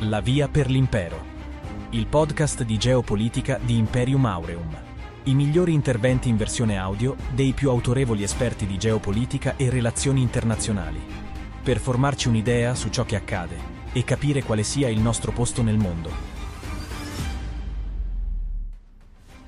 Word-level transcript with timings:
La 0.00 0.20
via 0.20 0.46
per 0.46 0.68
l'impero. 0.68 1.24
Il 1.90 2.06
podcast 2.06 2.64
di 2.64 2.76
geopolitica 2.76 3.58
di 3.58 3.78
Imperium 3.78 4.26
Aureum. 4.26 4.76
I 5.22 5.34
migliori 5.34 5.72
interventi 5.72 6.28
in 6.28 6.36
versione 6.36 6.76
audio 6.76 7.16
dei 7.32 7.54
più 7.54 7.70
autorevoli 7.70 8.22
esperti 8.22 8.66
di 8.66 8.76
geopolitica 8.76 9.54
e 9.56 9.70
relazioni 9.70 10.20
internazionali. 10.20 11.00
Per 11.62 11.78
formarci 11.78 12.28
un'idea 12.28 12.74
su 12.74 12.90
ciò 12.90 13.06
che 13.06 13.16
accade 13.16 13.56
e 13.94 14.04
capire 14.04 14.42
quale 14.42 14.64
sia 14.64 14.90
il 14.90 15.00
nostro 15.00 15.32
posto 15.32 15.62
nel 15.62 15.78
mondo. 15.78 16.10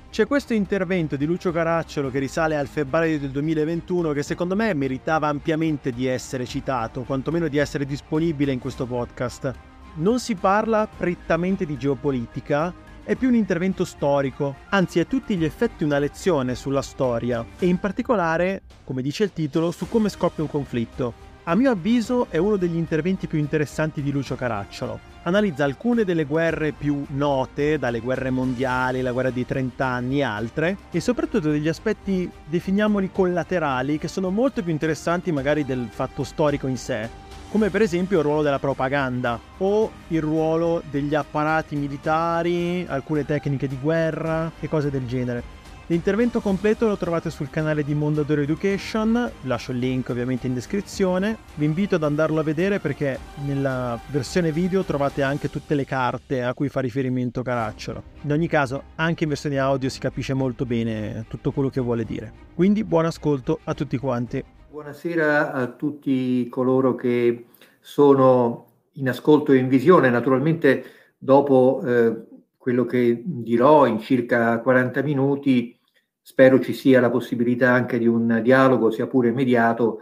C'è 0.09 0.25
questo 0.25 0.55
intervento 0.55 1.15
di 1.15 1.25
Lucio 1.25 1.51
Caracciolo 1.51 2.09
che 2.09 2.17
risale 2.17 2.57
al 2.57 2.67
febbraio 2.67 3.19
del 3.19 3.29
2021 3.29 4.13
che 4.13 4.23
secondo 4.23 4.55
me 4.55 4.73
meritava 4.73 5.27
ampiamente 5.27 5.91
di 5.91 6.07
essere 6.07 6.47
citato, 6.47 7.03
quantomeno 7.03 7.47
di 7.47 7.59
essere 7.59 7.85
disponibile 7.85 8.51
in 8.51 8.57
questo 8.57 8.87
podcast 8.87 9.68
non 9.95 10.19
si 10.19 10.35
parla 10.35 10.87
prettamente 10.87 11.65
di 11.65 11.77
geopolitica, 11.77 12.73
è 13.03 13.15
più 13.15 13.27
un 13.27 13.35
intervento 13.35 13.85
storico, 13.85 14.55
anzi 14.69 14.99
a 14.99 15.05
tutti 15.05 15.35
gli 15.35 15.43
effetti 15.43 15.83
una 15.83 15.97
lezione 15.97 16.53
sulla 16.53 16.83
storia 16.83 17.43
e 17.57 17.65
in 17.65 17.79
particolare, 17.79 18.61
come 18.83 19.01
dice 19.01 19.23
il 19.23 19.33
titolo, 19.33 19.71
su 19.71 19.89
come 19.89 20.09
scoppia 20.09 20.43
un 20.43 20.49
conflitto. 20.49 21.27
A 21.45 21.55
mio 21.55 21.71
avviso 21.71 22.27
è 22.29 22.37
uno 22.37 22.57
degli 22.57 22.75
interventi 22.75 23.25
più 23.25 23.39
interessanti 23.39 24.03
di 24.03 24.11
Lucio 24.11 24.35
Caracciolo. 24.35 24.99
Analizza 25.23 25.63
alcune 25.63 26.03
delle 26.03 26.25
guerre 26.25 26.71
più 26.71 27.03
note, 27.09 27.79
dalle 27.79 28.01
guerre 28.01 28.29
mondiali, 28.29 29.01
la 29.01 29.11
guerra 29.11 29.31
dei 29.31 29.47
30 29.47 29.83
anni 29.83 30.19
e 30.19 30.23
altre, 30.23 30.77
e 30.91 30.99
soprattutto 30.99 31.49
degli 31.49 31.67
aspetti, 31.67 32.29
definiamoli 32.45 33.09
collaterali, 33.11 33.97
che 33.97 34.07
sono 34.07 34.29
molto 34.29 34.61
più 34.61 34.71
interessanti 34.71 35.31
magari 35.31 35.65
del 35.65 35.87
fatto 35.89 36.23
storico 36.23 36.67
in 36.67 36.77
sé, 36.77 37.09
come 37.49 37.69
per 37.69 37.81
esempio 37.81 38.19
il 38.19 38.23
ruolo 38.23 38.41
della 38.41 38.59
propaganda 38.59 39.39
o 39.57 39.91
il 40.09 40.21
ruolo 40.21 40.81
degli 40.89 41.15
apparati 41.15 41.75
militari, 41.75 42.85
alcune 42.87 43.25
tecniche 43.25 43.67
di 43.67 43.77
guerra 43.81 44.51
e 44.59 44.69
cose 44.69 44.89
del 44.89 45.07
genere. 45.07 45.57
L'intervento 45.87 46.39
completo 46.39 46.87
lo 46.87 46.97
trovate 46.97 47.31
sul 47.31 47.49
canale 47.49 47.83
di 47.83 47.95
Mondadori 47.95 48.43
Education, 48.43 49.31
lascio 49.41 49.71
il 49.71 49.79
link 49.79 50.09
ovviamente 50.09 50.45
in 50.45 50.53
descrizione. 50.53 51.35
Vi 51.55 51.65
invito 51.65 51.95
ad 51.95 52.03
andarlo 52.03 52.39
a 52.39 52.43
vedere 52.43 52.79
perché 52.79 53.17
nella 53.43 53.99
versione 54.05 54.51
video 54.51 54.83
trovate 54.83 55.23
anche 55.23 55.49
tutte 55.49 55.73
le 55.73 55.85
carte 55.85 56.43
a 56.43 56.53
cui 56.53 56.69
fa 56.69 56.79
riferimento 56.79 57.41
Caracciolo. 57.41 58.03
In 58.21 58.31
ogni 58.31 58.47
caso, 58.47 58.83
anche 58.97 59.23
in 59.23 59.29
versione 59.29 59.57
audio 59.57 59.89
si 59.89 59.97
capisce 59.97 60.35
molto 60.35 60.63
bene 60.63 61.25
tutto 61.27 61.51
quello 61.51 61.69
che 61.69 61.81
vuole 61.81 62.05
dire. 62.05 62.31
Quindi 62.53 62.83
buon 62.83 63.05
ascolto 63.05 63.59
a 63.63 63.73
tutti 63.73 63.97
quanti. 63.97 64.43
Buonasera 64.71 65.51
a 65.51 65.65
tutti 65.65 66.47
coloro 66.47 66.93
che 66.93 67.47
sono 67.79 68.67
in 68.93 69.09
ascolto 69.09 69.51
e 69.51 69.57
in 69.57 69.67
visione. 69.67 70.11
Naturalmente 70.11 70.83
dopo 71.17 71.81
eh, 71.83 72.15
quello 72.55 72.85
che 72.85 73.19
dirò 73.25 73.87
in 73.87 73.99
circa 73.99 74.59
40 74.59 75.01
minuti 75.01 75.75
spero 76.21 76.59
ci 76.59 76.73
sia 76.73 77.01
la 77.01 77.09
possibilità 77.09 77.71
anche 77.71 77.97
di 77.97 78.05
un 78.05 78.41
dialogo, 78.43 78.91
sia 78.91 79.07
pure 79.07 79.29
immediato, 79.29 80.01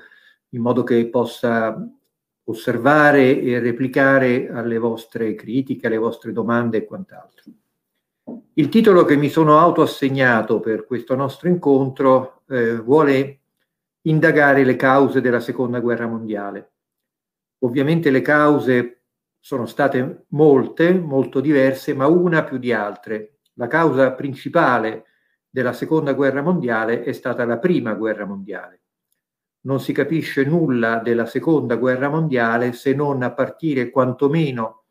in 0.50 0.60
modo 0.60 0.84
che 0.84 1.08
possa 1.08 1.90
osservare 2.44 3.40
e 3.40 3.60
replicare 3.60 4.50
alle 4.50 4.80
vostre 4.80 5.34
critiche, 5.36 5.88
alle 5.88 5.95
vostre 5.98 6.34
domande 6.34 6.80
e 6.80 6.86
quant'altro. 6.86 7.52
Il 8.56 8.68
titolo 8.68 9.06
che 9.06 9.16
mi 9.16 9.30
sono 9.30 9.60
autoassegnato 9.60 10.60
per 10.60 10.86
questo 10.86 11.16
nostro 11.16 11.48
incontro 11.48 12.42
eh, 12.50 12.76
vuole 12.76 13.40
indagare 14.08 14.64
le 14.64 14.76
cause 14.76 15.22
della 15.22 15.40
seconda 15.40 15.80
guerra 15.80 16.08
mondiale. 16.08 16.72
Ovviamente 17.60 18.10
le 18.10 18.22
cause 18.22 19.02
sono 19.40 19.66
state 19.66 20.26
molte, 20.30 20.94
molto 20.94 21.40
diverse, 21.40 21.94
ma 21.94 22.08
una 22.08 22.44
più 22.44 22.58
di 22.58 22.72
altre. 22.72 23.40
La 23.54 23.68
causa 23.68 24.14
principale 24.14 25.06
della 25.50 25.74
seconda 25.74 26.14
guerra 26.14 26.42
mondiale 26.42 27.04
è 27.04 27.12
stata 27.12 27.46
la 27.46 27.58
prima 27.58 27.94
guerra 27.94 28.26
mondiale. 28.26 28.82
Non 29.62 29.80
si 29.80 29.92
capisce 29.92 30.44
nulla 30.44 31.00
della 31.00 31.26
seconda 31.26 31.76
guerra 31.76 32.10
mondiale 32.10 32.73
se 32.73 32.94
non 32.94 33.23
a 33.23 33.34
partire 33.34 33.90
quantomeno 33.90 34.84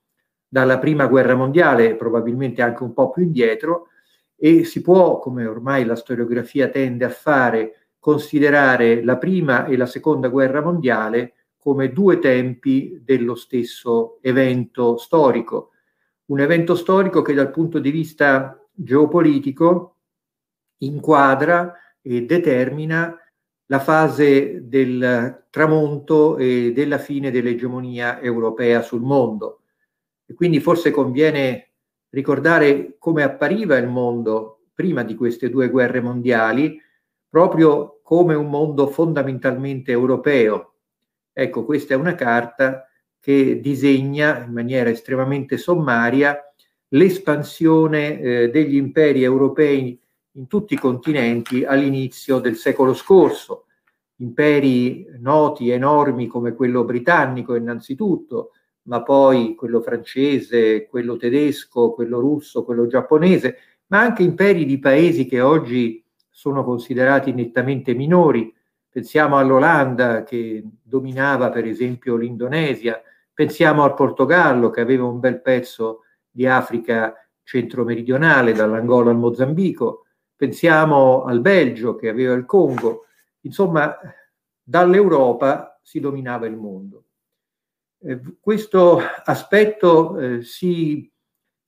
dalla 0.49 0.79
prima 0.79 1.07
guerra 1.07 1.35
mondiale, 1.35 1.97
probabilmente 1.97 2.63
anche 2.63 2.83
un 2.83 2.93
po' 2.93 3.11
più 3.11 3.23
indietro, 3.23 3.89
e 4.37 4.65
si 4.65 4.83
può, 4.83 5.19
come 5.19 5.47
ormai 5.47 5.85
la 5.85 5.97
storiografia 5.97 6.69
tende 6.69 7.05
a 7.05 7.11
fare, 7.11 7.86
considerare 8.07 9.03
la 9.03 9.19
prima 9.19 9.67
e 9.67 9.77
la 9.77 9.87
seconda 9.87 10.29
guerra 10.29 10.63
mondiale 10.63 11.35
come 11.59 11.91
due 11.91 12.21
tempi 12.21 13.01
dello 13.03 13.35
stesso 13.35 14.21
evento 14.23 14.97
storico. 14.97 15.73
Un 16.27 16.39
evento 16.39 16.77
storico 16.77 17.21
che 17.21 17.35
dal 17.35 17.51
punto 17.51 17.81
di 17.81 17.91
vista 17.91 18.65
geopolitico 18.73 19.97
inquadra 20.83 21.75
e 22.01 22.25
determina 22.25 23.13
la 23.67 23.81
fase 23.81 24.69
del 24.69 25.47
tramonto 25.51 26.37
e 26.37 26.71
della 26.73 26.99
fine 26.99 27.33
dell'egemonia 27.33 28.21
europea 28.21 28.83
sul 28.83 29.03
mondo. 29.03 29.63
E 30.27 30.35
quindi 30.35 30.61
forse 30.61 30.93
conviene 30.93 31.73
ricordare 32.11 32.95
come 33.01 33.25
appariva 33.25 33.77
il 33.77 33.89
mondo 33.89 34.67
prima 34.73 35.03
di 35.03 35.17
queste 35.17 35.51
due 35.51 35.71
guerre 35.71 36.01
mondiali, 36.01 36.81
proprio 37.29 37.96
come 38.07 38.37
un 38.37 38.49
mondo 38.49 38.87
fondamentalmente 38.87 39.91
europeo. 39.91 40.75
Ecco, 41.33 41.65
questa 41.65 41.95
è 41.95 41.97
una 41.97 42.15
carta 42.15 42.89
che 43.19 43.59
disegna 43.59 44.45
in 44.45 44.53
maniera 44.53 44.91
estremamente 44.91 45.57
sommaria 45.57 46.41
l'espansione 46.91 48.21
eh, 48.21 48.51
degli 48.51 48.77
imperi 48.77 49.25
europei 49.25 50.01
in 50.35 50.47
tutti 50.47 50.75
i 50.75 50.79
continenti 50.79 51.65
all'inizio 51.65 52.39
del 52.39 52.55
secolo 52.55 52.95
scorso. 52.95 53.65
Imperi 54.19 55.09
noti, 55.19 55.71
enormi 55.71 56.29
come 56.29 56.55
quello 56.55 56.85
britannico 56.85 57.57
innanzitutto, 57.57 58.53
ma 58.83 59.03
poi 59.03 59.57
quello 59.57 59.81
francese, 59.81 60.87
quello 60.87 61.17
tedesco, 61.17 61.91
quello 61.91 62.21
russo, 62.21 62.65
quello 62.65 62.87
giapponese, 62.87 63.57
ma 63.89 63.99
anche 63.99 64.23
imperi 64.23 64.65
di 64.65 64.79
paesi 64.79 65.27
che 65.27 65.41
oggi 65.41 66.06
sono 66.37 66.65
considerati 66.65 67.33
nettamente 67.33 67.95
minori. 67.95 68.55
Pensiamo 68.91 69.39
all'Olanda 69.39 70.23
che 70.23 70.63
dominava 70.83 71.49
per 71.49 71.65
esempio 71.65 72.17
l'Indonesia, 72.17 73.01
pensiamo 73.33 73.85
al 73.85 73.95
Portogallo 73.95 74.69
che 74.69 74.83
aveva 74.83 75.07
un 75.07 75.19
bel 75.19 75.41
pezzo 75.41 76.03
di 76.31 76.47
Africa 76.47 77.15
centro-meridionale, 77.43 78.53
dall'Angola 78.53 79.13
al 79.13 79.17
Mozambico, 79.17 80.05
pensiamo 80.37 81.25
al 81.25 81.41
Belgio 81.41 81.97
che 81.97 82.11
aveva 82.11 82.35
il 82.35 82.45
Congo, 82.45 83.07
insomma 83.41 83.97
dall'Europa 84.63 85.81
si 85.83 86.01
dominava 86.01 86.45
il 86.45 86.57
mondo. 86.57 87.05
Eh, 87.99 88.21
questo 88.39 89.01
aspetto 89.25 90.19
eh, 90.19 90.43
si 90.43 91.11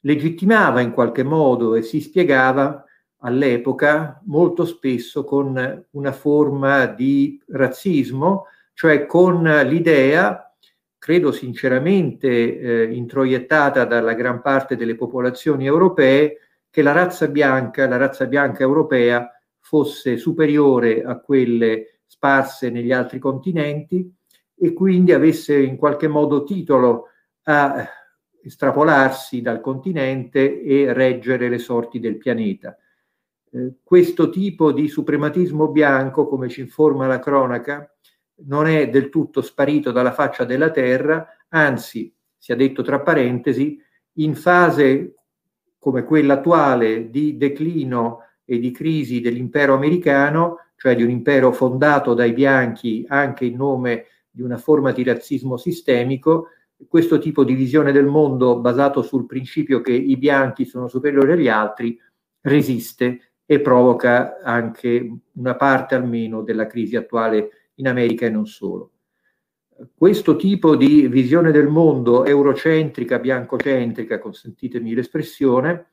legittimava 0.00 0.82
in 0.82 0.90
qualche 0.90 1.22
modo 1.22 1.74
e 1.74 1.80
si 1.80 2.02
spiegava 2.02 2.82
all'epoca 3.20 4.20
molto 4.26 4.64
spesso 4.64 5.24
con 5.24 5.86
una 5.90 6.12
forma 6.12 6.86
di 6.86 7.40
razzismo, 7.48 8.46
cioè 8.74 9.06
con 9.06 9.42
l'idea, 9.42 10.54
credo 10.98 11.32
sinceramente 11.32 12.58
eh, 12.58 12.92
introiettata 12.92 13.84
dalla 13.84 14.14
gran 14.14 14.40
parte 14.40 14.76
delle 14.76 14.94
popolazioni 14.94 15.66
europee, 15.66 16.38
che 16.70 16.82
la 16.82 16.92
razza 16.92 17.28
bianca, 17.28 17.88
la 17.88 17.96
razza 17.96 18.26
bianca 18.26 18.62
europea, 18.62 19.30
fosse 19.58 20.16
superiore 20.16 21.02
a 21.02 21.18
quelle 21.18 22.00
sparse 22.06 22.70
negli 22.70 22.92
altri 22.92 23.18
continenti 23.18 24.10
e 24.54 24.72
quindi 24.72 25.12
avesse 25.12 25.58
in 25.58 25.76
qualche 25.76 26.08
modo 26.08 26.44
titolo 26.44 27.08
a 27.44 27.86
estrapolarsi 28.42 29.40
dal 29.40 29.60
continente 29.60 30.62
e 30.62 30.93
reggere 30.93 31.48
le 31.48 31.58
sorti 31.58 32.00
del 32.00 32.16
pianeta. 32.16 32.76
Eh, 33.50 33.76
questo 33.82 34.28
tipo 34.30 34.72
di 34.72 34.88
suprematismo 34.88 35.68
bianco, 35.68 36.26
come 36.26 36.48
ci 36.48 36.60
informa 36.60 37.06
la 37.06 37.18
cronaca, 37.18 37.90
non 38.46 38.66
è 38.66 38.88
del 38.90 39.08
tutto 39.08 39.40
sparito 39.40 39.90
dalla 39.90 40.12
faccia 40.12 40.44
della 40.44 40.70
terra, 40.70 41.26
anzi, 41.48 42.14
sia 42.36 42.54
detto 42.54 42.82
tra 42.82 43.00
parentesi, 43.00 43.80
in 44.14 44.34
fase 44.34 45.14
come 45.78 46.04
quella 46.04 46.34
attuale 46.34 47.10
di 47.10 47.36
declino 47.36 48.20
e 48.44 48.58
di 48.58 48.70
crisi 48.70 49.20
dell'impero 49.20 49.74
americano, 49.74 50.56
cioè 50.76 50.94
di 50.94 51.02
un 51.02 51.10
impero 51.10 51.52
fondato 51.52 52.14
dai 52.14 52.32
bianchi 52.32 53.04
anche 53.08 53.46
in 53.46 53.56
nome 53.56 54.06
di 54.30 54.42
una 54.42 54.56
forma 54.56 54.92
di 54.92 55.02
razzismo 55.02 55.56
sistemico, 55.56 56.48
questo 56.86 57.18
tipo 57.18 57.42
di 57.44 57.54
visione 57.54 57.90
del 57.90 58.06
mondo 58.06 58.60
basato 58.60 59.02
sul 59.02 59.26
principio 59.26 59.80
che 59.80 59.92
i 59.92 60.16
bianchi 60.16 60.64
sono 60.64 60.86
superiori 60.86 61.32
agli 61.32 61.48
altri 61.48 61.98
resiste 62.40 63.27
e 63.50 63.60
provoca 63.60 64.40
anche 64.42 65.10
una 65.32 65.56
parte 65.56 65.94
almeno 65.94 66.42
della 66.42 66.66
crisi 66.66 66.96
attuale 66.96 67.70
in 67.76 67.88
America 67.88 68.26
e 68.26 68.28
non 68.28 68.46
solo. 68.46 68.90
Questo 69.96 70.36
tipo 70.36 70.76
di 70.76 71.08
visione 71.08 71.50
del 71.50 71.66
mondo 71.66 72.26
eurocentrica, 72.26 73.18
biancocentrica, 73.18 74.18
consentitemi 74.18 74.92
l'espressione, 74.92 75.92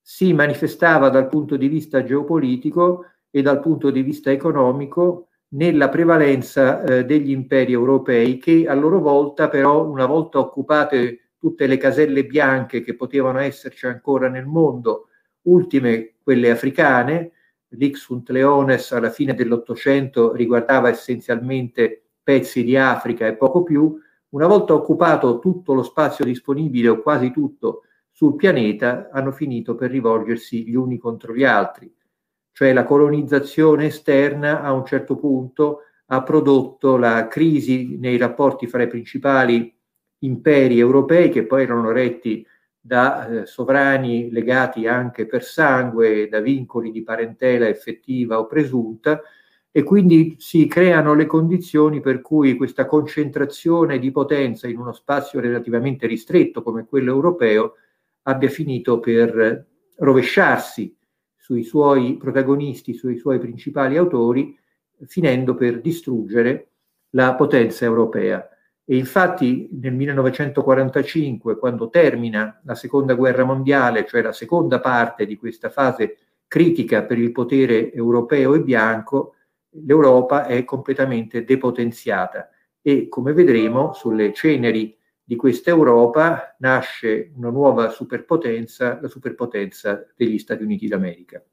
si 0.00 0.32
manifestava 0.32 1.08
dal 1.08 1.28
punto 1.28 1.54
di 1.56 1.68
vista 1.68 2.02
geopolitico 2.02 3.04
e 3.30 3.42
dal 3.42 3.60
punto 3.60 3.90
di 3.90 4.02
vista 4.02 4.32
economico 4.32 5.28
nella 5.50 5.88
prevalenza 5.90 6.82
eh, 6.82 7.04
degli 7.04 7.30
imperi 7.30 7.74
europei 7.74 8.38
che 8.38 8.66
a 8.66 8.74
loro 8.74 8.98
volta 8.98 9.48
però 9.48 9.86
una 9.86 10.06
volta 10.06 10.40
occupate 10.40 11.34
tutte 11.38 11.68
le 11.68 11.76
caselle 11.76 12.26
bianche 12.26 12.82
che 12.82 12.96
potevano 12.96 13.38
esserci 13.38 13.86
ancora 13.86 14.28
nel 14.28 14.46
mondo, 14.46 15.10
ultime 15.42 16.14
quelle 16.28 16.50
africane, 16.50 17.32
l'Ix 17.68 18.00
sunt 18.00 18.28
Leones 18.28 18.92
alla 18.92 19.08
fine 19.08 19.32
dell'Ottocento 19.32 20.34
riguardava 20.34 20.90
essenzialmente 20.90 22.02
pezzi 22.22 22.62
di 22.64 22.76
Africa 22.76 23.26
e 23.26 23.34
poco 23.34 23.62
più, 23.62 23.98
una 24.34 24.46
volta 24.46 24.74
occupato 24.74 25.38
tutto 25.38 25.72
lo 25.72 25.82
spazio 25.82 26.26
disponibile 26.26 26.88
o 26.88 27.00
quasi 27.00 27.30
tutto 27.30 27.84
sul 28.10 28.36
pianeta, 28.36 29.08
hanno 29.10 29.32
finito 29.32 29.74
per 29.74 29.90
rivolgersi 29.90 30.68
gli 30.68 30.74
uni 30.74 30.98
contro 30.98 31.34
gli 31.34 31.44
altri. 31.44 31.90
Cioè 32.52 32.74
la 32.74 32.84
colonizzazione 32.84 33.86
esterna 33.86 34.60
a 34.60 34.74
un 34.74 34.84
certo 34.84 35.16
punto 35.16 35.78
ha 36.08 36.22
prodotto 36.22 36.98
la 36.98 37.26
crisi 37.26 37.96
nei 37.98 38.18
rapporti 38.18 38.66
fra 38.66 38.82
i 38.82 38.88
principali 38.88 39.74
imperi 40.18 40.78
europei 40.78 41.30
che 41.30 41.46
poi 41.46 41.62
erano 41.62 41.90
retti 41.90 42.46
da 42.80 43.26
eh, 43.26 43.46
sovrani 43.46 44.30
legati 44.30 44.86
anche 44.86 45.26
per 45.26 45.42
sangue, 45.44 46.28
da 46.28 46.40
vincoli 46.40 46.90
di 46.90 47.02
parentela 47.02 47.68
effettiva 47.68 48.38
o 48.38 48.46
presunta, 48.46 49.20
e 49.70 49.82
quindi 49.82 50.36
si 50.38 50.66
creano 50.66 51.14
le 51.14 51.26
condizioni 51.26 52.00
per 52.00 52.20
cui 52.20 52.56
questa 52.56 52.86
concentrazione 52.86 53.98
di 53.98 54.10
potenza 54.10 54.66
in 54.66 54.78
uno 54.78 54.92
spazio 54.92 55.40
relativamente 55.40 56.06
ristretto 56.06 56.62
come 56.62 56.86
quello 56.86 57.12
europeo 57.12 57.74
abbia 58.22 58.48
finito 58.48 58.98
per 58.98 59.66
rovesciarsi 59.96 60.96
sui 61.36 61.62
suoi 61.62 62.16
protagonisti, 62.16 62.94
sui 62.94 63.18
suoi 63.18 63.38
principali 63.38 63.96
autori, 63.96 64.58
finendo 65.06 65.54
per 65.54 65.80
distruggere 65.80 66.70
la 67.10 67.34
potenza 67.34 67.84
europea. 67.84 68.46
E 68.90 68.96
infatti 68.96 69.68
nel 69.82 69.92
1945, 69.92 71.58
quando 71.58 71.90
termina 71.90 72.58
la 72.64 72.74
seconda 72.74 73.12
guerra 73.12 73.44
mondiale, 73.44 74.06
cioè 74.06 74.22
la 74.22 74.32
seconda 74.32 74.80
parte 74.80 75.26
di 75.26 75.36
questa 75.36 75.68
fase 75.68 76.16
critica 76.46 77.02
per 77.02 77.18
il 77.18 77.30
potere 77.30 77.92
europeo 77.92 78.54
e 78.54 78.62
bianco, 78.62 79.34
l'Europa 79.84 80.46
è 80.46 80.64
completamente 80.64 81.44
depotenziata 81.44 82.48
e 82.80 83.08
come 83.08 83.34
vedremo 83.34 83.92
sulle 83.92 84.32
ceneri 84.32 84.96
di 85.22 85.36
questa 85.36 85.68
Europa 85.68 86.56
nasce 86.60 87.32
una 87.36 87.50
nuova 87.50 87.90
superpotenza, 87.90 88.98
la 89.02 89.08
superpotenza 89.08 90.06
degli 90.16 90.38
Stati 90.38 90.62
Uniti 90.62 90.88
d'America. 90.88 91.44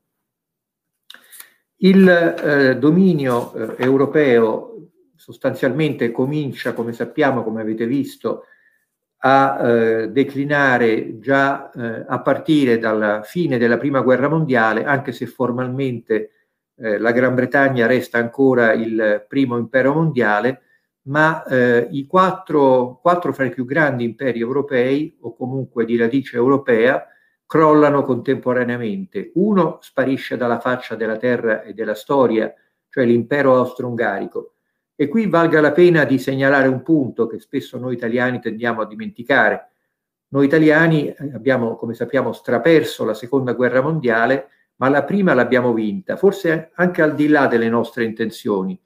Il 1.80 2.08
eh, 2.08 2.78
dominio 2.78 3.54
eh, 3.54 3.84
europeo 3.84 4.85
sostanzialmente 5.26 6.12
comincia, 6.12 6.74
come 6.74 6.94
sappiamo, 6.94 7.44
come 7.44 7.62
avete 7.62 7.88
visto, 7.88 8.44
a 9.22 9.58
eh, 9.60 10.10
declinare 10.12 11.18
già 11.20 11.72
eh, 11.72 12.06
a 12.08 12.22
partire 12.22 12.78
dalla 12.78 13.24
fine 13.24 13.58
della 13.58 13.80
Prima 13.80 14.02
Guerra 14.02 14.28
Mondiale, 14.28 14.84
anche 14.86 15.12
se 15.12 15.26
formalmente 15.26 16.30
eh, 16.76 17.00
la 17.00 17.12
Gran 17.12 17.34
Bretagna 17.34 17.88
resta 17.88 18.20
ancora 18.20 18.74
il 18.74 19.26
primo 19.28 19.58
impero 19.58 19.96
mondiale, 19.96 20.62
ma 21.08 21.44
eh, 21.46 21.88
i 21.90 22.06
quattro, 22.06 23.00
quattro 23.02 23.34
fra 23.34 23.46
i 23.46 23.50
più 23.50 23.66
grandi 23.66 24.04
imperi 24.04 24.40
europei, 24.40 25.18
o 25.22 25.36
comunque 25.36 25.86
di 25.86 25.98
radice 25.98 26.36
europea, 26.36 27.04
crollano 27.48 28.04
contemporaneamente. 28.06 29.32
Uno 29.34 29.80
sparisce 29.82 30.38
dalla 30.38 30.60
faccia 30.60 30.94
della 30.94 31.18
terra 31.18 31.64
e 31.64 31.74
della 31.74 31.96
storia, 31.96 32.54
cioè 32.90 33.06
l'impero 33.06 33.56
austro-ungarico, 33.56 34.55
e 34.96 35.08
qui 35.08 35.28
valga 35.28 35.60
la 35.60 35.72
pena 35.72 36.06
di 36.06 36.18
segnalare 36.18 36.68
un 36.68 36.82
punto 36.82 37.28
che 37.28 37.40
spesso 37.40 37.78
noi 37.78 37.94
italiani 37.94 38.40
tendiamo 38.40 38.82
a 38.82 38.88
dimenticare. 38.88 39.70
Noi 40.30 40.46
italiani 40.46 41.08
eh, 41.08 41.34
abbiamo, 41.34 41.76
come 41.76 41.94
sappiamo, 41.94 42.32
straperso 42.32 43.04
la 43.04 43.14
seconda 43.14 43.54
guerra 43.54 43.82
mondiale, 43.82 44.50
ma 44.78 44.90
la 44.90 45.04
prima 45.04 45.34
l'abbiamo 45.34 45.74
vinta, 45.74 46.16
forse 46.16 46.72
anche 46.76 47.02
al 47.02 47.14
di 47.16 47.28
là 47.28 47.48
delle 47.48 47.70
nostre 47.70 48.06
intenzioni, 48.06 48.80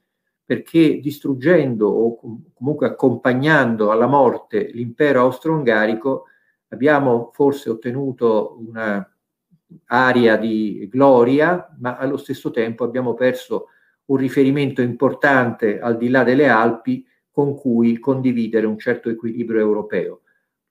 perché 0.44 1.00
distruggendo 1.00 1.88
o 1.88 2.20
comunque 2.54 2.88
accompagnando 2.88 3.92
alla 3.92 4.08
morte 4.08 4.70
l'impero 4.74 5.22
austro-ungarico 5.22 6.26
abbiamo 6.70 7.32
forse 7.34 7.70
ottenuto 7.70 8.58
un'area 8.60 10.36
di 10.38 10.88
gloria, 10.92 11.76
ma 11.80 11.98
allo 11.98 12.18
stesso 12.18 12.52
tempo 12.52 12.84
abbiamo 12.84 13.14
perso 13.14 13.68
un 14.10 14.18
riferimento 14.18 14.82
importante 14.82 15.80
al 15.80 15.98
di 15.98 16.10
là 16.10 16.24
delle 16.24 16.48
Alpi 16.48 17.06
con 17.32 17.56
cui 17.56 18.00
condividere 18.00 18.66
un 18.66 18.78
certo 18.78 19.10
equilibrio 19.10 19.60
europeo. 19.60 20.22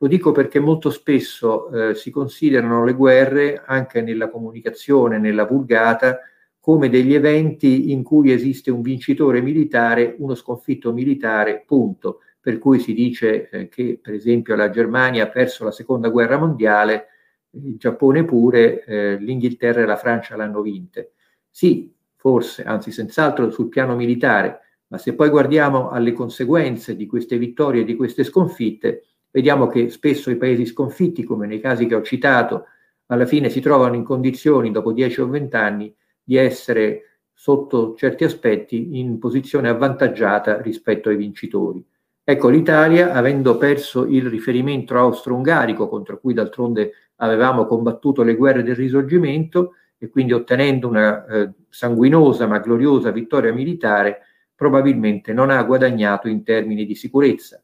Lo 0.01 0.07
dico 0.07 0.33
perché 0.33 0.61
molto 0.61 0.91
spesso 0.91 1.71
eh, 1.71 1.95
si 1.95 2.11
considerano 2.11 2.85
le 2.85 2.93
guerre, 2.93 3.63
anche 3.65 4.01
nella 4.01 4.29
comunicazione, 4.29 5.19
nella 5.19 5.45
vulgata, 5.45 6.21
come 6.61 6.89
degli 6.89 7.15
eventi 7.15 7.91
in 7.91 8.03
cui 8.03 8.31
esiste 8.31 8.71
un 8.71 8.83
vincitore 8.83 9.41
militare, 9.41 10.15
uno 10.19 10.35
sconfitto 10.35 10.93
militare, 10.93 11.65
punto. 11.67 12.21
Per 12.41 12.59
cui 12.59 12.79
si 12.79 12.95
dice 12.95 13.49
eh, 13.49 13.69
che, 13.69 13.99
per 14.01 14.15
esempio, 14.15 14.55
la 14.55 14.71
Germania 14.71 15.25
ha 15.25 15.29
perso 15.29 15.65
la 15.65 15.73
seconda 15.73 16.09
guerra 16.09 16.39
mondiale, 16.39 17.07
il 17.51 17.77
Giappone 17.77 18.25
pure, 18.25 18.85
eh, 18.85 19.17
l'Inghilterra 19.17 19.83
e 19.83 19.87
la 19.87 19.97
Francia 19.97 20.37
l'hanno 20.37 20.61
vinte. 20.61 21.13
Sì, 21.51 21.93
forse, 22.29 22.63
anzi 22.63 22.93
senz'altro 22.93 23.51
sul 23.51 23.71
piano 23.71 23.97
militare, 23.97 24.61
ma 24.89 24.99
se 24.99 25.15
poi 25.15 25.31
guardiamo 25.31 25.89
alle 25.89 26.13
conseguenze 26.13 26.95
di 26.95 27.07
queste 27.07 27.39
vittorie 27.39 27.81
e 27.81 27.85
di 27.85 27.97
queste 27.97 28.23
sconfitte, 28.23 29.05
vediamo 29.31 29.67
che 29.67 29.89
spesso 29.89 30.31
i 30.31 30.37
paesi 30.37 30.67
sconfitti, 30.67 31.25
come 31.25 31.47
nei 31.47 31.59
casi 31.59 31.87
che 31.87 31.95
ho 31.95 32.03
citato, 32.03 32.67
alla 33.07 33.25
fine 33.25 33.49
si 33.49 33.63
trovano 33.63 33.95
in 33.95 34.05
condizioni, 34.05 34.71
dopo 34.71 34.93
10 34.93 35.23
o 35.23 35.29
20 35.29 35.57
anni, 35.57 35.95
di 36.23 36.37
essere 36.37 37.23
sotto 37.33 37.95
certi 37.95 38.25
aspetti 38.25 38.99
in 38.99 39.19
posizione 39.19 39.71
avvantaggiata 39.71 40.61
rispetto 40.61 41.09
ai 41.09 41.17
vincitori. 41.17 41.83
Ecco, 42.23 42.51
l'Italia, 42.51 43.15
avendo 43.15 43.57
perso 43.57 44.05
il 44.05 44.29
riferimento 44.29 44.95
austro-ungarico, 44.99 45.89
contro 45.89 46.21
cui 46.21 46.35
d'altronde 46.35 46.93
avevamo 47.17 47.65
combattuto 47.65 48.23
le 48.23 48.37
guerre 48.37 48.63
del 48.63 48.77
risorgimento, 48.77 49.73
e 49.99 50.09
quindi 50.09 50.33
ottenendo 50.33 50.89
una 50.89 51.27
eh, 51.27 51.51
sanguinosa 51.69 52.47
ma 52.47 52.59
gloriosa 52.61 53.11
vittoria 53.11 53.53
militare, 53.53 54.21
probabilmente 54.55 55.33
non 55.33 55.51
ha 55.51 55.63
guadagnato 55.63 56.29
in 56.29 56.43
termini 56.43 56.87
di 56.87 56.95
sicurezza. 56.95 57.63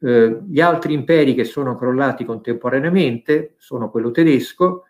Eh, 0.00 0.40
gli 0.48 0.60
altri 0.60 0.94
imperi 0.94 1.34
che 1.34 1.44
sono 1.44 1.76
crollati 1.76 2.24
contemporaneamente 2.24 3.54
sono 3.58 3.90
quello 3.90 4.10
tedesco, 4.10 4.86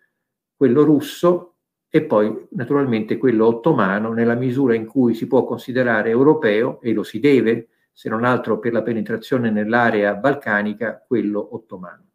quello 0.57 0.85
russo 0.85 1.57
e 1.91 2.05
poi 2.05 2.47
naturalmente 2.53 3.19
quello 3.19 3.47
ottomano 3.47 4.13
nella 4.13 4.35
misura 4.35 4.75
in 4.75 4.87
cui 4.87 5.13
si 5.13 5.27
può 5.27 5.45
considerare 5.45 6.09
europeo 6.09 6.81
e 6.81 6.95
lo 6.95 7.03
si 7.03 7.21
deve, 7.21 7.69
se 7.93 8.09
non 8.09 8.25
altro 8.25 8.59
per 8.59 8.73
la 8.73 8.83
penetrazione 8.83 9.51
nell'area 9.51 10.15
balcanica, 10.15 11.05
quello 11.07 11.55
ottomano. 11.55 12.12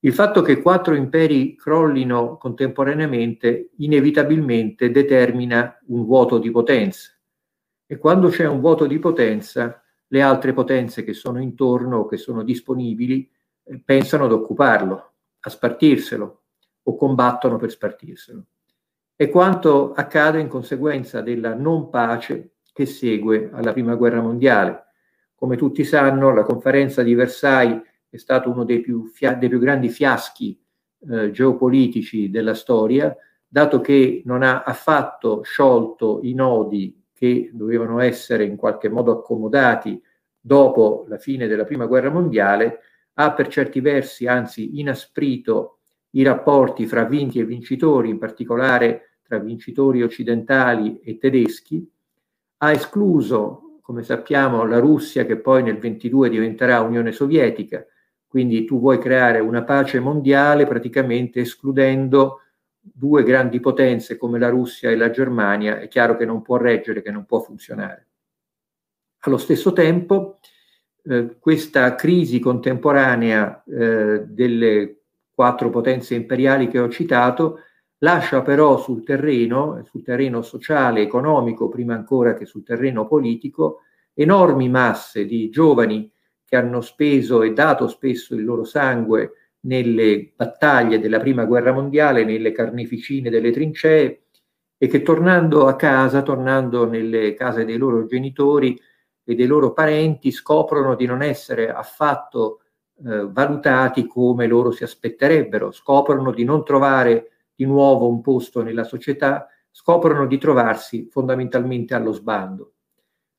Il 0.00 0.12
fatto 0.12 0.42
che 0.42 0.62
quattro 0.62 0.94
imperi 0.94 1.56
crollino 1.56 2.36
contemporaneamente 2.36 3.70
inevitabilmente 3.78 4.90
determina 4.90 5.76
un 5.86 6.04
vuoto 6.04 6.38
di 6.38 6.50
potenza 6.50 7.12
e 7.84 7.96
quando 7.96 8.28
c'è 8.28 8.46
un 8.46 8.60
vuoto 8.60 8.86
di 8.86 8.98
potenza 8.98 9.82
le 10.08 10.22
altre 10.22 10.52
potenze 10.52 11.02
che 11.02 11.14
sono 11.14 11.40
intorno 11.40 11.98
o 11.98 12.06
che 12.06 12.16
sono 12.16 12.42
disponibili 12.42 13.28
eh, 13.64 13.80
pensano 13.84 14.26
ad 14.26 14.32
occuparlo, 14.32 15.12
a 15.40 15.50
spartirselo 15.50 16.42
o 16.82 16.96
combattono 16.96 17.56
per 17.56 17.70
spartirselo. 17.70 18.44
È 19.16 19.28
quanto 19.30 19.92
accade 19.94 20.38
in 20.38 20.48
conseguenza 20.48 21.22
della 21.22 21.54
non 21.54 21.90
pace 21.90 22.56
che 22.72 22.86
segue 22.86 23.50
alla 23.52 23.72
Prima 23.72 23.96
Guerra 23.96 24.20
Mondiale. 24.20 24.84
Come 25.34 25.56
tutti 25.56 25.82
sanno, 25.82 26.32
la 26.32 26.44
conferenza 26.44 27.02
di 27.02 27.14
Versailles 27.14 27.82
è 28.10 28.16
stato 28.16 28.50
uno 28.50 28.64
dei 28.64 28.80
più, 28.80 29.06
fia- 29.06 29.34
dei 29.34 29.48
più 29.48 29.58
grandi 29.58 29.88
fiaschi 29.88 30.58
eh, 31.08 31.30
geopolitici 31.30 32.30
della 32.30 32.54
storia, 32.54 33.14
dato 33.46 33.80
che 33.80 34.22
non 34.24 34.42
ha 34.42 34.62
affatto 34.62 35.42
sciolto 35.42 36.20
i 36.22 36.34
nodi 36.34 37.04
che 37.12 37.50
dovevano 37.52 38.00
essere 38.00 38.44
in 38.44 38.56
qualche 38.56 38.88
modo 38.88 39.12
accomodati 39.12 40.00
dopo 40.40 41.04
la 41.08 41.18
fine 41.18 41.46
della 41.46 41.64
Prima 41.64 41.86
Guerra 41.86 42.10
Mondiale, 42.10 42.80
ha 43.14 43.32
per 43.32 43.48
certi 43.48 43.80
versi 43.80 44.26
anzi 44.26 44.78
inasprito 44.78 45.78
i 46.10 46.22
rapporti 46.22 46.86
fra 46.86 47.04
vinti 47.04 47.38
e 47.38 47.44
vincitori, 47.44 48.08
in 48.08 48.18
particolare 48.18 49.18
tra 49.22 49.38
vincitori 49.38 50.02
occidentali 50.02 51.00
e 51.00 51.18
tedeschi, 51.18 51.86
ha 52.58 52.70
escluso 52.70 53.68
come 53.88 54.02
sappiamo, 54.02 54.66
la 54.66 54.80
Russia 54.80 55.24
che 55.24 55.38
poi 55.38 55.62
nel 55.62 55.78
22 55.78 56.28
diventerà 56.28 56.82
Unione 56.82 57.10
Sovietica, 57.10 57.86
quindi 58.28 58.64
tu 58.64 58.78
vuoi 58.78 58.98
creare 58.98 59.40
una 59.40 59.64
pace 59.64 59.98
mondiale 60.00 60.66
praticamente 60.66 61.40
escludendo 61.40 62.42
due 62.78 63.22
grandi 63.22 63.58
potenze 63.58 64.16
come 64.16 64.38
la 64.38 64.50
Russia 64.50 64.90
e 64.90 64.96
la 64.96 65.10
Germania, 65.10 65.80
è 65.80 65.88
chiaro 65.88 66.16
che 66.16 66.24
non 66.24 66.42
può 66.42 66.56
reggere, 66.56 67.02
che 67.02 67.10
non 67.10 67.24
può 67.24 67.40
funzionare. 67.40 68.06
Allo 69.20 69.38
stesso 69.38 69.72
tempo, 69.72 70.38
eh, 71.04 71.36
questa 71.38 71.94
crisi 71.94 72.38
contemporanea 72.38 73.64
eh, 73.64 74.24
delle 74.26 75.00
quattro 75.34 75.70
potenze 75.70 76.14
imperiali 76.14 76.68
che 76.68 76.78
ho 76.78 76.88
citato 76.88 77.60
lascia 77.98 78.42
però 78.42 78.78
sul 78.78 79.02
terreno, 79.04 79.82
sul 79.84 80.02
terreno 80.02 80.42
sociale, 80.42 81.00
economico, 81.00 81.68
prima 81.68 81.94
ancora 81.94 82.34
che 82.34 82.44
sul 82.44 82.62
terreno 82.62 83.06
politico, 83.06 83.80
enormi 84.14 84.68
masse 84.68 85.26
di 85.26 85.48
giovani 85.48 86.10
che 86.48 86.56
hanno 86.56 86.80
speso 86.80 87.42
e 87.42 87.52
dato 87.52 87.88
spesso 87.88 88.34
il 88.34 88.42
loro 88.42 88.64
sangue 88.64 89.32
nelle 89.66 90.32
battaglie 90.34 90.98
della 90.98 91.20
prima 91.20 91.44
guerra 91.44 91.72
mondiale, 91.72 92.24
nelle 92.24 92.52
carneficine 92.52 93.28
delle 93.28 93.50
trincee 93.50 94.22
e 94.78 94.86
che 94.86 95.02
tornando 95.02 95.66
a 95.66 95.76
casa, 95.76 96.22
tornando 96.22 96.88
nelle 96.88 97.34
case 97.34 97.66
dei 97.66 97.76
loro 97.76 98.06
genitori 98.06 98.80
e 99.22 99.34
dei 99.34 99.44
loro 99.44 99.74
parenti, 99.74 100.30
scoprono 100.30 100.94
di 100.94 101.04
non 101.04 101.20
essere 101.20 101.70
affatto 101.70 102.62
eh, 103.04 103.28
valutati 103.30 104.06
come 104.06 104.46
loro 104.46 104.70
si 104.70 104.84
aspetterebbero, 104.84 105.70
scoprono 105.70 106.32
di 106.32 106.44
non 106.44 106.64
trovare 106.64 107.32
di 107.54 107.66
nuovo 107.66 108.08
un 108.08 108.22
posto 108.22 108.62
nella 108.62 108.84
società, 108.84 109.46
scoprono 109.70 110.26
di 110.26 110.38
trovarsi 110.38 111.08
fondamentalmente 111.10 111.92
allo 111.92 112.12
sbando. 112.12 112.72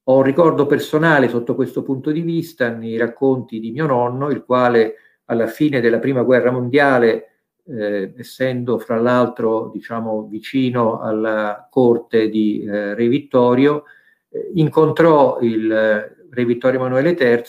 Ho 0.09 0.15
un 0.15 0.23
ricordo 0.23 0.65
personale 0.65 1.29
sotto 1.29 1.53
questo 1.53 1.83
punto 1.83 2.09
di 2.09 2.21
vista 2.21 2.69
nei 2.69 2.97
racconti 2.97 3.59
di 3.59 3.69
mio 3.69 3.85
nonno, 3.85 4.31
il 4.31 4.43
quale 4.43 4.95
alla 5.25 5.45
fine 5.45 5.81
della 5.81 5.99
prima 5.99 6.23
guerra 6.23 6.49
mondiale, 6.49 7.27
eh, 7.67 8.15
essendo 8.17 8.79
fra 8.79 8.97
l'altro 8.97 9.69
diciamo, 9.71 10.25
vicino 10.27 10.99
alla 10.99 11.67
corte 11.69 12.27
di 12.27 12.63
eh, 12.63 12.95
Re 12.95 13.07
Vittorio, 13.07 13.83
eh, 14.29 14.49
incontrò 14.55 15.37
il 15.41 15.71
eh, 15.71 16.15
Re 16.31 16.45
Vittorio 16.45 16.79
Emanuele 16.79 17.11
III 17.11 17.43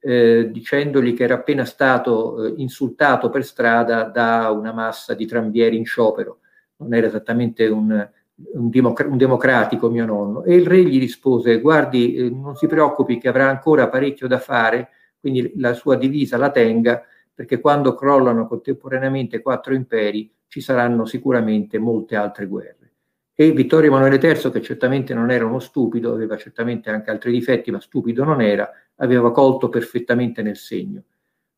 eh, 0.00 0.48
dicendogli 0.50 1.12
che 1.12 1.24
era 1.24 1.34
appena 1.34 1.66
stato 1.66 2.42
eh, 2.42 2.54
insultato 2.56 3.28
per 3.28 3.44
strada 3.44 4.04
da 4.04 4.50
una 4.50 4.72
massa 4.72 5.12
di 5.12 5.26
trambieri 5.26 5.76
in 5.76 5.84
sciopero. 5.84 6.38
Non 6.76 6.94
era 6.94 7.06
esattamente 7.06 7.66
un, 7.66 8.08
un, 8.54 8.68
democr- 8.68 9.08
un 9.08 9.16
democratico 9.16 9.88
mio 9.90 10.06
nonno. 10.06 10.44
E 10.44 10.54
il 10.54 10.66
re 10.66 10.82
gli 10.84 10.98
rispose, 10.98 11.60
guardi, 11.60 12.14
eh, 12.14 12.30
non 12.30 12.56
si 12.56 12.66
preoccupi 12.66 13.18
che 13.18 13.28
avrà 13.28 13.48
ancora 13.48 13.88
parecchio 13.88 14.28
da 14.28 14.38
fare, 14.38 14.90
quindi 15.18 15.52
la 15.56 15.74
sua 15.74 15.96
divisa 15.96 16.36
la 16.36 16.50
tenga, 16.50 17.02
perché 17.34 17.60
quando 17.60 17.94
crollano 17.94 18.46
contemporaneamente 18.46 19.42
quattro 19.42 19.74
imperi 19.74 20.30
ci 20.46 20.60
saranno 20.60 21.04
sicuramente 21.04 21.78
molte 21.78 22.16
altre 22.16 22.46
guerre. 22.46 22.92
E 23.34 23.52
Vittorio 23.52 23.90
Emanuele 23.90 24.18
III, 24.18 24.50
che 24.50 24.62
certamente 24.62 25.12
non 25.12 25.30
era 25.30 25.44
uno 25.44 25.58
stupido, 25.58 26.12
aveva 26.12 26.38
certamente 26.38 26.88
anche 26.88 27.10
altri 27.10 27.32
difetti, 27.32 27.70
ma 27.70 27.80
stupido 27.80 28.24
non 28.24 28.40
era, 28.40 28.70
aveva 28.96 29.30
colto 29.30 29.68
perfettamente 29.68 30.40
nel 30.40 30.56
segno. 30.56 31.02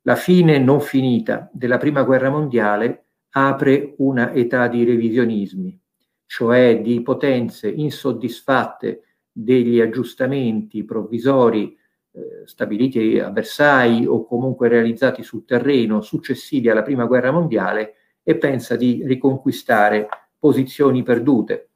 La 0.03 0.17
fine 0.17 0.59
non 0.59 0.81
finita 0.81 1.49
della 1.53 1.77
Prima 1.77 2.03
Guerra 2.03 2.31
Mondiale 2.31 3.05
apre 3.31 3.95
una 3.99 4.33
età 4.33 4.67
di 4.67 4.83
revisionismi, 4.83 5.79
cioè 6.29 6.83
di 6.83 7.01
potenze 7.01 7.71
insoddisfatte 7.71 9.03
degli 9.33 9.81
aggiustamenti 9.81 10.85
provvisori 10.85 11.75
eh, 12.13 12.47
stabiliti 12.47 13.19
a 13.19 13.31
Versailles 13.31 14.07
o 14.07 14.27
comunque 14.27 14.69
realizzati 14.69 15.23
sul 15.23 15.47
terreno 15.47 16.03
successivi 16.03 16.69
alla 16.69 16.83
Prima 16.83 17.07
Guerra 17.07 17.31
Mondiale 17.31 17.95
e 18.23 18.37
pensa 18.37 18.77
di 18.77 19.03
riconquistare 19.07 20.07
posizioni 20.39 21.03
perdute. 21.03 21.71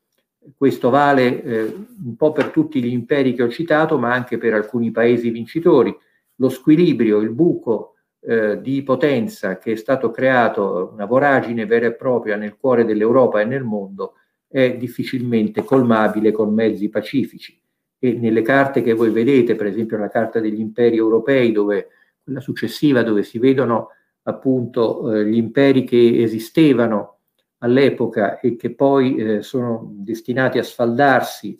Questo 0.55 0.91
vale 0.91 1.43
eh, 1.43 1.75
un 2.05 2.15
po' 2.17 2.33
per 2.33 2.51
tutti 2.51 2.83
gli 2.83 2.93
imperi 2.93 3.33
che 3.33 3.45
ho 3.45 3.49
citato, 3.49 3.99
ma 3.99 4.13
anche 4.13 4.37
per 4.37 4.53
alcuni 4.53 4.91
paesi 4.91 5.31
vincitori. 5.31 5.97
Lo 6.37 6.51
squilibrio, 6.51 7.21
il 7.21 7.31
buco 7.31 7.95
eh, 8.21 8.61
di 8.61 8.83
potenza 8.83 9.57
che 9.57 9.73
è 9.73 9.77
stato 9.77 10.11
creato, 10.11 10.91
una 10.93 11.07
voragine 11.07 11.65
vera 11.65 11.87
e 11.87 11.95
propria 11.95 12.37
nel 12.37 12.59
cuore 12.59 12.85
dell'Europa 12.85 13.41
e 13.41 13.47
nel 13.47 13.63
mondo, 13.63 14.17
è 14.53 14.77
difficilmente 14.77 15.65
colmabile 15.65 16.31
con 16.31 16.53
mezzi 16.53 16.91
pacifici. 16.91 17.59
E 17.99 18.13
nelle 18.13 18.43
carte 18.43 18.83
che 18.83 18.93
voi 18.93 19.11
vedete, 19.11 19.55
per 19.55 19.67
esempio 19.67 19.97
la 19.97 20.09
carta 20.09 20.41
degli 20.41 20.61
imperi 20.61 20.97
europei, 20.97 21.53
dove 21.53 21.89
quella 22.23 22.41
successiva, 22.41 23.03
dove 23.03 23.23
si 23.23 23.39
vedono 23.39 23.89
appunto 24.25 25.13
eh, 25.13 25.25
gli 25.25 25.37
imperi 25.37 25.85
che 25.85 26.23
esistevano 26.23 27.19
all'epoca 27.59 28.39
e 28.41 28.57
che 28.57 28.75
poi 28.75 29.17
eh, 29.17 29.43
sono 29.43 29.91
destinati 29.95 30.59
a 30.59 30.63
sfaldarsi 30.63 31.59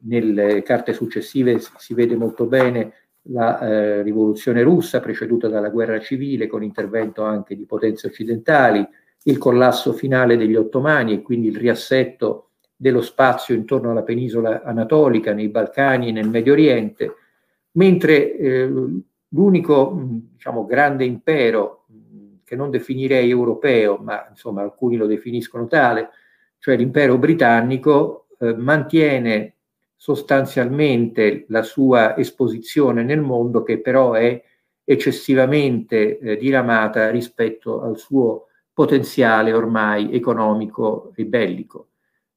nelle 0.00 0.62
carte 0.62 0.92
successive 0.92 1.58
si 1.76 1.94
vede 1.94 2.14
molto 2.14 2.46
bene 2.46 2.92
la 3.30 3.60
eh, 3.60 4.02
rivoluzione 4.02 4.62
russa 4.62 5.00
preceduta 5.00 5.48
dalla 5.48 5.70
guerra 5.70 5.98
civile 6.00 6.46
con 6.46 6.62
intervento 6.62 7.24
anche 7.24 7.56
di 7.56 7.66
potenze 7.66 8.06
occidentali, 8.06 8.86
il 9.28 9.38
collasso 9.38 9.92
finale 9.92 10.36
degli 10.36 10.56
ottomani 10.56 11.12
e 11.12 11.22
quindi 11.22 11.48
il 11.48 11.56
riassetto 11.56 12.50
dello 12.74 13.02
spazio 13.02 13.54
intorno 13.54 13.90
alla 13.90 14.02
penisola 14.02 14.62
anatolica, 14.62 15.34
nei 15.34 15.48
Balcani 15.48 16.08
e 16.08 16.12
nel 16.12 16.28
Medio 16.28 16.52
Oriente, 16.52 17.14
mentre 17.72 18.36
eh, 18.36 18.70
l'unico 19.28 20.00
diciamo, 20.32 20.64
grande 20.64 21.04
impero 21.04 21.84
che 22.44 22.56
non 22.56 22.70
definirei 22.70 23.28
europeo, 23.28 23.98
ma 23.98 24.26
insomma 24.30 24.62
alcuni 24.62 24.96
lo 24.96 25.06
definiscono 25.06 25.66
tale, 25.66 26.08
cioè 26.58 26.76
l'impero 26.76 27.18
britannico, 27.18 28.28
eh, 28.38 28.54
mantiene 28.54 29.56
sostanzialmente 29.94 31.44
la 31.48 31.62
sua 31.62 32.16
esposizione 32.16 33.02
nel 33.02 33.20
mondo 33.20 33.62
che 33.62 33.80
però 33.80 34.12
è 34.12 34.42
eccessivamente 34.84 36.18
eh, 36.18 36.36
diramata 36.38 37.10
rispetto 37.10 37.82
al 37.82 37.98
suo 37.98 38.47
potenziale 38.78 39.52
ormai 39.52 40.12
economico 40.12 41.10
e 41.16 41.24
bellico. 41.24 41.88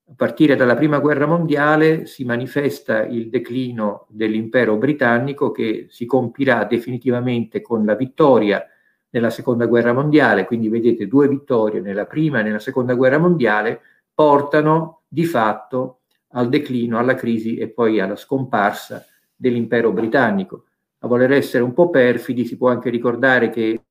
A 0.10 0.14
partire 0.16 0.56
dalla 0.56 0.74
prima 0.74 0.98
guerra 0.98 1.28
mondiale 1.28 2.08
si 2.08 2.26
manifesta 2.26 3.06
il 3.06 3.30
declino 3.30 4.08
dell'impero 4.10 4.76
britannico 4.78 5.52
che 5.52 5.86
si 5.92 6.08
compirà 6.08 6.64
definitivamente 6.64 7.62
con 7.62 7.86
la 7.86 7.94
vittoria 7.94 8.66
nella 9.12 9.30
seconda 9.30 9.68
guerra 9.68 9.94
mondiale, 9.94 10.46
quindi 10.46 10.68
vedete 10.68 11.08
due 11.08 11.28
vittorie 11.28 11.80
nella 11.80 12.06
prima 12.06 12.40
e 12.40 12.42
nella 12.42 12.58
seconda 12.58 12.96
guerra 12.96 13.20
mondiale, 13.20 13.80
portano 14.12 15.02
di 15.08 15.26
fatto 15.26 16.00
al 16.30 16.50
declino, 16.50 16.98
alla 16.98 17.14
crisi 17.14 17.58
e 17.58 17.70
poi 17.70 18.00
alla 18.00 18.16
scomparsa 18.16 19.06
dell'impero 19.36 19.92
britannico. 19.92 20.66
A 21.02 21.08
voler 21.08 21.34
essere 21.34 21.64
un 21.64 21.74
po' 21.74 21.92
perfidi 21.92 22.46
si 22.46 22.58
può 22.58 22.70
anche 22.70 22.90
ricordare 22.90 23.52
che 23.52 23.84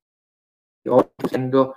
essendo 1.15 1.77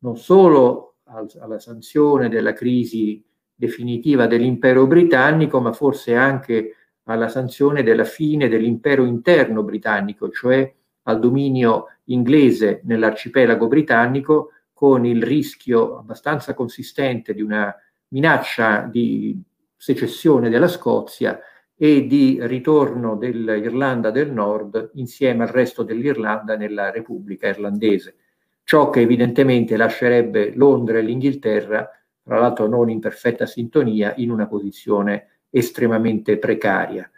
non 0.00 0.16
solo 0.16 0.96
al, 1.04 1.30
alla 1.40 1.58
sanzione 1.58 2.28
della 2.28 2.52
crisi 2.52 3.24
definitiva 3.54 4.26
dell'impero 4.26 4.86
britannico, 4.86 5.60
ma 5.60 5.72
forse 5.72 6.14
anche 6.14 6.74
alla 7.04 7.28
sanzione 7.28 7.82
della 7.82 8.04
fine 8.04 8.48
dell'impero 8.48 9.04
interno 9.04 9.62
britannico, 9.62 10.30
cioè 10.30 10.72
al 11.04 11.18
dominio 11.18 11.86
inglese 12.04 12.80
nell'arcipelago 12.84 13.66
britannico 13.68 14.50
con 14.72 15.04
il 15.04 15.22
rischio 15.22 15.98
abbastanza 15.98 16.54
consistente 16.54 17.34
di 17.34 17.42
una 17.42 17.74
minaccia 18.08 18.88
di 18.90 19.40
secessione 19.76 20.48
della 20.48 20.68
Scozia 20.68 21.38
e 21.76 22.06
di 22.06 22.38
ritorno 22.42 23.16
dell'Irlanda 23.16 24.10
del 24.10 24.30
Nord 24.30 24.90
insieme 24.94 25.44
al 25.44 25.50
resto 25.50 25.82
dell'Irlanda 25.82 26.56
nella 26.56 26.90
Repubblica 26.90 27.48
irlandese. 27.48 28.16
Ciò 28.70 28.88
che 28.88 29.00
evidentemente 29.00 29.76
lascerebbe 29.76 30.52
Londra 30.54 30.98
e 30.98 31.02
l'Inghilterra, 31.02 31.90
tra 32.22 32.38
l'altro 32.38 32.68
non 32.68 32.88
in 32.88 33.00
perfetta 33.00 33.44
sintonia, 33.44 34.14
in 34.18 34.30
una 34.30 34.46
posizione 34.46 35.40
estremamente 35.50 36.38
precaria. 36.38 37.10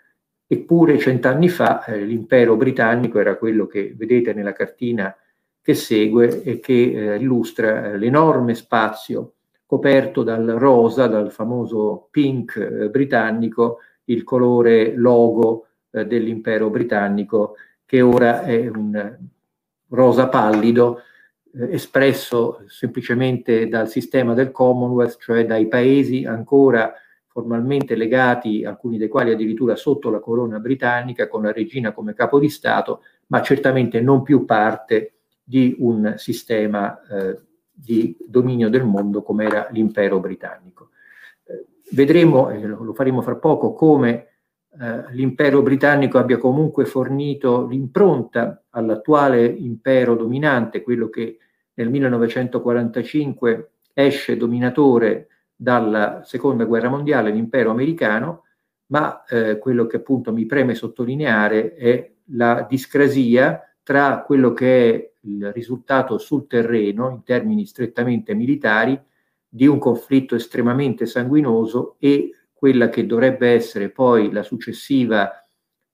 Eppure 0.47 0.97
cent'anni 0.97 1.51
fa 1.51 1.85
eh, 1.85 2.05
l'impero 2.07 2.57
britannico 2.57 3.19
era 3.19 3.37
quello 3.37 3.67
che 3.67 3.93
vedete 3.95 4.33
nella 4.33 4.55
cartina 4.55 5.15
che 5.61 5.75
segue 5.75 6.43
e 6.43 6.59
che 6.59 6.73
eh, 6.73 7.17
illustra 7.17 7.85
eh, 7.85 7.99
l'enorme 7.99 8.55
spazio 8.55 9.35
coperto 9.67 10.23
dal 10.23 10.55
rosa, 10.57 11.07
dal 11.07 11.31
famoso 11.31 12.09
pink 12.11 12.57
eh, 12.57 12.89
britannico, 12.89 13.81
il 14.05 14.25
colore 14.25 14.95
logo 14.97 15.67
eh, 15.91 16.07
dell'impero 16.07 16.71
britannico, 16.71 17.57
che 17.85 18.01
ora 18.01 18.41
è 18.41 18.69
un 18.69 19.19
rosa 19.89 20.29
pallido 20.29 21.03
eh, 21.55 21.75
espresso 21.75 22.65
semplicemente 22.67 23.69
dal 23.69 23.89
sistema 23.89 24.35
del 24.35 24.51
Commonwealth, 24.51 25.19
cioè 25.19 25.45
dai 25.45 25.69
paesi 25.69 26.25
ancora 26.25 26.95
formalmente 27.27 27.95
legati, 27.95 28.65
alcuni 28.65 28.99
dei 28.99 29.09
quali 29.09 29.33
addirittura 29.33 29.75
sotto 29.75 30.11
la 30.11 30.21
corona 30.21 30.59
britannica, 30.59 31.29
con 31.29 31.43
la 31.43 31.53
regina 31.53 31.93
come 31.93 32.13
capo 32.13 32.39
di 32.39 32.51
Stato, 32.51 33.03
ma 33.29 33.41
certamente 33.41 34.01
non 34.01 34.23
più 34.23 34.45
parte 34.45 35.15
di 35.43 35.75
un 35.79 36.15
sistema 36.19 37.01
eh, 37.09 37.41
di 37.73 38.17
dominio 38.27 38.69
del 38.69 38.85
mondo 38.85 39.23
come 39.23 39.47
era 39.47 39.67
l'impero 39.71 40.21
britannico. 40.21 40.91
Eh, 41.45 41.65
vedremo, 41.93 42.51
e 42.51 42.61
lo 42.67 42.93
faremo 42.93 43.23
fra 43.23 43.37
poco, 43.37 43.73
come 43.73 44.32
eh, 44.81 45.13
l'impero 45.13 45.61
britannico 45.63 46.19
abbia 46.19 46.39
comunque 46.39 46.87
fornito 46.87 47.67
l'impronta 47.67 48.65
all'attuale 48.71 49.45
impero 49.45 50.15
dominante, 50.15 50.83
quello 50.83 51.09
che 51.11 51.39
nel 51.75 51.91
1945 51.91 53.71
esce 53.93 54.37
dominatore 54.37 55.29
dalla 55.55 56.23
seconda 56.25 56.65
guerra 56.65 56.89
mondiale, 56.89 57.31
l'impero 57.31 57.71
americano, 57.71 58.45
ma 58.87 59.25
eh, 59.25 59.59
quello 59.59 59.87
che 59.87 59.97
appunto 59.97 60.33
mi 60.33 60.47
preme 60.47 60.75
sottolineare 60.75 61.75
è 61.75 62.11
la 62.33 62.67
discrasia 62.69 63.61
tra 63.83 64.23
quello 64.25 64.53
che 64.53 64.91
è 64.91 65.11
il 65.21 65.53
risultato 65.53 66.19
sul 66.19 66.47
terreno, 66.47 67.11
in 67.11 67.23
termini 67.25 67.67
strettamente 67.67 68.35
militari, 68.35 69.01
di 69.49 69.67
un 69.67 69.79
conflitto 69.79 70.35
estremamente 70.35 71.05
sanguinoso 71.05 71.97
e 71.99 72.31
quella 72.63 72.91
che 72.91 73.07
dovrebbe 73.07 73.49
essere 73.49 73.89
poi 73.89 74.31
la 74.31 74.45
successiva, 74.45 75.45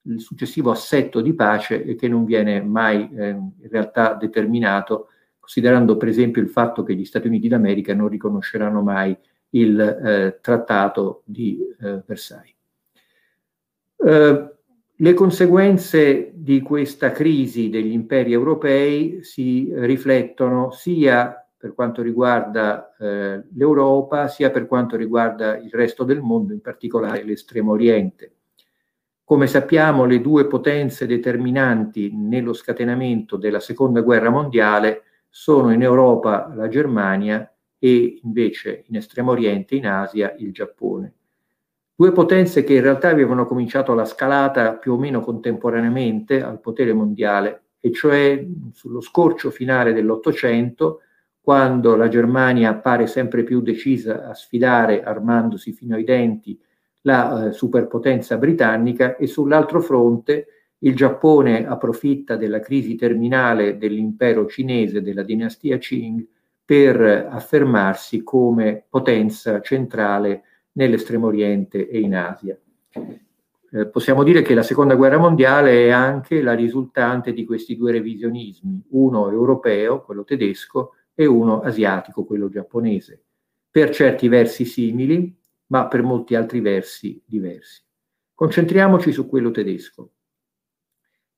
il 0.02 0.20
successivo 0.20 0.70
assetto 0.70 1.22
di 1.22 1.32
pace 1.32 1.94
che 1.94 2.08
non 2.08 2.26
viene 2.26 2.60
mai 2.60 3.08
eh, 3.16 3.28
in 3.30 3.68
realtà 3.70 4.12
determinato, 4.12 5.08
considerando 5.38 5.96
per 5.96 6.08
esempio 6.08 6.42
il 6.42 6.50
fatto 6.50 6.82
che 6.82 6.94
gli 6.94 7.06
Stati 7.06 7.26
Uniti 7.26 7.48
d'America 7.48 7.94
non 7.94 8.08
riconosceranno 8.08 8.82
mai 8.82 9.16
il 9.52 9.80
eh, 9.80 10.40
trattato 10.42 11.22
di 11.24 11.58
eh, 11.80 12.02
Versailles. 12.04 12.54
Eh, 13.96 14.54
le 14.94 15.14
conseguenze 15.14 16.32
di 16.34 16.60
questa 16.60 17.12
crisi 17.12 17.70
degli 17.70 17.92
imperi 17.92 18.34
europei 18.34 19.20
si 19.22 19.72
riflettono 19.72 20.70
sia 20.70 21.47
per 21.58 21.74
quanto 21.74 22.02
riguarda 22.02 22.94
eh, 22.96 23.42
l'Europa, 23.52 24.28
sia 24.28 24.50
per 24.50 24.66
quanto 24.66 24.96
riguarda 24.96 25.56
il 25.58 25.70
resto 25.72 26.04
del 26.04 26.20
mondo, 26.20 26.52
in 26.52 26.60
particolare 26.60 27.24
l'estremo 27.24 27.72
oriente. 27.72 28.32
Come 29.24 29.48
sappiamo, 29.48 30.04
le 30.04 30.20
due 30.20 30.46
potenze 30.46 31.04
determinanti 31.06 32.12
nello 32.14 32.52
scatenamento 32.52 33.36
della 33.36 33.60
seconda 33.60 34.00
guerra 34.00 34.30
mondiale 34.30 35.02
sono 35.28 35.72
in 35.72 35.82
Europa 35.82 36.50
la 36.54 36.68
Germania 36.68 37.52
e 37.78 38.20
invece 38.22 38.84
in 38.86 38.96
estremo 38.96 39.32
oriente, 39.32 39.74
in 39.74 39.86
Asia, 39.86 40.34
il 40.38 40.52
Giappone. 40.52 41.12
Due 41.94 42.12
potenze 42.12 42.62
che 42.62 42.74
in 42.74 42.82
realtà 42.82 43.08
avevano 43.08 43.44
cominciato 43.44 43.92
la 43.92 44.04
scalata 44.04 44.76
più 44.76 44.92
o 44.92 44.98
meno 44.98 45.20
contemporaneamente 45.20 46.40
al 46.40 46.60
potere 46.60 46.92
mondiale, 46.92 47.64
e 47.80 47.92
cioè 47.92 48.46
sullo 48.72 49.00
scorcio 49.00 49.50
finale 49.50 49.92
dell'Ottocento, 49.92 51.00
quando 51.48 51.96
la 51.96 52.08
Germania 52.08 52.68
appare 52.68 53.06
sempre 53.06 53.42
più 53.42 53.62
decisa 53.62 54.28
a 54.28 54.34
sfidare, 54.34 55.02
armandosi 55.02 55.72
fino 55.72 55.94
ai 55.94 56.04
denti, 56.04 56.60
la 57.00 57.46
eh, 57.46 57.52
superpotenza 57.52 58.36
britannica 58.36 59.16
e 59.16 59.26
sull'altro 59.26 59.80
fronte 59.80 60.46
il 60.80 60.94
Giappone 60.94 61.66
approfitta 61.66 62.36
della 62.36 62.60
crisi 62.60 62.96
terminale 62.96 63.78
dell'impero 63.78 64.44
cinese, 64.44 65.00
della 65.00 65.22
dinastia 65.22 65.78
Qing, 65.78 66.22
per 66.62 67.00
affermarsi 67.30 68.22
come 68.22 68.84
potenza 68.86 69.62
centrale 69.62 70.42
nell'estremo 70.72 71.28
oriente 71.28 71.88
e 71.88 71.98
in 71.98 72.14
Asia. 72.14 72.58
Eh, 73.70 73.86
possiamo 73.86 74.22
dire 74.22 74.42
che 74.42 74.52
la 74.52 74.62
seconda 74.62 74.96
guerra 74.96 75.16
mondiale 75.16 75.86
è 75.86 75.88
anche 75.88 76.42
la 76.42 76.52
risultante 76.52 77.32
di 77.32 77.46
questi 77.46 77.74
due 77.74 77.92
revisionismi, 77.92 78.84
uno 78.90 79.30
europeo, 79.30 80.02
quello 80.02 80.24
tedesco, 80.24 80.92
e 81.20 81.26
uno 81.26 81.62
asiatico, 81.62 82.24
quello 82.24 82.48
giapponese, 82.48 83.24
per 83.68 83.90
certi 83.90 84.28
versi 84.28 84.64
simili, 84.64 85.36
ma 85.66 85.88
per 85.88 86.02
molti 86.02 86.36
altri 86.36 86.60
versi 86.60 87.20
diversi. 87.26 87.82
Concentriamoci 88.36 89.10
su 89.10 89.26
quello 89.26 89.50
tedesco. 89.50 90.12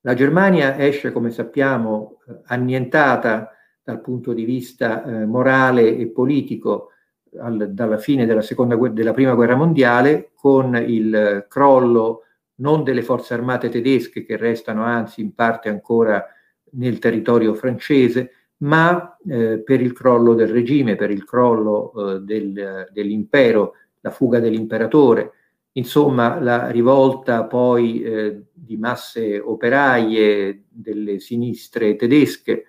La 0.02 0.12
Germania 0.12 0.78
esce, 0.78 1.12
come 1.12 1.30
sappiamo, 1.30 2.18
eh, 2.28 2.40
annientata 2.48 3.52
dal 3.82 4.02
punto 4.02 4.34
di 4.34 4.44
vista 4.44 5.02
eh, 5.02 5.24
morale 5.24 5.96
e 5.96 6.08
politico 6.08 6.90
al, 7.38 7.72
dalla 7.72 7.96
fine 7.96 8.26
della, 8.26 8.42
seconda, 8.42 8.76
della 8.76 9.14
prima 9.14 9.32
guerra 9.32 9.56
mondiale 9.56 10.32
con 10.34 10.76
il 10.76 11.46
crollo 11.48 12.24
non 12.56 12.84
delle 12.84 13.02
forze 13.02 13.32
armate 13.32 13.70
tedesche 13.70 14.26
che 14.26 14.36
restano 14.36 14.84
anzi 14.84 15.22
in 15.22 15.34
parte 15.34 15.70
ancora 15.70 16.22
nel 16.72 16.98
territorio 16.98 17.54
francese, 17.54 18.39
ma 18.62 19.16
eh, 19.28 19.62
per 19.62 19.80
il 19.80 19.92
crollo 19.92 20.34
del 20.34 20.48
regime, 20.48 20.96
per 20.96 21.10
il 21.10 21.24
crollo 21.24 21.92
eh, 21.92 22.20
del, 22.20 22.88
dell'impero, 22.92 23.74
la 24.00 24.10
fuga 24.10 24.40
dell'imperatore, 24.40 25.32
insomma 25.72 26.40
la 26.40 26.70
rivolta 26.70 27.44
poi 27.44 28.02
eh, 28.02 28.42
di 28.52 28.76
masse 28.76 29.38
operaie 29.38 30.64
delle 30.68 31.20
sinistre 31.20 31.96
tedesche 31.96 32.64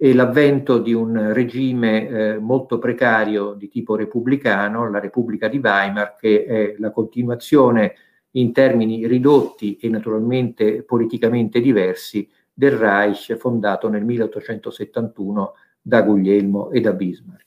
e 0.00 0.14
l'avvento 0.14 0.78
di 0.78 0.92
un 0.92 1.32
regime 1.32 2.08
eh, 2.08 2.38
molto 2.38 2.78
precario 2.78 3.54
di 3.54 3.68
tipo 3.68 3.96
repubblicano, 3.96 4.88
la 4.88 5.00
Repubblica 5.00 5.48
di 5.48 5.58
Weimar, 5.58 6.14
che 6.16 6.44
è 6.44 6.74
la 6.78 6.92
continuazione 6.92 7.94
in 8.32 8.52
termini 8.52 9.06
ridotti 9.06 9.76
e 9.76 9.88
naturalmente 9.88 10.84
politicamente 10.84 11.60
diversi 11.60 12.28
del 12.58 12.72
Reich 12.72 13.36
fondato 13.36 13.88
nel 13.88 14.04
1871 14.04 15.54
da 15.80 16.02
Guglielmo 16.02 16.70
e 16.72 16.80
da 16.80 16.92
Bismarck. 16.92 17.46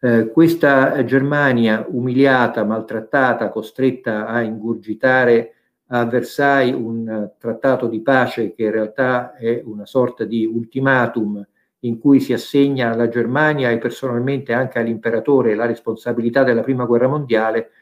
Eh, 0.00 0.30
questa 0.30 1.04
Germania 1.04 1.84
umiliata, 1.86 2.64
maltrattata, 2.64 3.50
costretta 3.50 4.26
a 4.26 4.40
ingurgitare 4.40 5.56
a 5.88 6.06
Versailles 6.06 6.74
un 6.74 7.32
trattato 7.38 7.86
di 7.86 8.00
pace 8.00 8.54
che 8.54 8.62
in 8.62 8.70
realtà 8.70 9.34
è 9.34 9.60
una 9.62 9.84
sorta 9.84 10.24
di 10.24 10.46
ultimatum 10.46 11.46
in 11.80 11.98
cui 11.98 12.18
si 12.20 12.32
assegna 12.32 12.92
alla 12.92 13.10
Germania 13.10 13.68
e 13.68 13.76
personalmente 13.76 14.54
anche 14.54 14.78
all'imperatore 14.78 15.54
la 15.54 15.66
responsabilità 15.66 16.44
della 16.44 16.62
prima 16.62 16.86
guerra 16.86 17.08
mondiale, 17.08 17.72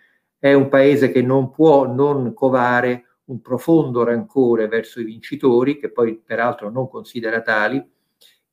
è 0.40 0.52
un 0.54 0.68
paese 0.68 1.12
che 1.12 1.22
non 1.22 1.52
può 1.52 1.86
non 1.86 2.34
covare 2.34 3.04
un 3.28 3.40
profondo 3.40 4.04
rancore 4.04 4.68
verso 4.68 5.00
i 5.00 5.04
vincitori, 5.04 5.78
che 5.78 5.90
poi 5.90 6.20
peraltro 6.24 6.70
non 6.70 6.88
considera 6.88 7.40
tali, 7.40 7.84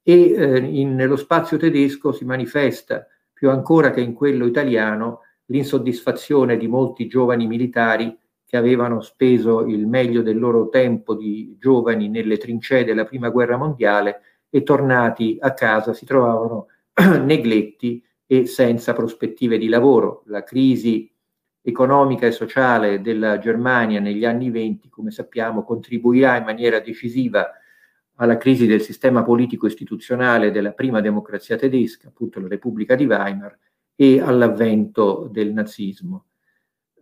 e 0.08 0.32
eh, 0.32 0.58
in, 0.58 0.96
nello 0.96 1.16
spazio 1.16 1.58
tedesco 1.58 2.12
si 2.12 2.26
manifesta 2.26 3.08
più 3.34 3.50
ancora 3.50 3.92
che 3.92 4.02
in 4.02 4.14
quello 4.14 4.46
italiano 4.46 5.22
l'insoddisfazione 5.46 6.58
di 6.58 6.68
molti 6.68 7.08
giovani 7.08 7.48
militari 7.48 8.16
che 8.46 8.58
avevano 8.58 9.02
speso 9.02 9.66
il 9.66 9.88
meglio 9.88 10.22
del 10.22 10.38
loro 10.38 10.70
tempo 10.70 11.16
di 11.16 11.58
giovani 11.60 12.08
nelle 12.08 12.38
trincee 12.38 12.86
della 12.86 13.04
prima 13.04 13.30
guerra 13.30 13.58
mondiale 13.58 14.22
e 14.50 14.64
tornati 14.64 15.38
a 15.40 15.54
casa 15.54 15.94
si 15.94 16.06
trovavano 16.06 16.68
negletti 17.24 18.04
e 18.28 18.46
senza 18.46 18.94
prospettive 18.94 19.58
di 19.58 19.68
lavoro. 19.68 20.24
La 20.28 20.44
crisi 20.44 21.12
economica 21.68 22.28
e 22.28 22.32
sociale 22.32 23.02
della 23.02 23.40
Germania 23.40 24.00
negli 24.00 24.24
anni 24.24 24.52
venti, 24.52 24.88
come 24.88 25.10
sappiamo, 25.10 25.64
contribuirà 25.64 26.38
in 26.38 26.44
maniera 26.44 26.80
decisiva 26.80 27.50
alla 28.18 28.38
crisi 28.38 28.68
del 28.68 28.82
sistema 28.82 29.24
politico 29.24 29.66
istituzionale 29.66 30.52
della 30.52 30.74
prima 30.74 31.02
democrazia 31.02 31.58
tedesca, 31.58 32.10
appunto 32.10 32.40
la 32.40 32.48
Repubblica 32.48 32.94
di 32.94 33.06
Weimar, 33.06 33.58
e 33.96 34.22
all'avvento 34.22 35.28
del 35.32 35.54
nazismo. 35.54 36.26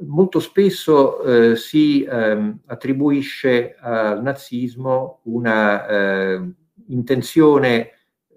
Molto 0.06 0.40
spesso 0.40 1.22
eh, 1.24 1.56
si 1.58 2.04
eh, 2.04 2.56
attribuisce 2.66 3.76
al 3.78 4.22
nazismo 4.22 5.20
una 5.24 5.88
eh, 5.88 6.52
intenzione 6.88 7.90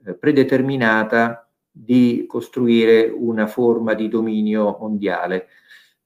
eh, 0.05 0.15
predeterminata 0.15 1.49
di 1.71 2.25
costruire 2.27 3.09
una 3.15 3.47
forma 3.47 3.95
di 3.95 4.09
dominio 4.09 4.77
mondiale. 4.81 5.47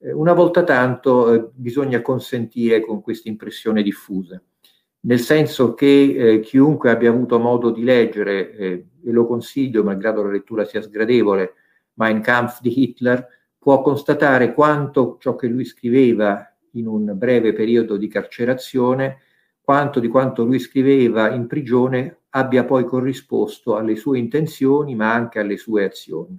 Eh, 0.03 0.13
una 0.13 0.33
volta 0.33 0.65
tanto 0.65 1.33
eh, 1.33 1.51
bisogna 1.55 2.01
consentire 2.03 2.81
con 2.81 3.03
questa 3.03 3.29
impressione 3.29 3.83
diffusa, 3.83 4.43
nel 5.01 5.21
senso 5.21 5.75
che 5.75 5.87
eh, 6.35 6.41
chiunque 6.41 6.91
abbia 6.91 7.11
avuto 7.11 7.39
modo 7.39 7.71
di 7.71 7.85
leggere, 7.85 8.51
e 8.57 8.87
lo 9.03 9.27
consiglio, 9.27 9.85
malgrado 9.85 10.23
la 10.23 10.31
lettura 10.31 10.65
sia 10.65 10.83
sgradevole, 10.83 11.55
Mein 11.95 12.21
Kampf 12.23 12.61
di 12.61 12.83
Hitler, 12.83 13.27
può 13.59 13.83
constatare 13.83 14.55
quanto 14.55 15.17
ciò 15.21 15.37
che 15.37 15.47
lui 15.47 15.65
scriveva 15.65 16.51
in 16.73 16.87
un 16.87 17.13
breve 17.17 17.53
periodo 17.53 17.97
di 17.97 18.09
carcerazione 18.09 19.19
quanto 19.61 20.01
di 20.01 20.09
quanto 20.09 20.45
lui 20.45 20.59
scriveva 20.59 21.31
in 21.31 21.47
prigione 21.47 22.23
abbia 22.31 22.65
poi 22.65 22.85
corrisposto 22.85 23.77
alle 23.77 23.95
sue 23.95 24.19
intenzioni, 24.19 24.97
ma 24.97 25.13
anche 25.13 25.39
alle 25.39 25.57
sue 25.57 25.85
azioni. 25.85 26.37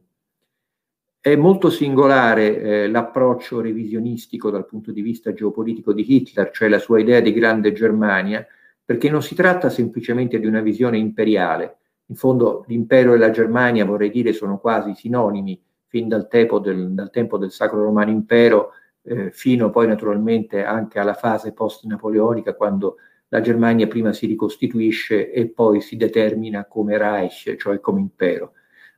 È 1.24 1.36
molto 1.36 1.70
singolare 1.70 2.58
eh, 2.58 2.88
l'approccio 2.88 3.62
revisionistico 3.62 4.50
dal 4.50 4.66
punto 4.66 4.92
di 4.92 5.04
vista 5.04 5.32
geopolitico 5.34 5.94
di 5.94 6.16
Hitler, 6.16 6.50
cioè 6.50 6.68
la 6.68 6.80
sua 6.80 7.00
idea 7.00 7.20
di 7.20 7.32
grande 7.32 7.74
Germania, 7.74 8.44
perché 8.84 9.08
non 9.08 9.22
si 9.22 9.36
tratta 9.36 9.70
semplicemente 9.70 10.40
di 10.40 10.48
una 10.48 10.62
visione 10.62 10.98
imperiale. 10.98 11.78
In 12.08 12.16
fondo 12.16 12.66
l'impero 12.68 13.14
e 13.14 13.20
la 13.20 13.30
Germania, 13.30 13.86
vorrei 13.86 14.10
dire, 14.10 14.34
sono 14.34 14.58
quasi 14.58 14.96
sinonimi 14.96 15.62
fin 15.86 16.08
dal 16.08 16.28
tempo 16.28 16.58
del, 16.58 16.92
dal 16.92 17.12
tempo 17.12 17.38
del 17.38 17.52
Sacro 17.52 17.84
Romano 17.84 18.10
Impero 18.10 18.72
eh, 19.04 19.30
fino 19.30 19.70
poi 19.70 19.86
naturalmente 19.86 20.64
anche 20.64 20.98
alla 20.98 21.14
fase 21.14 21.54
post-napoleonica, 21.54 22.56
quando 22.56 22.96
la 23.28 23.42
Germania 23.42 23.86
prima 23.86 24.12
si 24.12 24.26
ricostituisce 24.26 25.32
e 25.32 25.50
poi 25.50 25.82
si 25.82 25.98
determina 25.98 26.66
come 26.66 26.98
Reich, 26.98 27.58
cioè 27.58 27.80
come 27.80 28.00
impero 28.00 28.54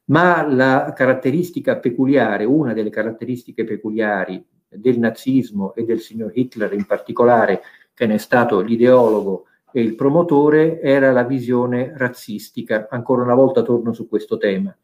ma 0.05 0.45
la 0.45 0.93
caratteristica 0.95 1.77
peculiare, 1.77 2.45
una 2.45 2.73
delle 2.73 2.89
caratteristiche 2.89 3.63
peculiari 3.63 4.43
del 4.67 4.99
nazismo 4.99 5.73
e 5.75 5.83
del 5.85 5.99
signor 5.99 6.31
Hitler 6.33 6.73
in 6.73 6.85
particolare, 6.85 7.61
che 7.93 8.05
ne 8.05 8.15
è 8.15 8.17
stato 8.17 8.59
l'ideologo 8.59 9.45
e 9.71 9.81
il 9.81 9.95
promotore, 9.95 10.81
era 10.81 11.11
la 11.11 11.23
visione 11.23 11.93
razzistica. 11.95 12.87
Ancora 12.89 13.23
una 13.23 13.35
volta 13.35 13.61
torno 13.61 13.93
su 13.93 14.07
questo 14.07 14.37
tema, 14.37 14.75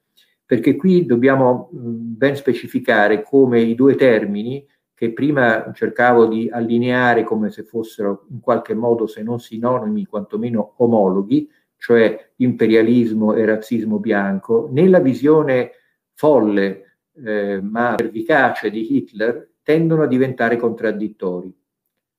perché 0.45 0.75
qui 0.75 1.05
dobbiamo 1.05 1.69
ben 1.71 2.36
specificare 2.36 3.23
come 3.23 3.62
i 3.62 3.75
due 3.75 3.95
termini, 3.95 4.65
che 4.93 5.13
prima 5.13 5.71
cercavo 5.73 6.25
di 6.25 6.49
allineare 6.51 7.23
come 7.23 7.51
se 7.51 7.63
fossero 7.63 8.25
in 8.32 8.41
qualche 8.41 8.73
modo, 8.73 9.08
se 9.08 9.23
non 9.23 9.39
sinonimi, 9.39 10.05
quantomeno 10.05 10.73
omologhi, 10.77 11.49
cioè 11.79 12.31
imperialismo 12.35 13.33
e 13.33 13.45
razzismo 13.45 13.97
bianco, 13.99 14.69
nella 14.71 14.99
visione 14.99 15.71
folle 16.13 16.97
eh, 17.25 17.61
ma 17.61 17.95
pervicace 17.95 18.69
di 18.69 18.95
Hitler 18.97 19.53
tendono 19.63 20.03
a 20.03 20.07
diventare 20.07 20.57
contraddittori. 20.57 21.55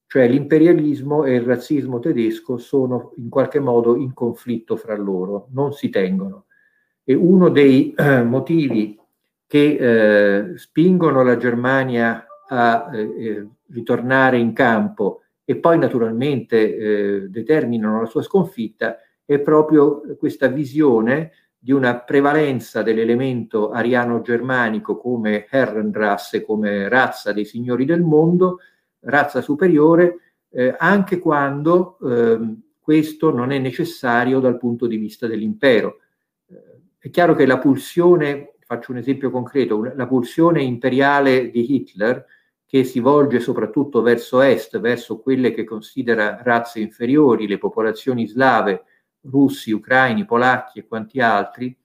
Cioè 0.06 0.26
l'imperialismo 0.26 1.24
e 1.24 1.34
il 1.34 1.42
razzismo 1.42 2.00
tedesco 2.00 2.56
sono 2.56 3.12
in 3.16 3.28
qualche 3.28 3.60
modo 3.60 3.94
in 3.96 4.12
conflitto 4.12 4.76
fra 4.76 4.96
loro, 4.96 5.48
non 5.52 5.72
si 5.72 5.88
tengono. 5.90 6.46
E 7.04 7.14
uno 7.14 7.48
dei 7.48 7.94
eh, 7.94 8.22
motivi 8.22 8.98
che 9.46 9.76
eh, 9.76 10.56
spingono 10.56 11.22
la 11.22 11.36
Germania 11.36 12.26
a 12.48 12.90
eh, 12.92 13.00
eh, 13.00 13.48
ritornare 13.68 14.38
in 14.38 14.52
campo 14.52 15.22
e 15.44 15.56
poi 15.56 15.78
naturalmente 15.78 16.76
eh, 16.76 17.28
determinano 17.28 18.00
la 18.00 18.06
sua 18.06 18.22
sconfitta 18.22 18.96
è 19.34 19.38
proprio 19.38 20.02
questa 20.18 20.48
visione 20.48 21.30
di 21.56 21.70
una 21.70 22.00
prevalenza 22.00 22.82
dell'elemento 22.82 23.70
ariano-germanico 23.70 24.96
come 24.96 25.46
Herrenrasse, 25.48 26.42
come 26.42 26.88
razza 26.88 27.32
dei 27.32 27.44
signori 27.44 27.84
del 27.84 28.02
mondo, 28.02 28.58
razza 29.02 29.40
superiore, 29.40 30.34
eh, 30.50 30.74
anche 30.76 31.20
quando 31.20 31.96
eh, 32.02 32.40
questo 32.80 33.32
non 33.32 33.52
è 33.52 33.58
necessario 33.60 34.40
dal 34.40 34.58
punto 34.58 34.88
di 34.88 34.96
vista 34.96 35.28
dell'impero. 35.28 36.00
Eh, 36.48 36.56
è 36.98 37.10
chiaro 37.10 37.36
che 37.36 37.46
la 37.46 37.58
pulsione, 37.58 38.54
faccio 38.58 38.90
un 38.90 38.98
esempio 38.98 39.30
concreto, 39.30 39.92
la 39.94 40.08
pulsione 40.08 40.60
imperiale 40.60 41.50
di 41.52 41.72
Hitler, 41.72 42.26
che 42.66 42.82
si 42.82 42.98
volge 42.98 43.38
soprattutto 43.38 44.02
verso 44.02 44.40
est, 44.40 44.80
verso 44.80 45.20
quelle 45.20 45.52
che 45.52 45.62
considera 45.62 46.40
razze 46.42 46.80
inferiori, 46.80 47.46
le 47.46 47.58
popolazioni 47.58 48.26
slave, 48.26 48.86
russi, 49.22 49.72
ucraini, 49.72 50.24
polacchi 50.24 50.78
e 50.78 50.86
quanti 50.86 51.20
altri, 51.20 51.76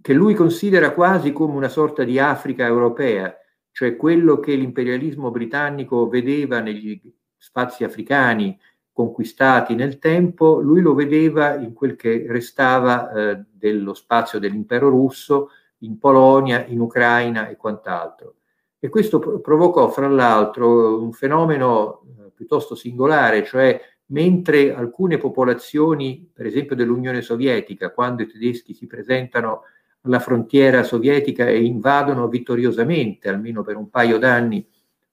che 0.00 0.12
lui 0.12 0.34
considera 0.34 0.92
quasi 0.92 1.32
come 1.32 1.54
una 1.54 1.68
sorta 1.68 2.04
di 2.04 2.18
Africa 2.18 2.64
europea, 2.64 3.34
cioè 3.72 3.96
quello 3.96 4.38
che 4.38 4.54
l'imperialismo 4.54 5.30
britannico 5.30 6.08
vedeva 6.08 6.60
negli 6.60 7.00
spazi 7.36 7.84
africani 7.84 8.58
conquistati 8.92 9.74
nel 9.74 9.98
tempo, 9.98 10.60
lui 10.60 10.80
lo 10.80 10.94
vedeva 10.94 11.54
in 11.54 11.72
quel 11.72 11.94
che 11.94 12.26
restava 12.28 13.12
eh, 13.12 13.44
dello 13.48 13.94
spazio 13.94 14.38
dell'impero 14.40 14.88
russo, 14.88 15.50
in 15.82 15.98
Polonia, 15.98 16.64
in 16.66 16.80
Ucraina 16.80 17.48
e 17.48 17.56
quant'altro. 17.56 18.34
E 18.80 18.88
questo 18.88 19.40
provocò, 19.40 19.88
fra 19.90 20.08
l'altro, 20.08 21.00
un 21.00 21.12
fenomeno 21.12 22.02
eh, 22.02 22.30
piuttosto 22.34 22.74
singolare, 22.74 23.44
cioè 23.44 23.80
mentre 24.10 24.74
alcune 24.74 25.18
popolazioni, 25.18 26.30
per 26.32 26.46
esempio 26.46 26.76
dell'Unione 26.76 27.20
Sovietica, 27.20 27.90
quando 27.90 28.22
i 28.22 28.26
tedeschi 28.26 28.74
si 28.74 28.86
presentano 28.86 29.62
alla 30.02 30.20
frontiera 30.20 30.82
sovietica 30.82 31.46
e 31.46 31.62
invadono 31.64 32.28
vittoriosamente, 32.28 33.28
almeno 33.28 33.62
per 33.62 33.76
un 33.76 33.90
paio 33.90 34.18
d'anni, 34.18 34.66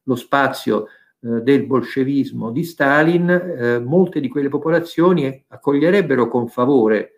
lo 0.03 0.15
spazio 0.15 0.85
eh, 0.85 1.41
del 1.41 1.65
bolscevismo 1.65 2.51
di 2.51 2.63
Stalin, 2.63 3.29
eh, 3.29 3.79
molte 3.79 4.19
di 4.19 4.29
quelle 4.29 4.49
popolazioni 4.49 5.43
accoglierebbero 5.47 6.27
con 6.27 6.47
favore 6.47 7.11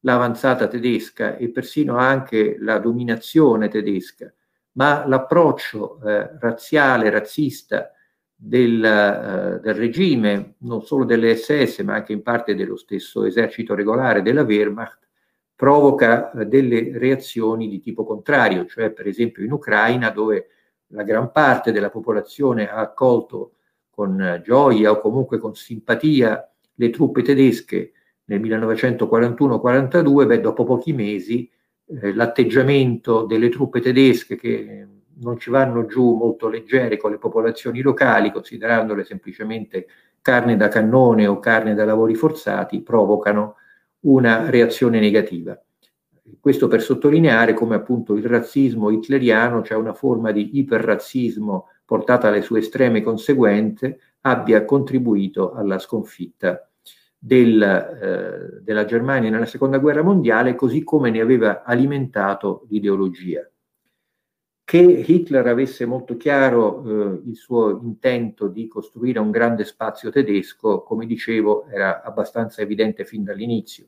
l'avanzata 0.00 0.66
tedesca 0.66 1.36
e 1.36 1.50
persino 1.50 1.96
anche 1.96 2.56
la 2.58 2.78
dominazione 2.78 3.68
tedesca, 3.68 4.32
ma 4.72 5.06
l'approccio 5.06 6.00
eh, 6.02 6.38
razziale, 6.40 7.10
razzista, 7.10 7.92
del, 8.42 8.76
uh, 8.76 9.60
del, 9.60 9.74
regime, 9.74 10.54
non 10.60 10.82
solo 10.82 11.04
delle 11.04 11.36
SS, 11.36 11.80
ma 11.80 11.94
anche 11.94 12.14
in 12.14 12.22
parte 12.22 12.54
dello 12.54 12.76
stesso 12.76 13.24
esercito 13.24 13.74
regolare 13.74 14.22
della 14.22 14.42
Wehrmacht, 14.42 15.06
provoca 15.54 16.30
uh, 16.32 16.44
delle 16.44 16.96
reazioni 16.96 17.68
di 17.68 17.80
tipo 17.80 18.04
contrario, 18.04 18.64
cioè 18.64 18.92
per 18.92 19.06
esempio 19.06 19.44
in 19.44 19.52
Ucraina, 19.52 20.08
dove 20.08 20.48
la 20.92 21.02
gran 21.02 21.30
parte 21.32 21.70
della 21.70 21.90
popolazione 21.90 22.70
ha 22.70 22.78
accolto 22.78 23.56
con 23.90 24.18
uh, 24.18 24.40
gioia 24.40 24.90
o 24.90 25.00
comunque 25.00 25.38
con 25.38 25.54
simpatia 25.54 26.50
le 26.74 26.90
truppe 26.90 27.20
tedesche 27.20 27.92
nel 28.24 28.40
1941-42, 28.40 30.26
beh, 30.26 30.40
dopo 30.40 30.64
pochi 30.64 30.94
mesi 30.94 31.50
eh, 32.00 32.14
l'atteggiamento 32.14 33.26
delle 33.26 33.50
truppe 33.50 33.80
tedesche 33.80 34.36
che 34.36 34.86
non 35.20 35.38
ci 35.38 35.50
vanno 35.50 35.86
giù 35.86 36.14
molto 36.14 36.48
leggere 36.48 36.96
con 36.96 37.10
le 37.10 37.18
popolazioni 37.18 37.80
locali, 37.80 38.32
considerandole 38.32 39.04
semplicemente 39.04 39.86
carne 40.20 40.56
da 40.56 40.68
cannone 40.68 41.26
o 41.26 41.38
carne 41.38 41.74
da 41.74 41.84
lavori 41.84 42.14
forzati, 42.14 42.82
provocano 42.82 43.56
una 44.00 44.48
reazione 44.50 45.00
negativa. 45.00 45.58
Questo 46.38 46.68
per 46.68 46.80
sottolineare 46.80 47.54
come 47.54 47.74
appunto 47.74 48.14
il 48.14 48.24
razzismo 48.24 48.90
hitleriano, 48.90 49.62
cioè 49.62 49.76
una 49.76 49.94
forma 49.94 50.30
di 50.30 50.58
iperrazzismo 50.58 51.68
portata 51.84 52.28
alle 52.28 52.42
sue 52.42 52.60
estreme 52.60 53.02
conseguenze, 53.02 53.98
abbia 54.22 54.64
contribuito 54.64 55.52
alla 55.52 55.78
sconfitta 55.78 56.68
del, 57.18 57.60
eh, 57.60 58.62
della 58.62 58.84
Germania 58.84 59.28
nella 59.28 59.46
seconda 59.46 59.78
guerra 59.78 60.02
mondiale, 60.02 60.54
così 60.54 60.84
come 60.84 61.10
ne 61.10 61.20
aveva 61.20 61.62
alimentato 61.64 62.66
l'ideologia 62.68 63.50
che 64.70 64.78
Hitler 64.78 65.48
avesse 65.48 65.84
molto 65.84 66.16
chiaro 66.16 66.84
eh, 66.84 67.28
il 67.28 67.34
suo 67.34 67.80
intento 67.82 68.46
di 68.46 68.68
costruire 68.68 69.18
un 69.18 69.32
grande 69.32 69.64
spazio 69.64 70.10
tedesco, 70.10 70.84
come 70.84 71.06
dicevo, 71.06 71.66
era 71.66 72.02
abbastanza 72.02 72.62
evidente 72.62 73.04
fin 73.04 73.24
dall'inizio. 73.24 73.86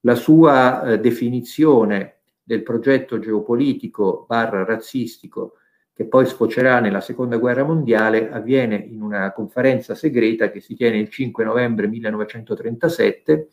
La 0.00 0.16
sua 0.16 0.82
eh, 0.82 0.98
definizione 0.98 2.22
del 2.42 2.64
progetto 2.64 3.20
geopolitico 3.20 4.24
barra 4.26 4.64
razzistico 4.64 5.58
che 5.92 6.06
poi 6.06 6.26
sfocerà 6.26 6.80
nella 6.80 7.00
seconda 7.00 7.36
guerra 7.36 7.62
mondiale 7.62 8.32
avviene 8.32 8.74
in 8.74 9.02
una 9.02 9.30
conferenza 9.30 9.94
segreta 9.94 10.50
che 10.50 10.58
si 10.58 10.74
tiene 10.74 10.98
il 10.98 11.08
5 11.08 11.44
novembre 11.44 11.86
1937, 11.86 13.50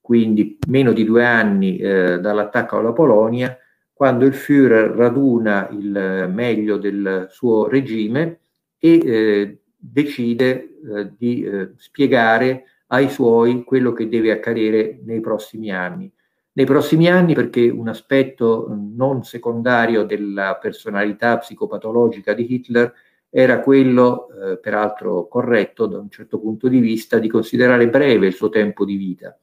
quindi 0.00 0.56
meno 0.68 0.92
di 0.92 1.02
due 1.02 1.24
anni 1.24 1.78
eh, 1.78 2.20
dall'attacco 2.20 2.76
alla 2.76 2.92
Polonia, 2.92 3.58
quando 4.00 4.24
il 4.24 4.32
Führer 4.32 4.92
raduna 4.92 5.68
il 5.72 6.30
meglio 6.32 6.78
del 6.78 7.26
suo 7.28 7.68
regime 7.68 8.38
e 8.78 8.94
eh, 8.94 9.58
decide 9.76 10.48
eh, 10.50 11.12
di 11.18 11.44
eh, 11.44 11.72
spiegare 11.76 12.64
ai 12.86 13.10
suoi 13.10 13.62
quello 13.62 13.92
che 13.92 14.08
deve 14.08 14.30
accadere 14.30 14.98
nei 15.04 15.20
prossimi 15.20 15.70
anni. 15.70 16.10
Nei 16.52 16.64
prossimi 16.64 17.10
anni 17.10 17.34
perché 17.34 17.68
un 17.68 17.88
aspetto 17.88 18.74
non 18.74 19.22
secondario 19.22 20.04
della 20.04 20.56
personalità 20.58 21.36
psicopatologica 21.36 22.32
di 22.32 22.54
Hitler 22.54 22.90
era 23.28 23.60
quello, 23.60 24.28
eh, 24.30 24.56
peraltro 24.56 25.28
corretto 25.28 25.84
da 25.84 25.98
un 25.98 26.08
certo 26.08 26.40
punto 26.40 26.68
di 26.68 26.80
vista, 26.80 27.18
di 27.18 27.28
considerare 27.28 27.86
breve 27.90 28.28
il 28.28 28.32
suo 28.32 28.48
tempo 28.48 28.86
di 28.86 28.96
vita, 28.96 29.38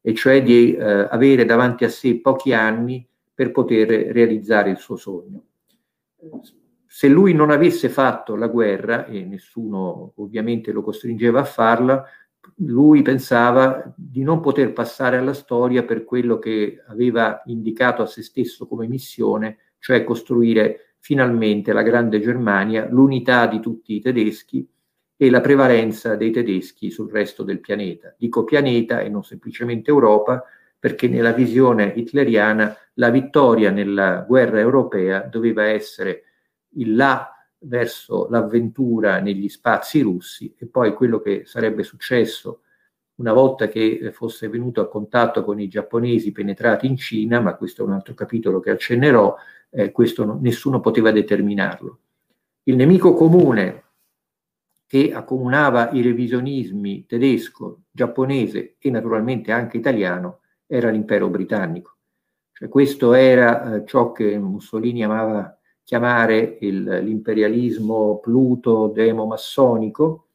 e 0.00 0.14
cioè 0.14 0.40
di 0.40 0.76
eh, 0.76 0.84
avere 1.10 1.44
davanti 1.44 1.82
a 1.82 1.88
sé 1.88 2.20
pochi 2.20 2.52
anni 2.52 3.04
per 3.38 3.52
poter 3.52 3.88
realizzare 4.10 4.68
il 4.68 4.78
suo 4.78 4.96
sogno. 4.96 5.44
Se 6.84 7.06
lui 7.06 7.34
non 7.34 7.52
avesse 7.52 7.88
fatto 7.88 8.34
la 8.34 8.48
guerra, 8.48 9.06
e 9.06 9.22
nessuno 9.22 10.10
ovviamente 10.16 10.72
lo 10.72 10.82
costringeva 10.82 11.38
a 11.38 11.44
farla, 11.44 12.04
lui 12.56 13.02
pensava 13.02 13.94
di 13.96 14.24
non 14.24 14.40
poter 14.40 14.72
passare 14.72 15.18
alla 15.18 15.34
storia 15.34 15.84
per 15.84 16.02
quello 16.02 16.40
che 16.40 16.82
aveva 16.88 17.40
indicato 17.46 18.02
a 18.02 18.06
se 18.06 18.24
stesso 18.24 18.66
come 18.66 18.88
missione, 18.88 19.58
cioè 19.78 20.02
costruire 20.02 20.94
finalmente 20.98 21.72
la 21.72 21.82
grande 21.82 22.18
Germania, 22.18 22.88
l'unità 22.90 23.46
di 23.46 23.60
tutti 23.60 23.94
i 23.94 24.00
tedeschi 24.00 24.68
e 25.16 25.30
la 25.30 25.40
prevalenza 25.40 26.16
dei 26.16 26.32
tedeschi 26.32 26.90
sul 26.90 27.08
resto 27.08 27.44
del 27.44 27.60
pianeta. 27.60 28.12
Dico 28.18 28.42
pianeta 28.42 28.98
e 28.98 29.08
non 29.08 29.22
semplicemente 29.22 29.90
Europa, 29.90 30.42
perché 30.78 31.08
nella 31.08 31.32
visione 31.32 31.92
hitleriana 31.94 32.76
la 32.94 33.10
vittoria 33.10 33.70
nella 33.70 34.24
guerra 34.26 34.60
europea 34.60 35.20
doveva 35.20 35.64
essere 35.64 36.22
il 36.74 36.94
là 36.94 37.32
verso 37.60 38.28
l'avventura 38.30 39.18
negli 39.18 39.48
spazi 39.48 40.00
russi 40.00 40.54
e 40.56 40.66
poi 40.66 40.94
quello 40.94 41.20
che 41.20 41.42
sarebbe 41.44 41.82
successo 41.82 42.62
una 43.16 43.32
volta 43.32 43.66
che 43.66 44.10
fosse 44.12 44.48
venuto 44.48 44.80
a 44.80 44.88
contatto 44.88 45.42
con 45.42 45.58
i 45.58 45.66
giapponesi 45.66 46.30
penetrati 46.30 46.86
in 46.86 46.96
Cina, 46.96 47.40
ma 47.40 47.56
questo 47.56 47.82
è 47.82 47.86
un 47.86 47.92
altro 47.92 48.14
capitolo 48.14 48.60
che 48.60 48.70
accennerò, 48.70 49.34
eh, 49.70 49.90
questo 49.90 50.24
no, 50.24 50.38
nessuno 50.40 50.78
poteva 50.78 51.10
determinarlo. 51.10 51.98
Il 52.64 52.76
nemico 52.76 53.14
comune 53.14 53.82
che 54.86 55.12
accomunava 55.12 55.90
i 55.90 56.00
revisionismi 56.00 57.06
tedesco, 57.06 57.82
giapponese 57.90 58.76
e 58.78 58.90
naturalmente 58.90 59.50
anche 59.50 59.76
italiano 59.76 60.40
era 60.68 60.90
l'impero 60.90 61.28
britannico. 61.28 61.96
Cioè, 62.52 62.68
questo 62.68 63.14
era 63.14 63.76
eh, 63.76 63.84
ciò 63.86 64.12
che 64.12 64.38
Mussolini 64.38 65.02
amava 65.02 65.58
chiamare 65.82 66.58
il, 66.60 66.82
l'imperialismo 66.82 68.18
pluto 68.18 68.88
demo-massonico, 68.88 70.26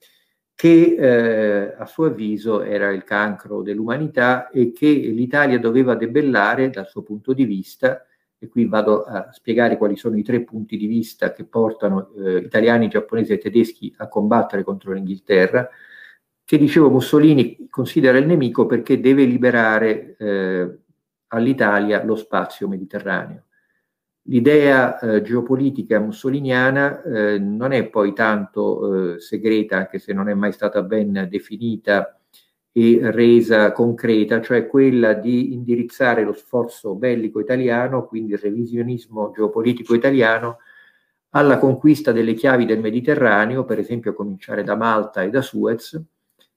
che 0.56 0.96
eh, 0.98 1.76
a 1.78 1.86
suo 1.86 2.06
avviso 2.06 2.62
era 2.64 2.90
il 2.92 3.04
cancro 3.04 3.62
dell'umanità 3.62 4.50
e 4.50 4.72
che 4.72 4.88
l'Italia 4.88 5.60
doveva 5.60 5.96
debellare 5.96 6.70
dal 6.70 6.88
suo 6.88 7.04
punto 7.04 7.34
di 7.34 7.46
vista, 7.46 8.06
e 8.40 8.48
qui 8.48 8.66
vado 8.66 9.04
a 9.04 9.32
spiegare 9.32 9.78
quali 9.78 9.96
sono 9.96 10.18
i 10.18 10.24
tre 10.24 10.42
punti 10.44 10.76
di 10.76 10.88
vista 10.88 11.32
che 11.32 11.46
portano 11.46 12.12
eh, 12.18 12.38
italiani, 12.38 12.88
giapponesi 12.88 13.34
e 13.34 13.38
tedeschi 13.38 13.94
a 13.98 14.08
combattere 14.08 14.64
contro 14.64 14.92
l'Inghilterra, 14.94 15.70
che 16.46 16.58
dicevo 16.58 16.90
Mussolini 16.90 17.68
considera 17.70 18.18
il 18.18 18.26
nemico 18.26 18.66
perché 18.66 19.00
deve 19.00 19.26
liberare 19.26 20.16
eh, 20.18 20.78
all'Italia 21.28 22.04
lo 22.04 22.16
spazio 22.16 22.68
mediterraneo. 22.68 23.46
L'idea 24.28 25.00
eh, 25.00 25.22
geopolitica 25.22 26.00
mussoliniana 26.00 27.02
eh, 27.04 27.40
non 27.40 27.74
è 27.74 27.86
poi 27.88 28.14
tanto 28.14 29.16
eh, 29.16 29.20
segreta, 29.20 29.78
anche 29.78 30.00
se 30.00 30.14
non 30.14 30.30
è 30.30 30.34
mai 30.34 30.54
stata 30.54 30.82
ben 30.82 31.28
definita 31.30 32.18
e 32.72 33.00
resa 33.12 33.72
concreta, 33.74 34.42
cioè 34.42 34.68
quella 34.68 35.14
di 35.14 35.54
indirizzare 35.54 36.24
lo 36.24 36.34
sforzo 36.34 36.96
bellico 36.96 37.40
italiano, 37.40 38.06
quindi 38.08 38.32
il 38.34 38.40
revisionismo 38.40 39.32
geopolitico 39.36 39.94
italiano, 39.94 40.60
alla 41.32 41.58
conquista 41.58 42.12
delle 42.12 42.34
chiavi 42.34 42.66
del 42.66 42.80
Mediterraneo, 42.80 43.66
per 43.66 43.80
esempio 43.80 44.12
a 44.12 44.16
cominciare 44.16 44.64
da 44.64 44.76
Malta 44.76 45.22
e 45.24 45.30
da 45.30 45.42
Suez, 45.42 46.02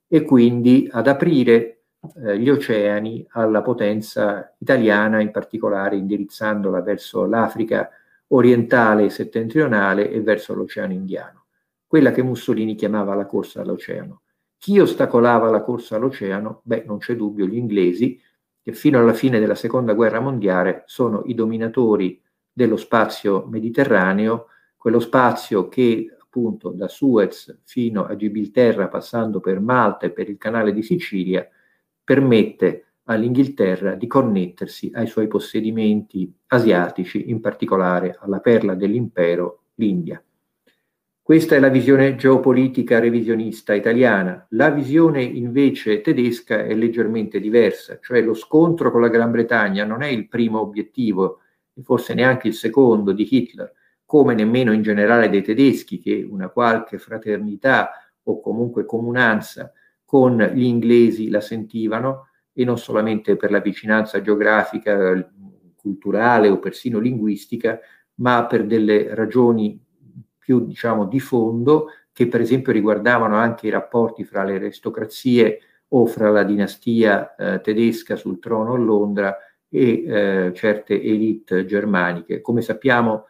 e 0.09 0.23
quindi 0.23 0.88
ad 0.90 1.07
aprire 1.09 1.83
eh, 2.16 2.38
gli 2.38 2.49
oceani 2.49 3.27
alla 3.31 3.62
potenza 3.62 4.55
italiana, 4.59 5.21
in 5.21 5.31
particolare 5.31 5.97
indirizzandola 5.97 6.81
verso 6.81 7.27
l'Africa 7.27 7.90
orientale 8.29 9.05
e 9.05 9.11
settentrionale 9.11 10.11
e 10.11 10.21
verso 10.21 10.55
l'Oceano 10.55 10.92
Indiano, 10.92 11.47
quella 11.87 12.12
che 12.12 12.23
Mussolini 12.23 12.75
chiamava 12.75 13.14
la 13.14 13.27
corsa 13.27 13.62
all'oceano. 13.62 14.23
Chi 14.59 14.79
ostacolava 14.79 15.51
la 15.51 15.62
corsa 15.62 15.97
all'oceano? 15.97 16.61
Beh, 16.64 16.85
non 16.87 16.99
c'è 16.99 17.14
dubbio, 17.14 17.47
gli 17.47 17.57
inglesi, 17.57 18.21
che 18.62 18.73
fino 18.73 18.99
alla 18.99 19.12
fine 19.12 19.38
della 19.38 19.55
seconda 19.55 19.95
guerra 19.95 20.19
mondiale 20.19 20.83
sono 20.87 21.23
i 21.27 21.35
dominatori 21.35 22.21
dello 22.53 22.77
spazio 22.77 23.47
mediterraneo, 23.47 24.47
quello 24.77 24.99
spazio 24.99 25.69
che 25.69 26.15
appunto 26.37 26.70
da 26.70 26.87
Suez 26.87 27.61
fino 27.64 28.05
a 28.05 28.14
Gibilterra, 28.14 28.88
passando 28.88 29.40
per 29.40 29.59
Malta 29.59 30.05
e 30.05 30.11
per 30.11 30.29
il 30.29 30.37
canale 30.37 30.75
di 30.75 30.83
Sicilia, 30.83 31.49
permette 32.05 32.85
all'Inghilterra 33.05 33.94
di 33.94 34.07
connettersi 34.07 34.90
ai 34.92 35.07
suoi 35.07 35.29
possedimenti 35.29 36.31
asiatici, 36.49 37.31
in 37.31 37.40
particolare 37.40 38.18
alla 38.20 38.40
perla 38.40 38.75
dell'impero, 38.75 39.62
l'India. 39.77 40.22
Questa 41.22 41.57
è 41.57 41.59
la 41.59 41.68
visione 41.68 42.14
geopolitica 42.14 43.01
revisionista 43.01 43.75
italiana. 43.75 44.46
La 44.51 44.70
visione 44.70 45.22
invece 45.22 46.01
tedesca 46.01 46.64
è 46.64 46.75
leggermente 46.75 47.40
diversa, 47.40 47.99
cioè 48.01 48.20
lo 48.20 48.35
scontro 48.35 48.92
con 48.92 49.01
la 49.01 49.09
Gran 49.09 49.31
Bretagna 49.31 49.85
non 49.85 50.03
è 50.03 50.09
il 50.09 50.29
primo 50.29 50.61
obiettivo, 50.61 51.40
e 51.75 51.83
forse 51.83 52.14
neanche 52.14 52.49
il 52.49 52.55
secondo 52.55 53.12
di 53.12 53.27
Hitler, 53.29 53.72
come 54.07 54.35
nemmeno 54.35 54.73
in 54.73 54.83
generale 54.83 55.29
dei 55.29 55.42
tedeschi, 55.42 55.99
che 55.99 56.27
una 56.29 56.49
qualche 56.49 56.97
fraternità 56.97 57.90
o 58.23 58.40
comunque 58.40 58.87
comunanza 58.87 59.73
con 60.05 60.38
gli 60.55 60.62
inglesi 60.62 61.29
la 61.29 61.40
sentivano, 61.40 62.29
e 62.53 62.64
non 62.64 62.79
solamente 62.79 63.37
per 63.37 63.51
la 63.51 63.61
vicinanza 63.61 64.23
geografica, 64.23 65.29
culturale 65.77 66.49
o 66.49 66.59
persino 66.59 66.99
linguistica, 66.99 67.79
ma 68.14 68.47
per 68.47 68.64
delle 68.64 69.14
ragioni 69.14 69.79
più 70.38 70.64
diciamo 70.64 71.05
di 71.05 71.21
fondo 71.21 71.88
che 72.12 72.29
per 72.29 72.40
esempio 72.40 72.73
riguardavano 72.73 73.37
anche 73.37 73.66
i 73.66 73.71
rapporti 73.71 74.25
fra 74.25 74.42
le 74.42 74.55
aristocrazie 74.55 75.59
o 75.88 76.07
fra 76.07 76.31
la 76.31 76.45
dinastia 76.45 77.35
eh, 77.35 77.61
tedesca 77.61 78.16
sul 78.16 78.38
trono 78.38 78.73
a 78.73 78.79
Londra 78.79 79.37
e 79.69 80.05
eh, 80.07 80.53
certe 80.55 80.95
elite 80.95 81.66
germaniche. 81.66 82.40
Come 82.40 82.62
sappiamo 82.62 83.27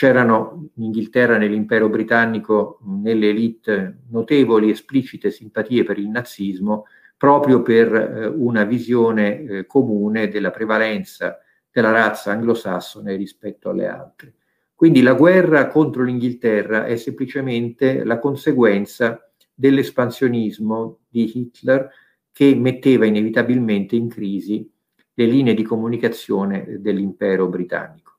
C'erano 0.00 0.70
in 0.76 0.84
Inghilterra, 0.84 1.36
nell'impero 1.36 1.90
britannico, 1.90 2.78
nelle 2.84 3.28
elite 3.28 4.04
notevoli, 4.08 4.70
esplicite 4.70 5.30
simpatie 5.30 5.84
per 5.84 5.98
il 5.98 6.08
nazismo, 6.08 6.86
proprio 7.18 7.60
per 7.60 7.94
eh, 7.94 8.26
una 8.26 8.64
visione 8.64 9.42
eh, 9.42 9.66
comune 9.66 10.28
della 10.28 10.50
prevalenza 10.50 11.38
della 11.70 11.90
razza 11.90 12.30
anglosassone 12.30 13.14
rispetto 13.14 13.68
alle 13.68 13.88
altre. 13.88 14.36
Quindi 14.74 15.02
la 15.02 15.12
guerra 15.12 15.68
contro 15.68 16.02
l'Inghilterra 16.02 16.86
è 16.86 16.96
semplicemente 16.96 18.02
la 18.02 18.18
conseguenza 18.18 19.30
dell'espansionismo 19.52 21.00
di 21.10 21.30
Hitler 21.40 21.90
che 22.32 22.54
metteva 22.54 23.04
inevitabilmente 23.04 23.96
in 23.96 24.08
crisi 24.08 24.66
le 25.12 25.24
linee 25.26 25.52
di 25.52 25.62
comunicazione 25.62 26.78
dell'impero 26.80 27.48
britannico. 27.48 28.12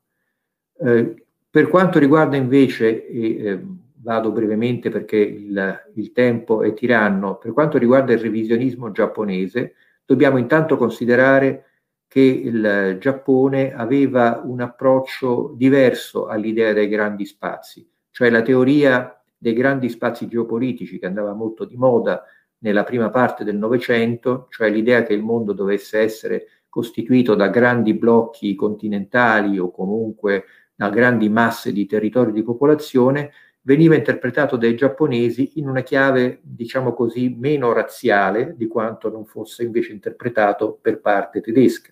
Eh, 0.77 1.25
per 1.51 1.67
quanto 1.67 1.99
riguarda 1.99 2.37
invece, 2.37 3.05
eh, 3.07 3.61
vado 4.01 4.31
brevemente 4.31 4.89
perché 4.89 5.17
il, 5.17 5.91
il 5.95 6.11
tempo 6.13 6.63
è 6.63 6.73
tiranno, 6.73 7.37
per 7.37 7.51
quanto 7.51 7.77
riguarda 7.77 8.13
il 8.13 8.19
revisionismo 8.19 8.91
giapponese, 8.91 9.75
dobbiamo 10.05 10.37
intanto 10.37 10.77
considerare 10.77 11.65
che 12.07 12.21
il 12.21 12.97
Giappone 12.99 13.73
aveva 13.73 14.41
un 14.43 14.61
approccio 14.61 15.53
diverso 15.55 16.27
all'idea 16.27 16.71
dei 16.71 16.87
grandi 16.87 17.25
spazi, 17.25 17.87
cioè 18.11 18.29
la 18.29 18.41
teoria 18.41 19.21
dei 19.37 19.53
grandi 19.53 19.89
spazi 19.89 20.27
geopolitici 20.27 20.99
che 20.99 21.05
andava 21.05 21.33
molto 21.33 21.65
di 21.65 21.75
moda 21.75 22.23
nella 22.59 22.83
prima 22.83 23.09
parte 23.09 23.43
del 23.43 23.57
Novecento, 23.57 24.47
cioè 24.49 24.69
l'idea 24.69 25.03
che 25.03 25.13
il 25.13 25.21
mondo 25.21 25.51
dovesse 25.51 25.99
essere 25.99 26.45
costituito 26.69 27.35
da 27.35 27.49
grandi 27.49 27.93
blocchi 27.93 28.55
continentali 28.55 29.59
o 29.59 29.71
comunque 29.71 30.45
a 30.81 30.89
grandi 30.89 31.29
masse 31.29 31.71
di 31.71 31.85
territorio 31.85 32.33
di 32.33 32.43
popolazione, 32.43 33.31
veniva 33.61 33.95
interpretato 33.95 34.57
dai 34.57 34.75
giapponesi 34.75 35.53
in 35.55 35.67
una 35.67 35.81
chiave, 35.81 36.39
diciamo 36.41 36.93
così, 36.93 37.35
meno 37.37 37.71
razziale 37.71 38.55
di 38.57 38.67
quanto 38.67 39.09
non 39.09 39.25
fosse 39.25 39.63
invece 39.63 39.91
interpretato 39.91 40.79
per 40.81 40.99
parte 40.99 41.41
tedesca. 41.41 41.91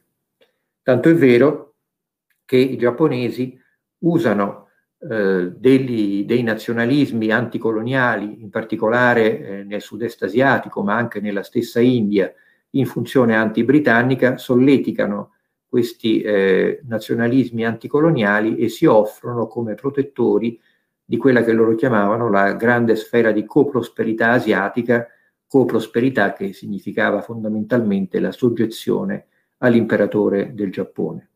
Tanto 0.81 1.09
è 1.09 1.13
vero 1.13 1.75
che 2.45 2.57
i 2.57 2.77
giapponesi 2.77 3.59
usano 3.99 4.69
eh, 4.97 5.51
degli, 5.55 6.25
dei 6.25 6.41
nazionalismi 6.41 7.29
anticoloniali, 7.29 8.41
in 8.41 8.49
particolare 8.49 9.39
eh, 9.39 9.63
nel 9.63 9.81
sud-est 9.81 10.23
asiatico, 10.23 10.81
ma 10.81 10.95
anche 10.95 11.19
nella 11.19 11.43
stessa 11.43 11.79
India, 11.79 12.33
in 12.71 12.87
funzione 12.87 13.35
anti-britannica, 13.35 14.37
solleticano 14.37 15.33
questi 15.69 16.21
eh, 16.21 16.81
nazionalismi 16.87 17.63
anticoloniali 17.63 18.57
e 18.57 18.69
si 18.69 18.87
offrono 18.87 19.45
come 19.45 19.75
protettori 19.75 20.59
di 21.05 21.15
quella 21.15 21.43
che 21.43 21.53
loro 21.53 21.75
chiamavano 21.75 22.29
la 22.29 22.53
grande 22.53 22.95
sfera 22.95 23.31
di 23.31 23.45
coprosperità 23.45 24.31
asiatica, 24.31 25.07
coprosperità 25.47 26.33
che 26.33 26.53
significava 26.53 27.21
fondamentalmente 27.21 28.19
la 28.19 28.31
soggezione 28.31 29.27
all'imperatore 29.59 30.53
del 30.53 30.71
Giappone. 30.71 31.29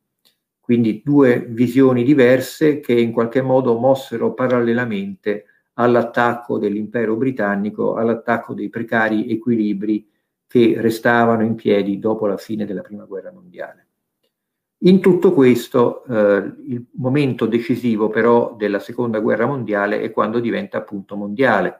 Quindi 0.59 1.01
due 1.03 1.45
visioni 1.47 2.03
diverse 2.03 2.79
che 2.79 2.93
in 2.93 3.11
qualche 3.11 3.41
modo 3.41 3.77
mossero 3.77 4.33
parallelamente 4.33 5.45
all'attacco 5.73 6.57
dell'impero 6.57 7.15
britannico, 7.15 7.95
all'attacco 7.95 8.53
dei 8.53 8.69
precari 8.69 9.29
equilibri 9.29 10.07
che 10.47 10.75
restavano 10.77 11.43
in 11.43 11.55
piedi 11.55 11.99
dopo 11.99 12.27
la 12.27 12.37
fine 12.37 12.65
della 12.65 12.81
Prima 12.81 13.05
Guerra 13.05 13.31
Mondiale. 13.31 13.82
In 14.85 14.99
tutto 14.99 15.31
questo 15.31 16.03
eh, 16.05 16.53
il 16.67 16.85
momento 16.95 17.45
decisivo 17.45 18.09
però 18.09 18.53
della 18.55 18.79
seconda 18.79 19.19
guerra 19.19 19.45
mondiale 19.45 20.01
è 20.01 20.11
quando 20.11 20.41
diventa 20.41 20.77
appunto 20.77 21.15
mondiale. 21.15 21.79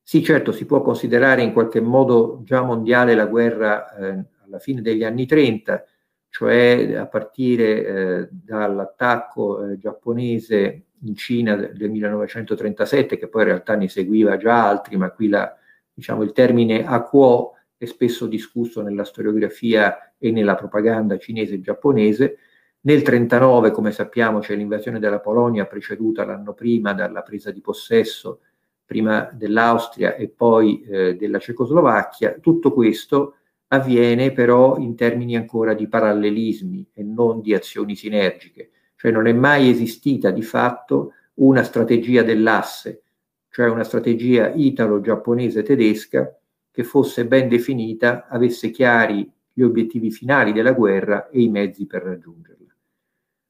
Sì, 0.00 0.22
certo, 0.22 0.52
si 0.52 0.64
può 0.64 0.80
considerare 0.80 1.42
in 1.42 1.52
qualche 1.52 1.80
modo 1.80 2.42
già 2.44 2.62
mondiale 2.62 3.16
la 3.16 3.26
guerra 3.26 3.92
eh, 3.96 4.24
alla 4.44 4.60
fine 4.60 4.80
degli 4.80 5.02
anni 5.02 5.26
30, 5.26 5.84
cioè 6.28 6.94
a 6.94 7.06
partire 7.08 7.84
eh, 7.84 8.28
dall'attacco 8.30 9.66
eh, 9.66 9.78
giapponese 9.78 10.84
in 11.02 11.16
Cina 11.16 11.56
del 11.56 11.90
1937, 11.90 13.18
che 13.18 13.26
poi 13.26 13.42
in 13.42 13.48
realtà 13.48 13.74
ne 13.74 13.88
seguiva 13.88 14.36
già 14.36 14.68
altri, 14.68 14.96
ma 14.96 15.10
qui 15.10 15.28
la, 15.28 15.52
diciamo, 15.92 16.22
il 16.22 16.30
termine 16.30 16.86
a 16.86 17.02
quo 17.02 17.55
è 17.76 17.84
spesso 17.84 18.26
discusso 18.26 18.82
nella 18.82 19.04
storiografia 19.04 20.14
e 20.18 20.30
nella 20.30 20.54
propaganda 20.54 21.18
cinese 21.18 21.54
e 21.54 21.60
giapponese. 21.60 22.38
Nel 22.86 23.02
1939, 23.02 23.70
come 23.70 23.92
sappiamo, 23.92 24.38
c'è 24.38 24.54
l'invasione 24.54 24.98
della 24.98 25.20
Polonia 25.20 25.66
preceduta 25.66 26.24
l'anno 26.24 26.54
prima 26.54 26.94
dalla 26.94 27.22
presa 27.22 27.50
di 27.50 27.60
possesso 27.60 28.40
prima 28.86 29.28
dell'Austria 29.32 30.14
e 30.14 30.28
poi 30.28 30.80
eh, 30.82 31.16
della 31.16 31.40
Cecoslovacchia. 31.40 32.38
Tutto 32.40 32.72
questo 32.72 33.34
avviene 33.68 34.32
però 34.32 34.76
in 34.78 34.94
termini 34.94 35.36
ancora 35.36 35.74
di 35.74 35.88
parallelismi 35.88 36.90
e 36.94 37.02
non 37.02 37.40
di 37.40 37.52
azioni 37.52 37.96
sinergiche, 37.96 38.70
cioè 38.94 39.10
non 39.10 39.26
è 39.26 39.32
mai 39.32 39.68
esistita 39.68 40.30
di 40.30 40.42
fatto 40.42 41.12
una 41.34 41.64
strategia 41.64 42.22
dell'asse, 42.22 43.02
cioè 43.50 43.68
una 43.68 43.82
strategia 43.82 44.52
italo-giapponese-tedesca 44.54 46.38
che 46.76 46.84
fosse 46.84 47.26
ben 47.26 47.48
definita, 47.48 48.26
avesse 48.28 48.68
chiari 48.68 49.26
gli 49.50 49.62
obiettivi 49.62 50.10
finali 50.10 50.52
della 50.52 50.74
guerra 50.74 51.30
e 51.30 51.40
i 51.40 51.48
mezzi 51.48 51.86
per 51.86 52.02
raggiungerla. 52.02 52.66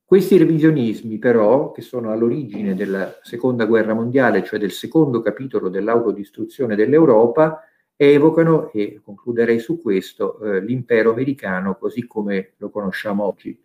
Questi 0.04 0.36
revisionismi 0.36 1.18
però, 1.18 1.72
che 1.72 1.82
sono 1.82 2.12
all'origine 2.12 2.76
della 2.76 3.18
seconda 3.22 3.64
guerra 3.64 3.94
mondiale, 3.94 4.44
cioè 4.44 4.60
del 4.60 4.70
secondo 4.70 5.22
capitolo 5.22 5.68
dell'autodistruzione 5.68 6.76
dell'Europa, 6.76 7.62
evocano, 7.96 8.70
e 8.70 9.00
concluderei 9.02 9.58
su 9.58 9.82
questo, 9.82 10.38
eh, 10.42 10.60
l'impero 10.60 11.10
americano 11.10 11.74
così 11.74 12.06
come 12.06 12.52
lo 12.58 12.70
conosciamo 12.70 13.24
oggi 13.24 13.60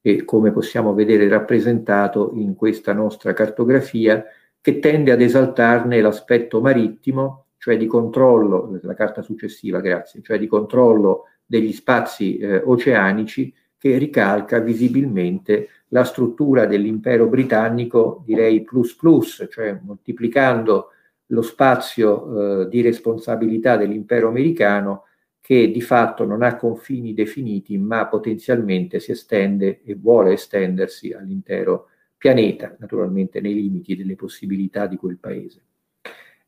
e 0.00 0.24
come 0.24 0.52
possiamo 0.52 0.94
vedere 0.94 1.26
rappresentato 1.26 2.30
in 2.34 2.54
questa 2.54 2.92
nostra 2.92 3.32
cartografia, 3.32 4.24
che 4.60 4.78
tende 4.78 5.10
ad 5.10 5.20
esaltarne 5.20 6.00
l'aspetto 6.00 6.60
marittimo, 6.60 7.46
cioè 7.62 7.76
di 7.76 7.86
controllo, 7.86 8.76
la 8.82 8.94
carta 8.94 9.22
successiva, 9.22 9.78
grazie, 9.78 10.20
cioè 10.20 10.36
di 10.36 10.48
controllo 10.48 11.26
degli 11.46 11.72
spazi 11.72 12.36
eh, 12.38 12.56
oceanici, 12.56 13.54
che 13.78 13.98
ricalca 13.98 14.58
visibilmente 14.58 15.68
la 15.90 16.02
struttura 16.02 16.66
dell'impero 16.66 17.28
britannico, 17.28 18.24
direi 18.26 18.64
plus 18.64 18.96
plus, 18.96 19.46
cioè 19.48 19.78
moltiplicando 19.80 20.88
lo 21.26 21.42
spazio 21.42 22.62
eh, 22.62 22.68
di 22.68 22.80
responsabilità 22.80 23.76
dell'impero 23.76 24.26
americano 24.26 25.04
che 25.40 25.70
di 25.70 25.80
fatto 25.80 26.24
non 26.24 26.42
ha 26.42 26.56
confini 26.56 27.14
definiti, 27.14 27.78
ma 27.78 28.08
potenzialmente 28.08 28.98
si 28.98 29.12
estende 29.12 29.82
e 29.84 29.94
vuole 29.94 30.32
estendersi 30.32 31.12
all'intero 31.12 31.90
pianeta, 32.16 32.74
naturalmente 32.80 33.40
nei 33.40 33.54
limiti 33.54 33.94
delle 33.94 34.16
possibilità 34.16 34.88
di 34.88 34.96
quel 34.96 35.18
paese. 35.18 35.62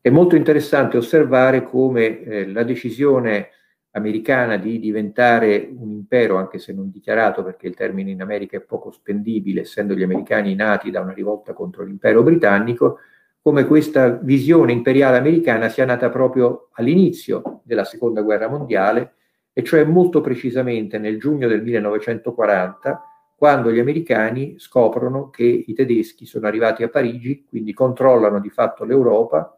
È 0.05 0.11
molto 0.11 0.35
interessante 0.35 0.97
osservare 0.97 1.63
come 1.63 2.19
eh, 2.21 2.47
la 2.51 2.61
decisione 2.61 3.49
americana 3.93 4.55
di 4.55 4.77
diventare 4.77 5.67
un 5.75 5.89
impero, 5.89 6.37
anche 6.37 6.59
se 6.59 6.73
non 6.73 6.91
dichiarato 6.91 7.43
perché 7.43 7.65
il 7.65 7.73
termine 7.73 8.11
in 8.11 8.21
America 8.21 8.55
è 8.55 8.61
poco 8.61 8.91
spendibile, 8.91 9.61
essendo 9.61 9.95
gli 9.95 10.03
americani 10.03 10.53
nati 10.53 10.91
da 10.91 11.01
una 11.01 11.11
rivolta 11.11 11.53
contro 11.53 11.83
l'impero 11.83 12.21
britannico, 12.21 12.99
come 13.41 13.65
questa 13.65 14.09
visione 14.09 14.73
imperiale 14.73 15.17
americana 15.17 15.69
sia 15.69 15.85
nata 15.85 16.07
proprio 16.09 16.69
all'inizio 16.73 17.61
della 17.63 17.83
seconda 17.83 18.21
guerra 18.21 18.47
mondiale, 18.47 19.15
e 19.53 19.63
cioè 19.63 19.85
molto 19.85 20.21
precisamente 20.21 20.99
nel 20.99 21.17
giugno 21.17 21.47
del 21.47 21.63
1940, 21.63 23.01
quando 23.35 23.71
gli 23.71 23.79
americani 23.79 24.59
scoprono 24.59 25.31
che 25.31 25.63
i 25.65 25.73
tedeschi 25.73 26.27
sono 26.27 26.45
arrivati 26.45 26.83
a 26.83 26.89
Parigi, 26.89 27.43
quindi 27.49 27.73
controllano 27.73 28.39
di 28.39 28.51
fatto 28.51 28.83
l'Europa 28.83 29.49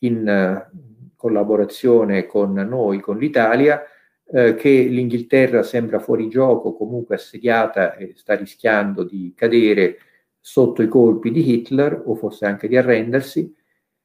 in 0.00 0.66
collaborazione 1.16 2.26
con 2.26 2.52
noi, 2.52 3.00
con 3.00 3.18
l'Italia, 3.18 3.82
eh, 4.32 4.54
che 4.54 4.70
l'Inghilterra 4.70 5.62
sembra 5.62 5.98
fuori 5.98 6.28
gioco, 6.28 6.74
comunque 6.74 7.16
assediata 7.16 7.96
e 7.96 8.14
sta 8.16 8.34
rischiando 8.34 9.02
di 9.02 9.32
cadere 9.36 9.98
sotto 10.38 10.82
i 10.82 10.88
colpi 10.88 11.30
di 11.30 11.52
Hitler 11.52 12.02
o 12.06 12.14
forse 12.14 12.46
anche 12.46 12.68
di 12.68 12.76
arrendersi. 12.76 13.54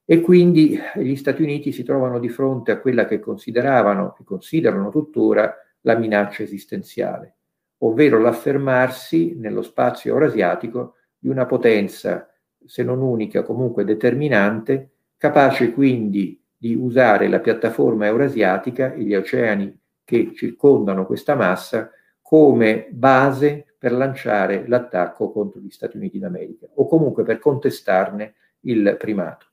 E 0.03 0.21
quindi 0.21 0.79
gli 0.95 1.15
Stati 1.15 1.41
Uniti 1.41 1.71
si 1.71 1.83
trovano 1.83 2.19
di 2.19 2.29
fronte 2.29 2.71
a 2.71 2.79
quella 2.79 3.05
che 3.05 3.19
consideravano 3.19 4.15
e 4.19 4.23
considerano 4.23 4.89
tuttora 4.89 5.55
la 5.81 5.95
minaccia 5.95 6.43
esistenziale, 6.43 7.35
ovvero 7.79 8.19
l'affermarsi 8.19 9.35
nello 9.35 9.61
spazio 9.61 10.13
eurasiatico 10.13 10.95
di 11.17 11.29
una 11.29 11.45
potenza, 11.45 12.29
se 12.63 12.83
non 12.83 13.01
unica, 13.01 13.43
comunque 13.43 13.83
determinante, 13.83 14.94
capace 15.17 15.71
quindi 15.71 16.41
di 16.57 16.75
usare 16.75 17.27
la 17.27 17.39
piattaforma 17.39 18.05
eurasiatica 18.05 18.93
e 18.93 19.03
gli 19.03 19.15
oceani 19.15 19.77
che 20.03 20.31
circondano 20.33 21.05
questa 21.05 21.35
massa 21.35 21.91
come 22.21 22.87
base 22.91 23.75
per 23.77 23.91
lanciare 23.91 24.65
l'attacco 24.67 25.31
contro 25.31 25.59
gli 25.59 25.69
Stati 25.69 25.97
Uniti 25.97 26.17
d'America 26.17 26.67
o 26.75 26.87
comunque 26.87 27.23
per 27.23 27.39
contestarne 27.39 28.33
il 28.61 28.95
primato. 28.97 29.47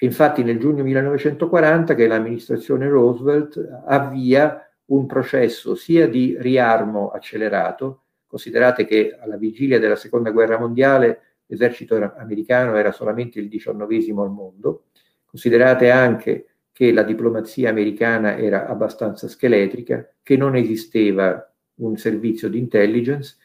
infatti 0.00 0.42
nel 0.42 0.58
giugno 0.58 0.82
1940 0.82 1.94
che 1.94 2.06
l'amministrazione 2.06 2.88
Roosevelt 2.88 3.82
avvia 3.86 4.68
un 4.86 5.06
processo 5.06 5.74
sia 5.74 6.08
di 6.08 6.36
riarmo 6.38 7.10
accelerato, 7.10 8.02
considerate 8.26 8.84
che 8.84 9.16
alla 9.18 9.36
vigilia 9.36 9.78
della 9.78 9.96
seconda 9.96 10.30
guerra 10.30 10.58
mondiale 10.58 11.35
l'esercito 11.46 11.96
americano 12.16 12.76
era 12.76 12.92
solamente 12.92 13.38
il 13.38 13.48
diciannovesimo 13.48 14.22
al 14.22 14.30
mondo, 14.30 14.86
Considerate 15.36 15.90
anche 15.90 16.46
che 16.72 16.92
la 16.92 17.02
diplomazia 17.02 17.68
americana 17.68 18.38
era 18.38 18.66
abbastanza 18.66 19.28
scheletrica, 19.28 20.14
che 20.22 20.34
non 20.38 20.56
esisteva 20.56 21.52
un 21.80 21.98
servizio 21.98 22.48
di 22.48 22.58
intelligence 22.58 23.36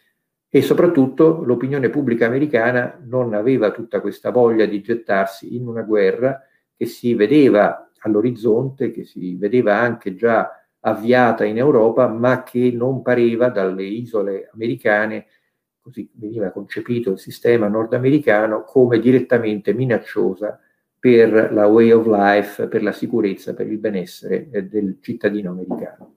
e 0.47 0.61
soprattutto 0.61 1.43
l'opinione 1.43 1.89
pubblica 1.89 2.25
americana 2.25 2.97
non 3.03 3.33
aveva 3.33 3.71
tutta 3.71 3.99
questa 3.99 4.31
voglia 4.31 4.65
di 4.65 4.79
gettarsi 4.79 5.53
in 5.53 5.67
una 5.67 5.81
guerra 5.81 6.41
che 6.77 6.85
si 6.85 7.13
vedeva 7.13 7.91
all'orizzonte, 7.99 8.91
che 8.91 9.03
si 9.03 9.35
vedeva 9.35 9.77
anche 9.77 10.15
già 10.15 10.49
avviata 10.79 11.43
in 11.43 11.57
Europa, 11.57 12.07
ma 12.07 12.43
che 12.43 12.71
non 12.71 13.01
pareva 13.01 13.49
dalle 13.49 13.83
isole 13.83 14.49
americane, 14.53 15.25
così 15.81 16.09
veniva 16.13 16.51
concepito 16.51 17.11
il 17.11 17.19
sistema 17.19 17.67
nordamericano, 17.67 18.63
come 18.63 18.99
direttamente 18.99 19.73
minacciosa 19.73 20.59
per 20.99 21.51
la 21.51 21.65
way 21.65 21.91
of 21.91 22.05
life, 22.05 22.67
per 22.67 22.83
la 22.83 22.91
sicurezza, 22.91 23.55
per 23.55 23.69
il 23.69 23.79
benessere 23.79 24.47
eh, 24.51 24.65
del 24.65 24.99
cittadino 25.01 25.49
americano. 25.49 26.15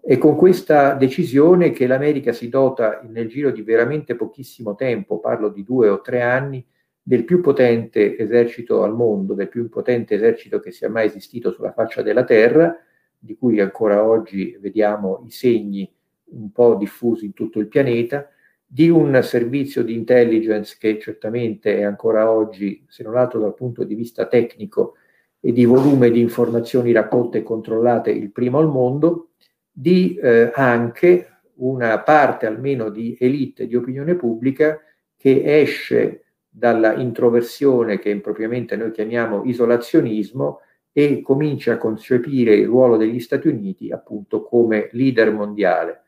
È 0.00 0.16
con 0.16 0.36
questa 0.36 0.94
decisione 0.94 1.70
che 1.70 1.86
l'America 1.86 2.32
si 2.32 2.48
dota 2.48 3.00
nel 3.08 3.28
giro 3.28 3.50
di 3.50 3.62
veramente 3.62 4.14
pochissimo 4.14 4.74
tempo, 4.74 5.18
parlo 5.18 5.48
di 5.48 5.64
due 5.64 5.88
o 5.88 6.00
tre 6.00 6.22
anni, 6.22 6.64
del 7.02 7.24
più 7.24 7.40
potente 7.40 8.16
esercito 8.16 8.82
al 8.84 8.94
mondo, 8.94 9.34
del 9.34 9.48
più 9.48 9.68
potente 9.68 10.14
esercito 10.14 10.60
che 10.60 10.70
sia 10.70 10.88
mai 10.88 11.06
esistito 11.06 11.50
sulla 11.50 11.72
faccia 11.72 12.02
della 12.02 12.24
Terra, 12.24 12.76
di 13.18 13.36
cui 13.36 13.60
ancora 13.60 14.04
oggi 14.04 14.56
vediamo 14.60 15.24
i 15.26 15.30
segni 15.30 15.92
un 16.30 16.52
po' 16.52 16.76
diffusi 16.76 17.24
in 17.24 17.32
tutto 17.32 17.58
il 17.58 17.66
pianeta, 17.66 18.28
di 18.70 18.90
un 18.90 19.18
servizio 19.22 19.82
di 19.82 19.94
intelligence 19.94 20.76
che 20.78 20.98
certamente 21.00 21.78
è 21.78 21.82
ancora 21.84 22.30
oggi, 22.30 22.84
se 22.86 23.02
non 23.02 23.16
altro 23.16 23.40
dal 23.40 23.54
punto 23.54 23.82
di 23.82 23.94
vista 23.94 24.26
tecnico 24.26 24.96
e 25.40 25.52
di 25.52 25.64
volume 25.64 26.10
di 26.10 26.20
informazioni 26.20 26.92
raccolte 26.92 27.38
e 27.38 27.42
controllate, 27.42 28.10
il 28.10 28.30
primo 28.30 28.58
al 28.58 28.68
mondo, 28.68 29.30
di 29.72 30.16
eh, 30.16 30.52
anche 30.54 31.38
una 31.54 31.98
parte 32.00 32.44
almeno 32.44 32.90
di 32.90 33.16
elite 33.18 33.66
di 33.66 33.74
opinione 33.74 34.16
pubblica 34.16 34.78
che 35.16 35.60
esce 35.60 36.24
dalla 36.46 36.94
introversione 36.94 37.98
che 37.98 38.10
impropriamente 38.10 38.76
noi 38.76 38.90
chiamiamo 38.90 39.44
isolazionismo 39.44 40.60
e 40.92 41.22
comincia 41.22 41.74
a 41.74 41.78
concepire 41.78 42.54
il 42.54 42.66
ruolo 42.66 42.98
degli 42.98 43.20
Stati 43.20 43.48
Uniti 43.48 43.90
appunto 43.90 44.42
come 44.42 44.88
leader 44.92 45.32
mondiale 45.32 46.02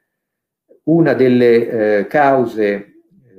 una 0.84 1.14
delle 1.14 1.98
eh, 1.98 2.06
cause 2.06 2.90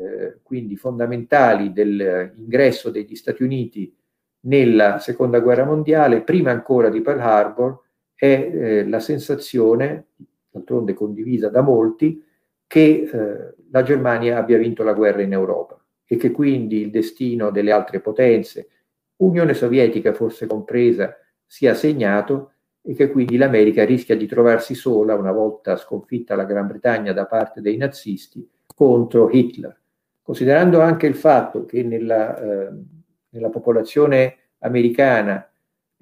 eh, 0.01 0.39
quindi 0.43 0.75
fondamentali 0.75 1.71
dell'ingresso 1.71 2.89
degli 2.89 3.15
Stati 3.15 3.43
Uniti 3.43 3.95
nella 4.41 4.99
seconda 4.99 5.39
guerra 5.39 5.65
mondiale, 5.65 6.21
prima 6.21 6.51
ancora 6.51 6.89
di 6.89 7.01
Pearl 7.01 7.19
Harbor, 7.19 7.79
è 8.15 8.25
eh, 8.25 8.87
la 8.87 8.99
sensazione, 8.99 10.07
d'altronde 10.49 10.93
condivisa 10.93 11.49
da 11.49 11.61
molti, 11.61 12.23
che 12.67 13.09
eh, 13.11 13.55
la 13.69 13.83
Germania 13.83 14.37
abbia 14.37 14.57
vinto 14.57 14.83
la 14.83 14.93
guerra 14.93 15.21
in 15.21 15.33
Europa 15.33 15.79
e 16.05 16.17
che 16.17 16.31
quindi 16.31 16.81
il 16.81 16.89
destino 16.89 17.51
delle 17.51 17.71
altre 17.71 17.99
potenze, 17.99 18.67
Unione 19.17 19.53
Sovietica 19.53 20.13
forse 20.13 20.47
compresa, 20.47 21.15
sia 21.45 21.73
segnato 21.73 22.53
e 22.81 22.93
che 22.95 23.09
quindi 23.09 23.37
l'America 23.37 23.85
rischia 23.85 24.15
di 24.15 24.25
trovarsi 24.25 24.73
sola 24.73 25.15
una 25.15 25.31
volta 25.31 25.77
sconfitta 25.77 26.35
la 26.35 26.45
Gran 26.45 26.67
Bretagna 26.67 27.13
da 27.13 27.25
parte 27.25 27.61
dei 27.61 27.77
nazisti 27.77 28.47
contro 28.75 29.29
Hitler. 29.29 29.79
Considerando 30.21 30.81
anche 30.81 31.07
il 31.07 31.15
fatto 31.15 31.65
che 31.65 31.83
nella, 31.83 32.37
eh, 32.39 32.69
nella 33.29 33.49
popolazione 33.49 34.37
americana 34.59 35.45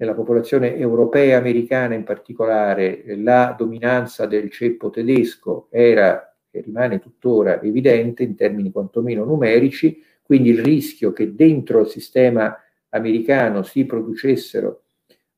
nella 0.00 0.14
popolazione 0.14 0.76
europea 0.76 1.36
americana 1.36 1.94
in 1.94 2.04
particolare 2.04 3.04
la 3.18 3.54
dominanza 3.56 4.24
del 4.24 4.50
ceppo 4.50 4.88
tedesco 4.88 5.68
era 5.70 6.30
e 6.50 6.62
rimane 6.62 6.98
tuttora 6.98 7.60
evidente 7.62 8.22
in 8.22 8.34
termini 8.34 8.72
quantomeno 8.72 9.24
numerici, 9.24 10.02
quindi 10.22 10.50
il 10.50 10.62
rischio 10.62 11.12
che 11.12 11.34
dentro 11.34 11.80
il 11.80 11.88
sistema 11.88 12.56
americano 12.88 13.62
si 13.62 13.84
producessero 13.84 14.84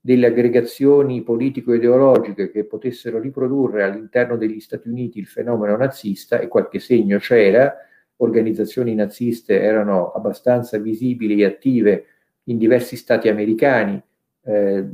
delle 0.05 0.27
aggregazioni 0.27 1.23
politico-ideologiche 1.23 2.51
che 2.51 2.65
potessero 2.65 3.21
riprodurre 3.21 3.85
all'interno 3.85 4.37
degli 4.37 4.59
Stati 4.59 4.89
Uniti 4.89 5.21
il 5.21 5.29
fenomeno 5.29 5.77
nazista 5.77 6.41
e 6.41 6.49
qualche 6.49 6.81
segno 6.81 7.19
c'era, 7.19 7.73
organizzazioni 8.17 8.97
naziste 8.97 9.61
erano 9.61 10.11
abbastanza 10.11 10.77
visibili 10.79 11.41
e 11.41 11.45
attive 11.45 12.05
in 12.45 12.59
diversi 12.59 12.97
stati 12.97 13.29
americani, 13.29 14.03
eh, 14.45 14.85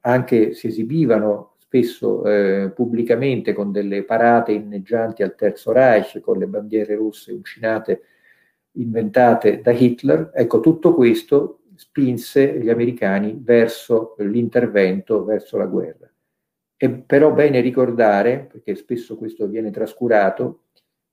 anche 0.00 0.54
si 0.54 0.68
esibivano 0.68 1.56
spesso 1.58 2.24
eh, 2.24 2.72
pubblicamente 2.74 3.52
con 3.52 3.72
delle 3.72 4.04
parate 4.04 4.52
inneggianti 4.52 5.22
al 5.22 5.34
Terzo 5.34 5.72
Reich, 5.72 6.20
con 6.20 6.38
le 6.38 6.46
bandiere 6.46 6.94
rosse 6.94 7.30
uncinate 7.30 8.00
inventate 8.72 9.60
da 9.60 9.72
Hitler. 9.72 10.30
Ecco, 10.32 10.60
tutto 10.60 10.94
questo 10.94 11.60
spinse 11.76 12.58
gli 12.58 12.68
americani 12.68 13.38
verso 13.40 14.14
l'intervento, 14.18 15.24
verso 15.24 15.56
la 15.56 15.66
guerra. 15.66 16.10
È 16.76 16.90
però 16.90 17.32
bene 17.32 17.60
ricordare, 17.60 18.48
perché 18.50 18.74
spesso 18.74 19.16
questo 19.16 19.46
viene 19.46 19.70
trascurato, 19.70 20.62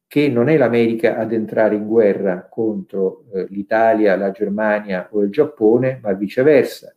che 0.07 0.27
non 0.29 0.49
è 0.49 0.57
l'America 0.57 1.17
ad 1.17 1.31
entrare 1.33 1.75
in 1.75 1.87
guerra 1.87 2.47
contro 2.47 3.25
eh, 3.33 3.47
l'Italia, 3.49 4.15
la 4.15 4.31
Germania 4.31 5.07
o 5.11 5.21
il 5.21 5.31
Giappone, 5.31 5.99
ma 6.01 6.13
viceversa 6.13 6.93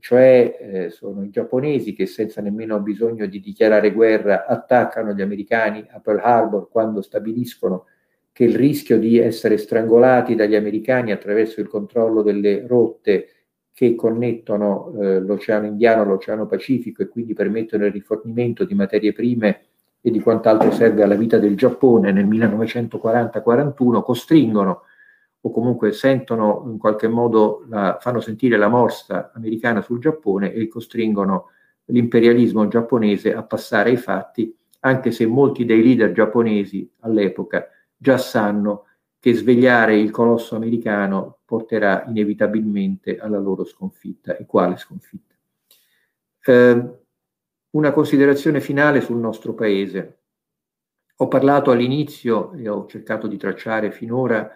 cioè 0.00 0.56
eh, 0.60 0.90
sono 0.90 1.22
i 1.22 1.30
giapponesi 1.30 1.94
che 1.94 2.06
senza 2.06 2.40
nemmeno 2.40 2.80
bisogno 2.80 3.26
di 3.26 3.40
dichiarare 3.40 3.92
guerra 3.92 4.46
attaccano 4.46 5.12
gli 5.12 5.22
americani 5.22 5.86
a 5.90 6.00
Pearl 6.00 6.20
Harbor 6.20 6.68
quando 6.68 7.00
stabiliscono 7.00 7.86
che 8.34 8.42
il 8.42 8.56
rischio 8.56 8.98
di 8.98 9.16
essere 9.16 9.56
strangolati 9.56 10.34
dagli 10.34 10.56
americani 10.56 11.12
attraverso 11.12 11.60
il 11.60 11.68
controllo 11.68 12.20
delle 12.20 12.66
rotte 12.66 13.28
che 13.72 13.94
connettono 13.94 14.92
eh, 15.00 15.20
l'Oceano 15.20 15.66
Indiano 15.66 16.02
all'Oceano 16.02 16.48
Pacifico 16.48 17.00
e 17.00 17.06
quindi 17.06 17.32
permettono 17.32 17.86
il 17.86 17.92
rifornimento 17.92 18.64
di 18.64 18.74
materie 18.74 19.12
prime 19.12 19.60
e 20.00 20.10
di 20.10 20.18
quant'altro 20.18 20.72
serve 20.72 21.04
alla 21.04 21.14
vita 21.14 21.38
del 21.38 21.56
Giappone 21.56 22.10
nel 22.10 22.26
1940-41 22.26 24.02
costringono 24.02 24.82
o 25.40 25.50
comunque 25.52 25.92
sentono 25.92 26.64
in 26.66 26.78
qualche 26.78 27.06
modo, 27.06 27.64
la, 27.68 27.98
fanno 28.00 28.18
sentire 28.18 28.56
la 28.56 28.66
morsa 28.66 29.30
americana 29.32 29.80
sul 29.80 30.00
Giappone 30.00 30.52
e 30.52 30.66
costringono 30.66 31.50
l'imperialismo 31.84 32.66
giapponese 32.66 33.32
a 33.32 33.44
passare 33.44 33.90
ai 33.90 33.96
fatti, 33.96 34.52
anche 34.80 35.12
se 35.12 35.24
molti 35.24 35.64
dei 35.64 35.84
leader 35.84 36.10
giapponesi 36.10 36.90
all'epoca 37.00 37.68
già 38.04 38.18
sanno 38.18 38.84
che 39.18 39.32
svegliare 39.32 39.98
il 39.98 40.10
colosso 40.10 40.54
americano 40.54 41.38
porterà 41.46 42.04
inevitabilmente 42.06 43.16
alla 43.16 43.38
loro 43.38 43.64
sconfitta. 43.64 44.36
E 44.36 44.44
quale 44.44 44.76
sconfitta? 44.76 45.34
Eh, 46.44 46.88
una 47.70 47.92
considerazione 47.92 48.60
finale 48.60 49.00
sul 49.00 49.16
nostro 49.16 49.54
paese. 49.54 50.18
Ho 51.16 51.28
parlato 51.28 51.70
all'inizio 51.70 52.52
e 52.52 52.68
ho 52.68 52.84
cercato 52.84 53.26
di 53.26 53.38
tracciare 53.38 53.90
finora 53.90 54.50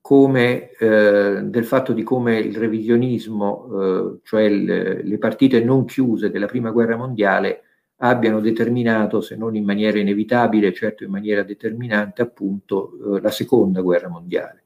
come, 0.00 0.70
eh, 0.72 1.42
del 1.44 1.64
fatto 1.64 1.92
di 1.92 2.02
come 2.02 2.40
il 2.40 2.56
revisionismo, 2.56 3.68
eh, 3.70 4.18
cioè 4.24 4.48
le, 4.48 5.04
le 5.04 5.18
partite 5.18 5.62
non 5.62 5.84
chiuse 5.84 6.30
della 6.30 6.46
Prima 6.46 6.72
Guerra 6.72 6.96
Mondiale, 6.96 7.62
abbiano 8.04 8.40
determinato, 8.40 9.20
se 9.20 9.36
non 9.36 9.54
in 9.54 9.64
maniera 9.64 9.98
inevitabile, 9.98 10.72
certo 10.72 11.04
in 11.04 11.10
maniera 11.10 11.44
determinante, 11.44 12.22
appunto, 12.22 13.16
eh, 13.16 13.20
la 13.20 13.30
Seconda 13.30 13.80
Guerra 13.80 14.08
Mondiale. 14.08 14.64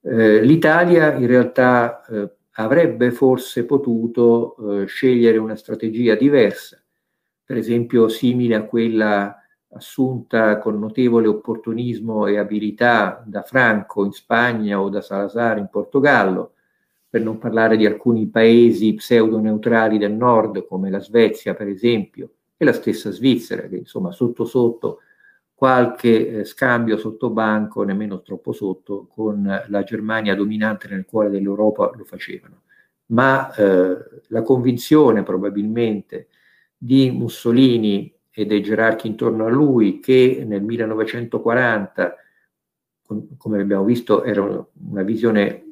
Eh, 0.00 0.42
L'Italia 0.42 1.14
in 1.14 1.26
realtà 1.28 2.04
eh, 2.06 2.30
avrebbe 2.52 3.12
forse 3.12 3.64
potuto 3.64 4.84
scegliere 4.86 5.38
una 5.38 5.54
strategia 5.54 6.16
diversa, 6.16 6.82
per 7.44 7.56
esempio 7.56 8.08
simile 8.08 8.56
a 8.56 8.64
quella 8.64 9.36
assunta 9.70 10.58
con 10.58 10.78
notevole 10.80 11.28
opportunismo 11.28 12.26
e 12.26 12.38
abilità 12.38 13.22
da 13.24 13.42
Franco 13.42 14.04
in 14.04 14.10
Spagna 14.10 14.80
o 14.80 14.88
da 14.88 15.00
Salazar 15.00 15.58
in 15.58 15.68
Portogallo, 15.70 16.54
per 17.08 17.22
non 17.22 17.38
parlare 17.38 17.76
di 17.76 17.86
alcuni 17.86 18.26
paesi 18.26 18.94
pseudo-neutrali 18.94 19.96
del 19.96 20.12
nord 20.12 20.66
come 20.66 20.90
la 20.90 21.00
Svezia 21.00 21.54
per 21.54 21.68
esempio 21.68 22.32
e 22.58 22.64
la 22.64 22.72
stessa 22.72 23.10
Svizzera 23.10 23.68
che 23.68 23.76
insomma 23.76 24.10
sotto 24.10 24.44
sotto 24.44 24.98
qualche 25.54 26.28
eh, 26.40 26.44
scambio 26.44 26.96
sotto 26.98 27.30
banco, 27.30 27.82
nemmeno 27.82 28.20
troppo 28.22 28.52
sotto, 28.52 29.08
con 29.08 29.64
la 29.66 29.82
Germania 29.82 30.36
dominante 30.36 30.86
nel 30.88 31.04
cuore 31.04 31.30
dell'Europa 31.30 31.90
lo 31.96 32.04
facevano. 32.04 32.62
Ma 33.06 33.52
eh, 33.54 33.96
la 34.28 34.42
convinzione 34.42 35.22
probabilmente 35.22 36.28
di 36.76 37.10
Mussolini 37.10 38.12
e 38.30 38.46
dei 38.46 38.62
gerarchi 38.62 39.08
intorno 39.08 39.46
a 39.46 39.50
lui 39.50 39.98
che 39.98 40.44
nel 40.46 40.62
1940, 40.62 42.14
come 43.36 43.60
abbiamo 43.60 43.82
visto, 43.82 44.22
era 44.22 44.64
una 44.90 45.02
visione 45.02 45.64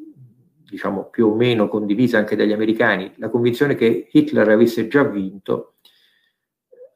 diciamo 0.69 1.05
più 1.11 1.29
o 1.29 1.35
meno 1.37 1.69
condivisa 1.69 2.19
anche 2.19 2.35
dagli 2.35 2.53
americani, 2.53 3.13
la 3.19 3.29
convinzione 3.29 3.77
che 3.77 4.09
Hitler 4.11 4.49
avesse 4.49 4.89
già 4.89 5.05
vinto 5.05 5.75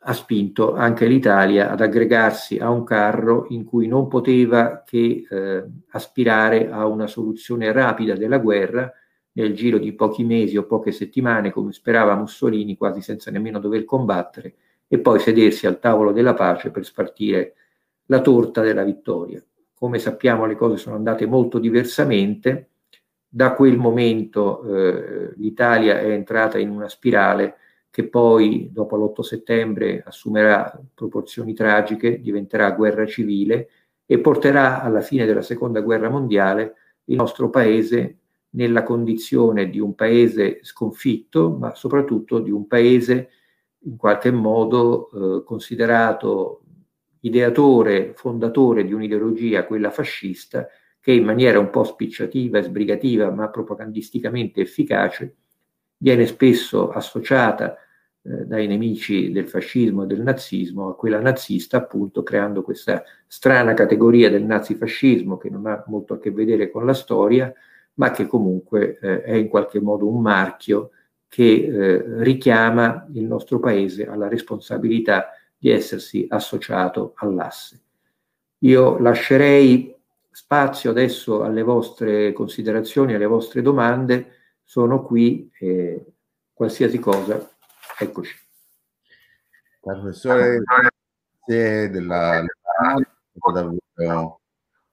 ha 0.02 0.12
spinto 0.14 0.74
anche 0.74 1.06
l'Italia 1.06 1.70
ad 1.70 1.80
aggregarsi 1.80 2.56
a 2.58 2.70
un 2.70 2.84
carro 2.84 3.46
in 3.50 3.64
cui 3.64 3.86
non 3.86 4.08
poteva 4.08 4.82
che 4.84 5.26
eh, 5.28 5.64
aspirare 5.90 6.70
a 6.70 6.86
una 6.86 7.06
soluzione 7.06 7.70
rapida 7.70 8.14
della 8.14 8.38
guerra 8.38 8.90
nel 9.32 9.54
giro 9.54 9.78
di 9.78 9.92
pochi 9.92 10.24
mesi 10.24 10.56
o 10.56 10.64
poche 10.64 10.90
settimane, 10.90 11.50
come 11.50 11.72
sperava 11.72 12.16
Mussolini, 12.16 12.76
quasi 12.76 13.02
senza 13.02 13.30
nemmeno 13.30 13.58
dover 13.58 13.84
combattere, 13.84 14.54
e 14.88 14.98
poi 14.98 15.20
sedersi 15.20 15.66
al 15.66 15.78
tavolo 15.78 16.12
della 16.12 16.34
pace 16.34 16.70
per 16.70 16.84
spartire 16.84 17.54
la 18.06 18.20
torta 18.22 18.62
della 18.62 18.82
vittoria. 18.82 19.42
Come 19.74 19.98
sappiamo 19.98 20.46
le 20.46 20.56
cose 20.56 20.78
sono 20.78 20.96
andate 20.96 21.26
molto 21.26 21.58
diversamente, 21.58 22.70
da 23.28 23.52
quel 23.52 23.76
momento 23.76 24.62
eh, 24.64 25.32
l'Italia 25.36 26.00
è 26.00 26.10
entrata 26.10 26.58
in 26.58 26.70
una 26.70 26.88
spirale 26.88 27.56
che 27.90 28.08
poi 28.08 28.70
dopo 28.72 28.96
l'8 28.96 29.20
settembre 29.20 30.02
assumerà 30.06 30.80
proporzioni 30.94 31.54
tragiche, 31.54 32.20
diventerà 32.20 32.70
guerra 32.70 33.04
civile 33.04 33.68
e 34.06 34.20
porterà 34.20 34.82
alla 34.82 35.00
fine 35.00 35.26
della 35.26 35.42
seconda 35.42 35.80
guerra 35.80 36.08
mondiale 36.08 36.74
il 37.04 37.16
nostro 37.16 37.50
paese 37.50 38.18
nella 38.50 38.82
condizione 38.82 39.68
di 39.68 39.80
un 39.80 39.94
paese 39.94 40.60
sconfitto, 40.62 41.50
ma 41.50 41.74
soprattutto 41.74 42.38
di 42.38 42.50
un 42.50 42.66
paese 42.66 43.30
in 43.84 43.96
qualche 43.96 44.30
modo 44.30 45.10
eh, 45.10 45.44
considerato 45.44 46.62
ideatore, 47.20 48.12
fondatore 48.14 48.84
di 48.84 48.92
un'ideologia, 48.92 49.66
quella 49.66 49.90
fascista, 49.90 50.68
che 51.00 51.12
in 51.12 51.24
maniera 51.24 51.58
un 51.58 51.70
po' 51.70 51.84
spicciativa 51.84 52.58
e 52.58 52.62
sbrigativa, 52.62 53.30
ma 53.30 53.48
propagandisticamente 53.48 54.60
efficace, 54.60 55.36
viene 56.00 56.26
spesso 56.26 56.90
associata 56.90 57.76
eh, 58.22 58.44
dai 58.46 58.66
nemici 58.66 59.32
del 59.32 59.48
fascismo 59.48 60.04
e 60.04 60.06
del 60.06 60.22
nazismo 60.22 60.88
a 60.88 60.96
quella 60.96 61.20
nazista, 61.20 61.76
appunto 61.76 62.22
creando 62.22 62.62
questa 62.62 63.02
strana 63.26 63.74
categoria 63.74 64.30
del 64.30 64.44
nazifascismo 64.44 65.36
che 65.36 65.50
non 65.50 65.66
ha 65.66 65.84
molto 65.86 66.14
a 66.14 66.18
che 66.18 66.30
vedere 66.30 66.70
con 66.70 66.86
la 66.86 66.94
storia, 66.94 67.52
ma 67.94 68.10
che 68.10 68.26
comunque 68.26 68.98
eh, 69.00 69.22
è 69.22 69.34
in 69.34 69.48
qualche 69.48 69.80
modo 69.80 70.08
un 70.08 70.22
marchio 70.22 70.90
che 71.28 71.42
eh, 71.42 72.04
richiama 72.22 73.06
il 73.12 73.24
nostro 73.24 73.58
Paese 73.58 74.06
alla 74.06 74.28
responsabilità 74.28 75.30
di 75.56 75.70
essersi 75.70 76.26
associato 76.28 77.12
all'asse. 77.16 77.80
Io 78.60 78.98
lascerei 78.98 79.94
spazio 80.30 80.90
adesso 80.90 81.42
alle 81.42 81.62
vostre 81.62 82.32
considerazioni, 82.32 83.14
alle 83.14 83.26
vostre 83.26 83.60
domande, 83.60 84.39
sono 84.70 85.02
qui, 85.02 85.50
eh, 85.58 86.12
qualsiasi 86.52 87.00
cosa, 87.00 87.44
eccoci. 87.98 88.32
Professore, 89.80 90.62
grazie 90.62 91.90
della 91.90 92.44
davvero 93.52 94.42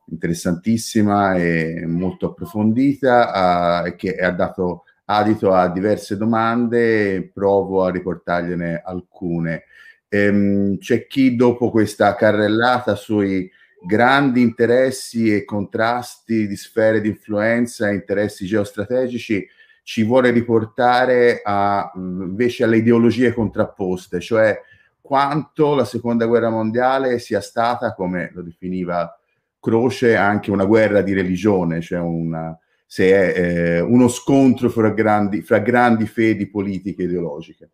interessantissima 0.07 1.35
e 1.35 1.85
molto 1.85 2.31
approfondita 2.31 3.83
uh, 3.85 3.95
che 3.95 4.15
ha 4.15 4.31
dato 4.31 4.85
adito 5.05 5.53
a 5.53 5.69
diverse 5.69 6.17
domande, 6.17 7.29
provo 7.31 7.83
a 7.83 7.91
riportargliene 7.91 8.81
alcune. 8.83 9.65
Ehm, 10.09 10.79
c'è 10.79 11.05
chi 11.05 11.35
dopo 11.35 11.69
questa 11.69 12.15
carrellata 12.15 12.95
sui 12.95 13.47
grandi 13.85 14.41
interessi 14.41 15.31
e 15.31 15.45
contrasti 15.45 16.47
di 16.47 16.55
sfere 16.55 16.99
di 16.99 17.09
influenza 17.09 17.91
interessi 17.91 18.47
geostrategici 18.47 19.47
ci 19.87 20.03
vuole 20.03 20.31
riportare 20.31 21.39
a, 21.41 21.89
invece 21.95 22.65
alle 22.65 22.75
ideologie 22.75 23.31
contrapposte, 23.31 24.19
cioè 24.19 24.59
quanto 24.99 25.75
la 25.75 25.85
seconda 25.85 26.25
guerra 26.25 26.49
mondiale 26.49 27.19
sia 27.19 27.39
stata, 27.39 27.93
come 27.93 28.29
lo 28.33 28.41
definiva 28.41 29.17
Croce, 29.57 30.17
anche 30.17 30.51
una 30.51 30.65
guerra 30.65 31.01
di 31.01 31.13
religione, 31.13 31.79
cioè 31.79 31.99
una, 31.99 32.59
se 32.85 33.11
è 33.11 33.39
eh, 33.39 33.79
uno 33.79 34.09
scontro 34.09 34.67
fra 34.67 34.89
grandi, 34.89 35.41
fra 35.41 35.59
grandi 35.59 36.05
fedi 36.05 36.49
politiche 36.49 37.03
e 37.03 37.05
ideologiche. 37.05 37.69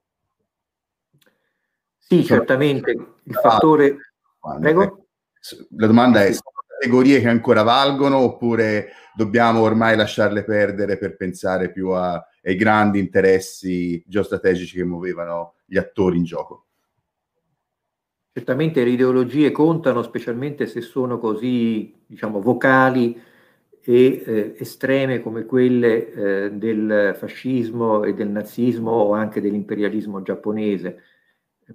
Sì, 1.98 2.24
certamente 2.24 2.92
il 2.92 3.34
fattore... 3.34 3.98
Prego? 4.60 5.08
La 5.78 5.88
domanda 5.88 6.24
è, 6.24 6.32
categorie 6.84 7.22
che 7.22 7.30
ancora 7.30 7.64
valgono 7.64 8.18
oppure 8.18 8.90
dobbiamo 9.16 9.62
ormai 9.62 9.96
lasciarle 9.96 10.44
perdere 10.44 10.98
per 10.98 11.16
pensare 11.16 11.72
più 11.72 11.92
a, 11.92 12.22
ai 12.44 12.56
grandi 12.56 13.00
interessi 13.00 14.04
geostrategici 14.06 14.76
che 14.76 14.84
muovevano 14.84 15.56
gli 15.66 15.78
attori 15.78 16.18
in 16.18 16.26
gioco? 16.26 16.66
Certamente 18.34 18.84
le 18.84 18.90
ideologie 18.90 19.52
contano, 19.52 20.02
specialmente 20.02 20.66
se 20.66 20.82
sono 20.82 21.20
così, 21.20 22.04
diciamo, 22.06 22.42
vocali 22.42 23.22
e 23.86 24.24
eh, 24.26 24.56
estreme 24.58 25.22
come 25.22 25.46
quelle 25.46 26.12
eh, 26.46 26.52
del 26.52 27.16
fascismo 27.18 28.04
e 28.04 28.14
del 28.14 28.30
nazismo 28.30 28.92
o 28.92 29.14
anche 29.14 29.40
dell'imperialismo 29.40 30.22
giapponese. 30.22 31.02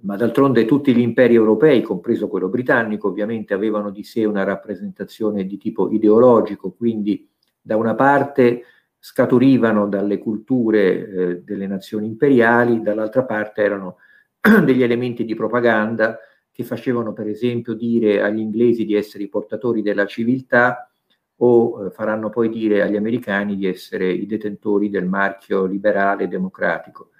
Ma 0.01 0.15
d'altronde 0.15 0.65
tutti 0.65 0.93
gli 0.93 0.99
imperi 0.99 1.33
europei, 1.33 1.81
compreso 1.81 2.27
quello 2.27 2.47
britannico, 2.47 3.07
ovviamente 3.07 3.53
avevano 3.53 3.89
di 3.89 4.03
sé 4.03 4.25
una 4.25 4.43
rappresentazione 4.43 5.45
di 5.45 5.57
tipo 5.57 5.91
ideologico, 5.91 6.71
quindi 6.71 7.27
da 7.59 7.75
una 7.75 7.95
parte 7.95 8.63
scaturivano 8.99 9.87
dalle 9.87 10.17
culture 10.17 11.07
eh, 11.07 11.41
delle 11.43 11.67
nazioni 11.67 12.05
imperiali, 12.05 12.81
dall'altra 12.81 13.23
parte 13.23 13.63
erano 13.63 13.97
degli 14.63 14.83
elementi 14.83 15.25
di 15.25 15.35
propaganda 15.35 16.19
che 16.51 16.63
facevano 16.63 17.13
per 17.13 17.27
esempio 17.27 17.73
dire 17.73 18.21
agli 18.21 18.39
inglesi 18.39 18.85
di 18.85 18.93
essere 18.93 19.23
i 19.23 19.29
portatori 19.29 19.81
della 19.81 20.05
civiltà 20.05 20.91
o 21.37 21.85
eh, 21.85 21.91
faranno 21.91 22.29
poi 22.29 22.49
dire 22.49 22.81
agli 22.81 22.97
americani 22.97 23.55
di 23.55 23.65
essere 23.65 24.11
i 24.11 24.25
detentori 24.25 24.89
del 24.89 25.05
marchio 25.05 25.65
liberale 25.65 26.27
democratico. 26.27 27.11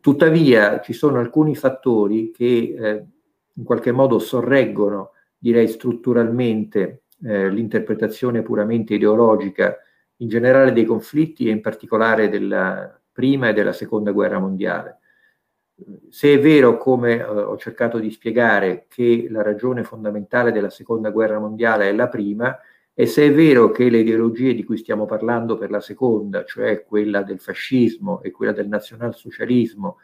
Tuttavia 0.00 0.80
ci 0.80 0.92
sono 0.92 1.18
alcuni 1.18 1.54
fattori 1.54 2.32
che 2.32 2.74
eh, 2.76 3.04
in 3.52 3.64
qualche 3.64 3.92
modo 3.92 4.18
sorreggono, 4.18 5.12
direi 5.38 5.68
strutturalmente, 5.68 7.02
eh, 7.24 7.48
l'interpretazione 7.50 8.42
puramente 8.42 8.94
ideologica 8.94 9.76
in 10.16 10.28
generale 10.28 10.72
dei 10.72 10.84
conflitti 10.84 11.46
e 11.46 11.50
in 11.50 11.60
particolare 11.60 12.28
della 12.28 12.98
prima 13.12 13.48
e 13.48 13.52
della 13.52 13.72
seconda 13.72 14.12
guerra 14.12 14.38
mondiale. 14.38 14.98
Se 16.08 16.32
è 16.32 16.40
vero, 16.40 16.78
come 16.78 17.18
eh, 17.18 17.22
ho 17.24 17.56
cercato 17.56 17.98
di 17.98 18.10
spiegare, 18.10 18.86
che 18.88 19.26
la 19.30 19.42
ragione 19.42 19.84
fondamentale 19.84 20.52
della 20.52 20.70
seconda 20.70 21.10
guerra 21.10 21.38
mondiale 21.38 21.88
è 21.88 21.92
la 21.92 22.08
prima, 22.08 22.58
e 22.98 23.04
se 23.04 23.26
è 23.26 23.30
vero 23.30 23.70
che 23.70 23.90
le 23.90 23.98
ideologie 23.98 24.54
di 24.54 24.64
cui 24.64 24.78
stiamo 24.78 25.04
parlando 25.04 25.58
per 25.58 25.70
la 25.70 25.80
seconda, 25.80 26.46
cioè 26.46 26.82
quella 26.82 27.22
del 27.22 27.38
fascismo 27.38 28.22
e 28.22 28.30
quella 28.30 28.52
del 28.52 28.68
nazionalsocialismo, 28.68 29.98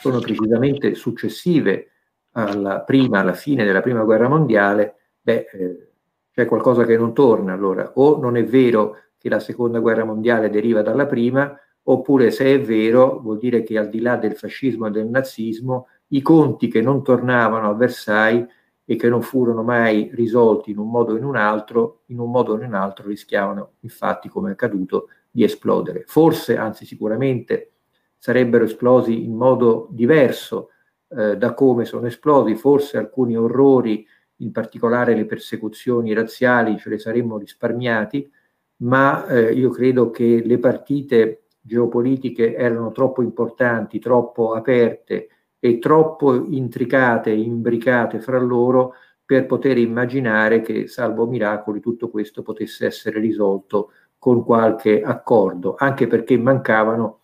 sono 0.00 0.18
precisamente 0.18 0.96
successive 0.96 1.90
alla 2.32 2.80
prima, 2.80 3.20
alla 3.20 3.34
fine 3.34 3.64
della 3.64 3.82
prima 3.82 4.02
guerra 4.02 4.26
mondiale, 4.26 4.96
beh, 5.20 5.46
eh, 5.52 5.88
c'è 6.32 6.46
qualcosa 6.46 6.84
che 6.84 6.96
non 6.96 7.14
torna 7.14 7.52
allora. 7.52 7.92
O 7.94 8.18
non 8.18 8.36
è 8.36 8.44
vero 8.44 8.96
che 9.16 9.28
la 9.28 9.38
seconda 9.38 9.78
guerra 9.78 10.02
mondiale 10.02 10.50
deriva 10.50 10.82
dalla 10.82 11.06
prima, 11.06 11.56
oppure 11.84 12.32
se 12.32 12.46
è 12.46 12.60
vero 12.60 13.20
vuol 13.20 13.38
dire 13.38 13.62
che 13.62 13.78
al 13.78 13.88
di 13.88 14.00
là 14.00 14.16
del 14.16 14.34
fascismo 14.34 14.88
e 14.88 14.90
del 14.90 15.06
nazismo 15.06 15.86
i 16.08 16.20
conti 16.20 16.66
che 16.66 16.80
non 16.80 17.04
tornavano 17.04 17.70
a 17.70 17.74
Versailles 17.74 18.48
e 18.84 18.96
che 18.96 19.08
non 19.08 19.22
furono 19.22 19.62
mai 19.62 20.10
risolti 20.12 20.70
in 20.70 20.78
un 20.78 20.90
modo 20.90 21.14
o 21.14 21.16
in 21.16 21.24
un 21.24 21.36
altro, 21.36 22.02
in 22.06 22.18
un 22.18 22.30
modo 22.30 22.52
o 22.52 22.56
in 22.56 22.64
un 22.64 22.74
altro 22.74 23.08
rischiavano 23.08 23.74
infatti, 23.80 24.28
come 24.28 24.50
è 24.50 24.52
accaduto, 24.52 25.08
di 25.30 25.42
esplodere. 25.42 26.04
Forse, 26.06 26.56
anzi 26.56 26.84
sicuramente, 26.84 27.72
sarebbero 28.18 28.64
esplosi 28.64 29.24
in 29.24 29.34
modo 29.34 29.88
diverso 29.90 30.70
eh, 31.08 31.36
da 31.36 31.54
come 31.54 31.84
sono 31.84 32.06
esplosi, 32.06 32.54
forse 32.54 32.98
alcuni 32.98 33.36
orrori, 33.36 34.06
in 34.38 34.52
particolare 34.52 35.14
le 35.14 35.26
persecuzioni 35.26 36.12
razziali, 36.12 36.78
ce 36.78 36.88
le 36.90 36.98
saremmo 36.98 37.38
risparmiati, 37.38 38.30
ma 38.78 39.26
eh, 39.26 39.52
io 39.52 39.70
credo 39.70 40.10
che 40.10 40.42
le 40.44 40.58
partite 40.58 41.44
geopolitiche 41.60 42.54
erano 42.54 42.92
troppo 42.92 43.22
importanti, 43.22 43.98
troppo 43.98 44.52
aperte 44.52 45.28
e 45.64 45.78
troppo 45.78 46.44
intricate, 46.50 47.30
imbricate 47.30 48.20
fra 48.20 48.38
loro 48.38 48.96
per 49.24 49.46
poter 49.46 49.78
immaginare 49.78 50.60
che, 50.60 50.88
salvo 50.88 51.26
miracoli, 51.26 51.80
tutto 51.80 52.10
questo 52.10 52.42
potesse 52.42 52.84
essere 52.84 53.18
risolto 53.18 53.92
con 54.18 54.44
qualche 54.44 55.00
accordo, 55.00 55.74
anche 55.78 56.06
perché 56.06 56.36
mancavano 56.36 57.20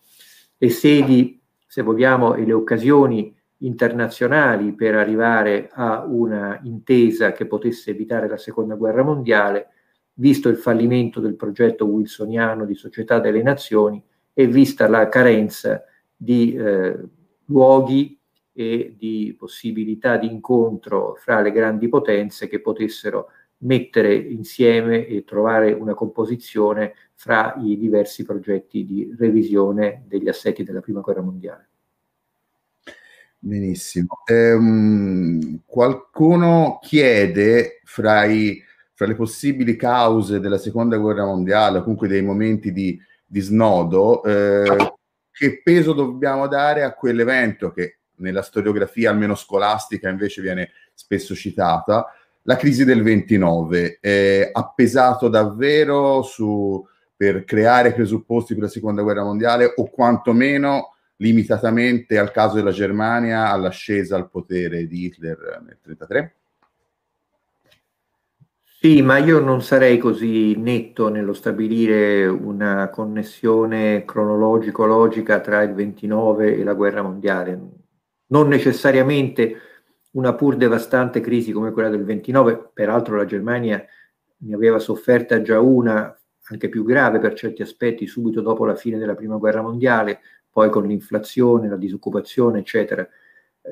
le 0.57 0.69
sedi, 0.71 1.39
se 1.67 1.83
vogliamo, 1.83 2.33
e 2.33 2.43
le 2.43 2.53
occasioni 2.53 3.31
internazionali 3.57 4.73
per 4.73 4.95
arrivare 4.95 5.69
a 5.71 6.03
una 6.03 6.59
intesa 6.63 7.33
che 7.33 7.45
potesse 7.45 7.91
evitare 7.91 8.27
la 8.27 8.37
seconda 8.37 8.73
guerra 8.73 9.03
mondiale, 9.03 9.67
visto 10.13 10.49
il 10.49 10.57
fallimento 10.57 11.19
del 11.19 11.35
progetto 11.35 11.85
wilsoniano 11.85 12.65
di 12.65 12.73
società 12.73 13.19
delle 13.19 13.43
nazioni 13.43 14.03
e 14.33 14.47
vista 14.47 14.87
la 14.87 15.07
carenza 15.09 15.83
di 16.15 16.55
eh, 16.55 16.97
luoghi 17.45 18.19
e 18.53 18.95
di 18.97 19.35
possibilità 19.37 20.17
di 20.17 20.27
incontro 20.27 21.15
fra 21.17 21.41
le 21.41 21.51
grandi 21.51 21.87
potenze 21.87 22.47
che 22.47 22.59
potessero 22.59 23.29
mettere 23.61 24.15
insieme 24.15 25.05
e 25.05 25.23
trovare 25.23 25.71
una 25.71 25.93
composizione 25.93 26.93
fra 27.13 27.55
i 27.59 27.77
diversi 27.77 28.23
progetti 28.23 28.85
di 28.85 29.13
revisione 29.17 30.03
degli 30.07 30.27
assetti 30.27 30.63
della 30.63 30.81
prima 30.81 31.01
guerra 31.01 31.21
mondiale. 31.21 31.69
Benissimo. 33.43 34.21
Ehm, 34.25 35.61
qualcuno 35.65 36.79
chiede 36.81 37.81
fra, 37.83 38.25
i, 38.25 38.61
fra, 38.93 39.07
le 39.07 39.15
possibili 39.15 39.75
cause 39.75 40.39
della 40.39 40.59
seconda 40.59 40.97
guerra 40.97 41.25
mondiale, 41.25 41.81
comunque 41.81 42.07
dei 42.07 42.21
momenti 42.21 42.71
di, 42.71 42.99
di 43.25 43.39
snodo, 43.39 44.23
eh, 44.23 44.93
che 45.31 45.61
peso 45.63 45.93
dobbiamo 45.93 46.47
dare 46.47 46.83
a 46.83 46.93
quell'evento 46.93 47.71
che 47.71 48.00
nella 48.21 48.41
storiografia 48.41 49.09
almeno 49.09 49.35
scolastica 49.35 50.09
invece 50.09 50.41
viene 50.41 50.71
spesso 50.93 51.35
citata, 51.35 52.07
la 52.43 52.55
crisi 52.55 52.85
del 52.85 53.03
29 53.03 53.99
eh, 53.99 54.49
ha 54.51 54.73
pesato 54.73 55.27
davvero 55.27 56.21
su, 56.23 56.83
per 57.15 57.43
creare 57.43 57.93
presupposti 57.93 58.53
per 58.53 58.63
la 58.63 58.69
seconda 58.69 59.03
guerra 59.03 59.23
mondiale 59.23 59.73
o 59.75 59.89
quantomeno 59.89 60.95
limitatamente 61.17 62.17
al 62.17 62.31
caso 62.31 62.55
della 62.55 62.71
Germania 62.71 63.51
all'ascesa 63.51 64.15
al 64.15 64.29
potere 64.29 64.87
di 64.87 65.05
Hitler 65.05 65.37
nel 65.37 65.77
1933? 65.83 66.35
Sì, 68.63 69.03
ma 69.03 69.19
io 69.19 69.39
non 69.39 69.61
sarei 69.61 69.99
così 69.99 70.55
netto 70.55 71.09
nello 71.09 71.33
stabilire 71.33 72.25
una 72.25 72.89
connessione 72.89 74.03
cronologico-logica 74.03 75.39
tra 75.39 75.61
il 75.61 75.75
29 75.75 76.55
e 76.55 76.63
la 76.63 76.73
guerra 76.73 77.03
mondiale 77.03 77.80
non 78.31 78.47
necessariamente 78.47 79.55
una 80.11 80.33
pur 80.33 80.55
devastante 80.57 81.21
crisi 81.21 81.51
come 81.51 81.71
quella 81.71 81.89
del 81.89 82.03
29, 82.03 82.71
peraltro 82.73 83.15
la 83.15 83.25
Germania 83.25 83.83
ne 84.37 84.53
aveva 84.53 84.79
sofferta 84.79 85.41
già 85.41 85.59
una, 85.59 86.17
anche 86.49 86.69
più 86.69 86.83
grave 86.83 87.19
per 87.19 87.33
certi 87.33 87.61
aspetti, 87.61 88.07
subito 88.07 88.41
dopo 88.41 88.65
la 88.65 88.75
fine 88.75 88.97
della 88.97 89.15
Prima 89.15 89.37
Guerra 89.37 89.61
Mondiale, 89.61 90.19
poi 90.49 90.69
con 90.69 90.85
l'inflazione, 90.85 91.69
la 91.69 91.77
disoccupazione, 91.77 92.59
eccetera. 92.59 93.07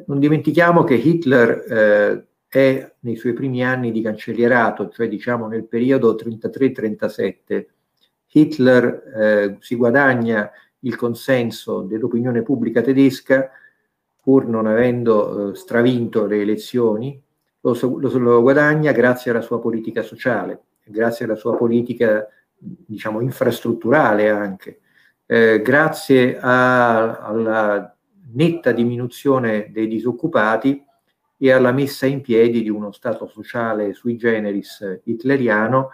Non 0.05 0.19
dimentichiamo 0.19 0.83
che 0.83 0.93
Hitler 0.93 1.65
eh, 1.67 2.25
è 2.47 2.93
nei 2.99 3.15
suoi 3.15 3.33
primi 3.33 3.63
anni 3.65 3.91
di 3.91 4.01
cancellierato, 4.01 4.89
cioè 4.89 5.07
diciamo 5.09 5.47
nel 5.47 5.65
periodo 5.65 6.15
33-37, 6.15 7.65
Hitler 8.31 9.03
eh, 9.15 9.57
si 9.59 9.75
guadagna 9.75 10.49
il 10.81 10.95
consenso 10.95 11.81
dell'opinione 11.81 12.43
pubblica 12.43 12.81
tedesca 12.81 13.49
pur 14.29 14.45
non 14.45 14.67
avendo 14.67 15.49
eh, 15.49 15.55
stravinto 15.55 16.27
le 16.27 16.41
elezioni, 16.41 17.19
lo, 17.61 17.75
lo, 17.81 18.17
lo 18.19 18.41
guadagna 18.43 18.91
grazie 18.91 19.31
alla 19.31 19.41
sua 19.41 19.59
politica 19.59 20.03
sociale, 20.03 20.65
grazie 20.85 21.25
alla 21.25 21.35
sua 21.35 21.57
politica 21.57 22.27
diciamo 22.55 23.21
infrastrutturale 23.21 24.29
anche, 24.29 24.81
eh, 25.25 25.63
grazie 25.63 26.37
a, 26.39 27.17
alla 27.17 27.97
netta 28.33 28.71
diminuzione 28.71 29.71
dei 29.71 29.87
disoccupati 29.87 30.85
e 31.35 31.51
alla 31.51 31.71
messa 31.71 32.05
in 32.05 32.21
piedi 32.21 32.61
di 32.61 32.69
uno 32.69 32.91
Stato 32.91 33.25
sociale 33.25 33.93
sui 33.93 34.15
generis 34.15 35.01
hitleriano 35.05 35.89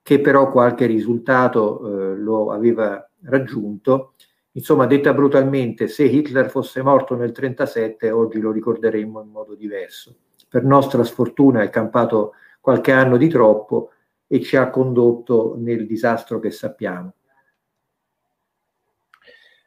che 0.00 0.22
però 0.22 0.50
qualche 0.50 0.86
risultato 0.86 2.12
eh, 2.12 2.16
lo 2.16 2.50
aveva 2.50 3.06
raggiunto. 3.24 4.14
Insomma, 4.56 4.86
detta 4.86 5.12
brutalmente, 5.12 5.88
se 5.88 6.04
Hitler 6.04 6.48
fosse 6.48 6.80
morto 6.80 7.16
nel 7.16 7.32
1937, 7.34 8.10
oggi 8.10 8.38
lo 8.38 8.52
ricorderemmo 8.52 9.20
in 9.20 9.28
modo 9.28 9.56
diverso. 9.56 10.14
Per 10.48 10.62
nostra 10.62 11.02
sfortuna 11.02 11.62
è 11.62 11.70
campato 11.70 12.34
qualche 12.60 12.92
anno 12.92 13.16
di 13.16 13.28
troppo 13.28 13.90
e 14.28 14.40
ci 14.40 14.56
ha 14.56 14.70
condotto 14.70 15.56
nel 15.58 15.86
disastro 15.86 16.38
che 16.38 16.52
sappiamo. 16.52 17.14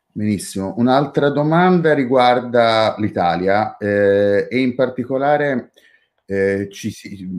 Benissimo. 0.09 0.73
Un'altra 0.77 1.29
domanda 1.29 1.93
riguarda 1.93 2.95
l'Italia 2.97 3.75
eh, 3.77 4.47
e 4.49 4.59
in 4.59 4.73
particolare 4.73 5.71
eh, 6.25 6.69
ci 6.71 6.91
si, 6.91 7.29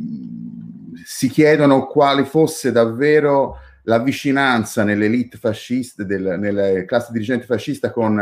si, 1.02 1.28
chiedono 1.28 1.86
quale 1.86 2.24
fosse 2.24 2.70
davvero 2.70 3.56
la 3.88 3.98
vicinanza 3.98 4.84
nell'elite 4.84 5.38
fascista, 5.38 6.04
del, 6.04 6.36
nella 6.38 6.84
classe 6.84 7.10
dirigente 7.10 7.46
fascista 7.46 7.90
con 7.90 8.20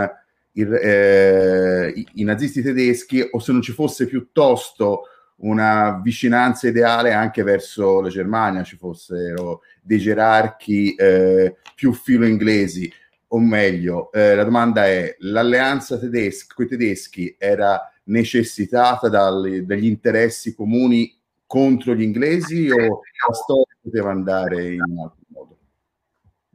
il, 0.52 0.72
eh, 0.72 1.92
i, 1.94 2.06
i, 2.14 2.24
nazisti 2.24 2.62
tedeschi 2.62 3.26
o 3.28 3.40
se 3.40 3.52
non 3.52 3.62
ci 3.62 3.72
fosse 3.72 4.06
piuttosto 4.06 5.02
una 5.38 6.00
vicinanza 6.02 6.68
ideale 6.68 7.12
anche 7.12 7.42
verso 7.42 8.00
la 8.00 8.08
Germania, 8.08 8.62
ci 8.62 8.76
fossero 8.76 9.62
dei 9.82 9.98
gerarchi 9.98 10.94
eh, 10.94 11.56
più 11.74 11.92
filo 11.92 12.26
inglesi 12.26 12.90
o 13.28 13.40
meglio, 13.40 14.12
eh, 14.12 14.36
la 14.36 14.44
domanda 14.44 14.86
è, 14.86 15.16
l'alleanza 15.18 15.98
tedesca 15.98 16.54
con 16.54 16.66
i 16.66 16.68
tedeschi 16.68 17.34
era 17.36 17.92
necessitata 18.04 19.08
dal, 19.08 19.64
dagli 19.64 19.86
interessi 19.86 20.54
comuni 20.54 21.12
contro 21.44 21.94
gli 21.94 22.02
inglesi 22.02 22.70
o 22.70 23.00
la 23.26 23.34
storia 23.34 23.76
poteva 23.82 24.10
andare 24.12 24.74
in 24.74 24.80
altro? 24.80 25.25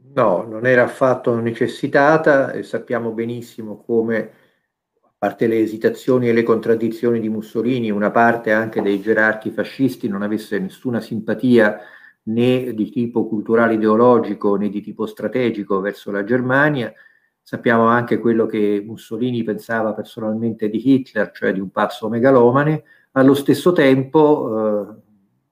No, 0.04 0.42
non 0.42 0.66
era 0.66 0.82
affatto 0.82 1.38
necessitata 1.38 2.52
e 2.52 2.62
sappiamo 2.62 3.12
benissimo 3.12 3.82
come, 3.82 4.30
a 5.00 5.10
parte 5.16 5.46
le 5.46 5.60
esitazioni 5.60 6.28
e 6.28 6.32
le 6.32 6.42
contraddizioni 6.42 7.18
di 7.20 7.28
Mussolini, 7.30 7.90
una 7.90 8.10
parte 8.10 8.52
anche 8.52 8.82
dei 8.82 9.00
gerarchi 9.00 9.50
fascisti 9.50 10.08
non 10.08 10.22
avesse 10.22 10.58
nessuna 10.58 11.00
simpatia 11.00 11.78
né 12.24 12.74
di 12.74 12.90
tipo 12.90 13.26
culturale 13.26 13.74
ideologico 13.74 14.56
né 14.56 14.68
di 14.68 14.82
tipo 14.82 15.06
strategico 15.06 15.80
verso 15.80 16.10
la 16.10 16.24
Germania. 16.24 16.92
Sappiamo 17.40 17.86
anche 17.86 18.18
quello 18.18 18.46
che 18.46 18.82
Mussolini 18.84 19.42
pensava 19.44 19.94
personalmente 19.94 20.68
di 20.68 20.92
Hitler, 20.92 21.30
cioè 21.32 21.52
di 21.52 21.60
un 21.60 21.70
pazzo 21.70 22.08
megalomane, 22.08 22.84
allo 23.12 23.34
stesso 23.34 23.72
tempo 23.72 24.90
eh, 24.90 24.94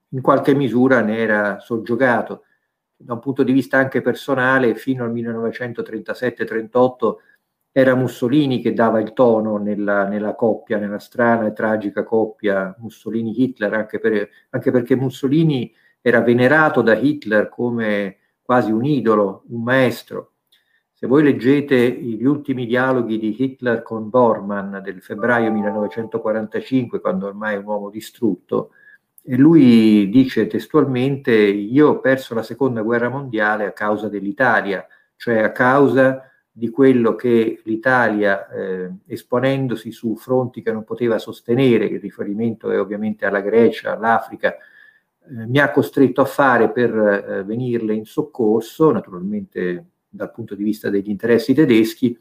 in 0.08 0.20
qualche 0.20 0.54
misura 0.54 1.00
ne 1.00 1.18
era 1.18 1.58
soggiogato. 1.60 2.44
Da 3.02 3.14
un 3.14 3.20
punto 3.20 3.42
di 3.42 3.52
vista 3.52 3.78
anche 3.78 4.02
personale, 4.02 4.74
fino 4.74 5.04
al 5.04 5.12
1937-38 5.14 7.14
era 7.72 7.94
Mussolini 7.94 8.60
che 8.60 8.74
dava 8.74 9.00
il 9.00 9.14
tono 9.14 9.56
nella, 9.56 10.06
nella, 10.06 10.34
coppia, 10.34 10.76
nella 10.76 10.98
strana 10.98 11.46
e 11.46 11.54
tragica 11.54 12.04
coppia 12.04 12.76
Mussolini-Hitler, 12.78 13.72
anche, 13.72 13.98
per, 13.98 14.28
anche 14.50 14.70
perché 14.70 14.96
Mussolini 14.96 15.74
era 16.02 16.20
venerato 16.20 16.82
da 16.82 16.94
Hitler 16.94 17.48
come 17.48 18.18
quasi 18.42 18.70
un 18.70 18.84
idolo, 18.84 19.44
un 19.48 19.62
maestro. 19.62 20.32
Se 20.92 21.06
voi 21.06 21.22
leggete 21.22 21.90
gli 21.90 22.24
ultimi 22.24 22.66
dialoghi 22.66 23.18
di 23.18 23.34
Hitler 23.42 23.80
con 23.80 24.10
Bormann 24.10 24.76
del 24.82 25.00
febbraio 25.00 25.50
1945, 25.50 27.00
quando 27.00 27.28
ormai 27.28 27.54
è 27.54 27.58
un 27.58 27.64
uomo 27.64 27.88
distrutto, 27.88 28.72
e 29.30 29.36
lui 29.36 30.08
dice 30.08 30.48
testualmente 30.48 31.32
io 31.32 31.90
ho 31.90 32.00
perso 32.00 32.34
la 32.34 32.42
seconda 32.42 32.82
guerra 32.82 33.08
mondiale 33.08 33.64
a 33.64 33.70
causa 33.70 34.08
dell'Italia, 34.08 34.84
cioè 35.14 35.38
a 35.38 35.52
causa 35.52 36.28
di 36.50 36.68
quello 36.68 37.14
che 37.14 37.60
l'Italia, 37.62 38.48
eh, 38.48 38.90
esponendosi 39.06 39.92
su 39.92 40.16
fronti 40.16 40.62
che 40.62 40.72
non 40.72 40.82
poteva 40.82 41.20
sostenere, 41.20 41.84
il 41.84 42.00
riferimento 42.00 42.72
è 42.72 42.80
ovviamente 42.80 43.24
alla 43.24 43.40
Grecia, 43.40 43.92
all'Africa, 43.92 44.52
eh, 44.52 45.46
mi 45.46 45.60
ha 45.60 45.70
costretto 45.70 46.22
a 46.22 46.24
fare 46.24 46.72
per 46.72 46.92
eh, 46.92 47.44
venirle 47.44 47.94
in 47.94 48.06
soccorso, 48.06 48.90
naturalmente 48.90 49.90
dal 50.08 50.32
punto 50.32 50.56
di 50.56 50.64
vista 50.64 50.90
degli 50.90 51.08
interessi 51.08 51.54
tedeschi, 51.54 52.18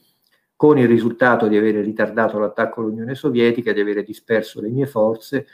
con 0.55 0.77
il 0.77 0.87
risultato 0.87 1.47
di 1.47 1.57
avere 1.57 1.81
ritardato 1.81 2.37
l'attacco 2.37 2.81
all'Unione 2.81 3.15
Sovietica, 3.15 3.73
di 3.73 3.79
avere 3.79 4.03
disperso 4.03 4.61
le 4.61 4.69
mie 4.69 4.85
forze 4.85 5.47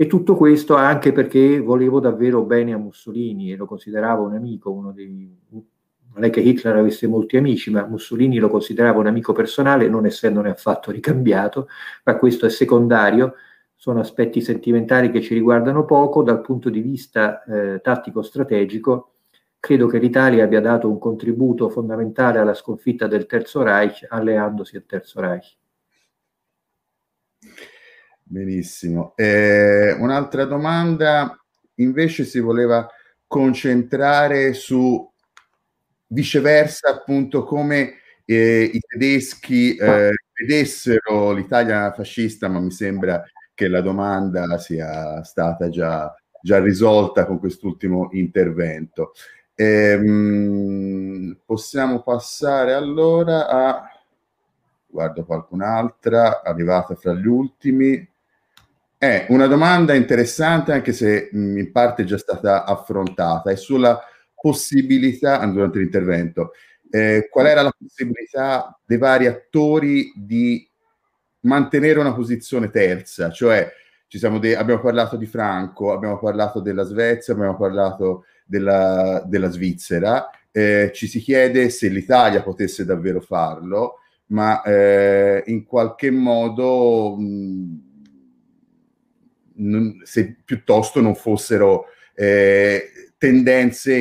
e 0.00 0.06
tutto 0.06 0.34
questo 0.34 0.76
anche 0.76 1.12
perché 1.12 1.60
volevo 1.60 2.00
davvero 2.00 2.42
bene 2.42 2.72
a 2.72 2.78
Mussolini 2.78 3.52
e 3.52 3.56
lo 3.56 3.66
consideravo 3.66 4.24
un 4.24 4.34
amico, 4.34 4.70
uno 4.70 4.92
dei, 4.92 5.30
non 5.50 6.24
è 6.24 6.30
che 6.30 6.40
Hitler 6.40 6.74
avesse 6.74 7.06
molti 7.06 7.36
amici, 7.36 7.70
ma 7.70 7.84
Mussolini 7.84 8.38
lo 8.38 8.48
considerava 8.48 8.98
un 8.98 9.08
amico 9.08 9.34
personale, 9.34 9.90
non 9.90 10.06
essendone 10.06 10.48
affatto 10.48 10.90
ricambiato, 10.90 11.68
ma 12.04 12.16
questo 12.16 12.46
è 12.46 12.48
secondario 12.48 13.34
sono 13.74 14.00
aspetti 14.00 14.40
sentimentali 14.40 15.10
che 15.10 15.20
ci 15.20 15.34
riguardano 15.34 15.84
poco, 15.84 16.22
dal 16.22 16.40
punto 16.40 16.70
di 16.70 16.80
vista 16.80 17.44
eh, 17.44 17.82
tattico-strategico 17.82 19.16
credo 19.60 19.86
che 19.86 19.98
l'Italia 19.98 20.44
abbia 20.44 20.62
dato 20.62 20.88
un 20.88 20.98
contributo 20.98 21.68
fondamentale 21.68 22.38
alla 22.38 22.54
sconfitta 22.54 23.06
del 23.06 23.26
Terzo 23.26 23.62
Reich 23.62 24.06
alleandosi 24.08 24.76
al 24.76 24.86
Terzo 24.86 25.20
Reich. 25.20 25.59
Benissimo. 28.32 29.14
Eh, 29.16 29.90
un'altra 29.90 30.44
domanda 30.44 31.36
invece 31.76 32.22
si 32.22 32.38
voleva 32.38 32.88
concentrare 33.26 34.52
su 34.52 35.10
viceversa 36.06 36.90
appunto 36.90 37.42
come 37.42 37.94
eh, 38.24 38.70
i 38.72 38.78
tedeschi 38.78 39.74
eh, 39.74 40.12
vedessero 40.32 41.32
l'Italia 41.32 41.92
fascista, 41.92 42.46
ma 42.46 42.60
mi 42.60 42.70
sembra 42.70 43.20
che 43.52 43.66
la 43.66 43.80
domanda 43.80 44.58
sia 44.58 45.24
stata 45.24 45.68
già, 45.68 46.14
già 46.40 46.60
risolta 46.60 47.26
con 47.26 47.40
quest'ultimo 47.40 48.10
intervento. 48.12 49.10
Ehm, 49.56 51.36
possiamo 51.44 52.00
passare 52.02 52.74
allora 52.74 53.48
a 53.48 53.90
guardo 54.86 55.24
qualcun'altra 55.24 56.42
arrivata 56.44 56.94
fra 56.94 57.12
gli 57.12 57.26
ultimi. 57.26 58.09
È 59.02 59.24
una 59.30 59.46
domanda 59.46 59.94
interessante, 59.94 60.72
anche 60.72 60.92
se 60.92 61.30
in 61.32 61.70
parte 61.72 62.02
è 62.02 62.04
già 62.04 62.18
stata 62.18 62.66
affrontata, 62.66 63.50
è 63.50 63.56
sulla 63.56 63.98
possibilità, 64.34 65.42
durante 65.46 65.78
l'intervento, 65.78 66.50
eh, 66.90 67.26
qual 67.30 67.46
era 67.46 67.62
la 67.62 67.72
possibilità 67.74 68.78
dei 68.84 68.98
vari 68.98 69.24
attori 69.24 70.12
di 70.14 70.68
mantenere 71.44 71.98
una 71.98 72.12
posizione 72.12 72.68
terza, 72.68 73.30
cioè 73.30 73.72
de- 74.38 74.56
abbiamo 74.56 74.82
parlato 74.82 75.16
di 75.16 75.24
Franco, 75.24 75.92
abbiamo 75.92 76.18
parlato 76.18 76.60
della 76.60 76.82
Svezia, 76.84 77.32
abbiamo 77.32 77.56
parlato 77.56 78.26
della, 78.44 79.22
della 79.26 79.48
Svizzera, 79.48 80.28
eh, 80.50 80.90
ci 80.92 81.06
si 81.06 81.20
chiede 81.20 81.70
se 81.70 81.88
l'Italia 81.88 82.42
potesse 82.42 82.84
davvero 82.84 83.22
farlo, 83.22 84.00
ma 84.26 84.60
eh, 84.62 85.42
in 85.46 85.64
qualche 85.64 86.10
modo 86.10 87.16
mh, 87.16 87.88
se 90.02 90.36
piuttosto 90.44 91.00
non 91.00 91.14
fossero 91.14 91.86
eh, 92.14 92.82
tendenze 93.16 93.92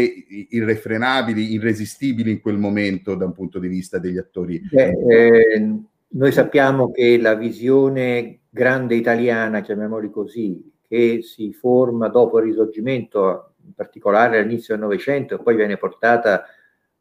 irrefrenabili, 0.49 1.53
irresistibili 1.53 2.31
in 2.31 2.41
quel 2.41 2.57
momento 2.57 3.15
da 3.15 3.25
un 3.25 3.33
punto 3.33 3.59
di 3.59 3.67
vista 3.67 3.97
degli 3.97 4.17
attori. 4.17 4.61
Beh, 4.71 4.95
eh, 5.09 5.75
noi 6.07 6.31
sappiamo 6.31 6.91
che 6.91 7.19
la 7.19 7.35
visione 7.35 8.39
grande 8.49 8.95
italiana, 8.95 9.61
chiamiamoli 9.61 10.09
così, 10.09 10.71
che 10.87 11.19
si 11.21 11.53
forma 11.53 12.07
dopo 12.07 12.39
il 12.39 12.45
risorgimento, 12.45 13.53
in 13.65 13.73
particolare 13.73 14.39
all'inizio 14.39 14.73
del 14.73 14.83
Novecento, 14.83 15.35
e 15.35 15.43
poi 15.43 15.55
viene 15.55 15.77
portata 15.77 16.45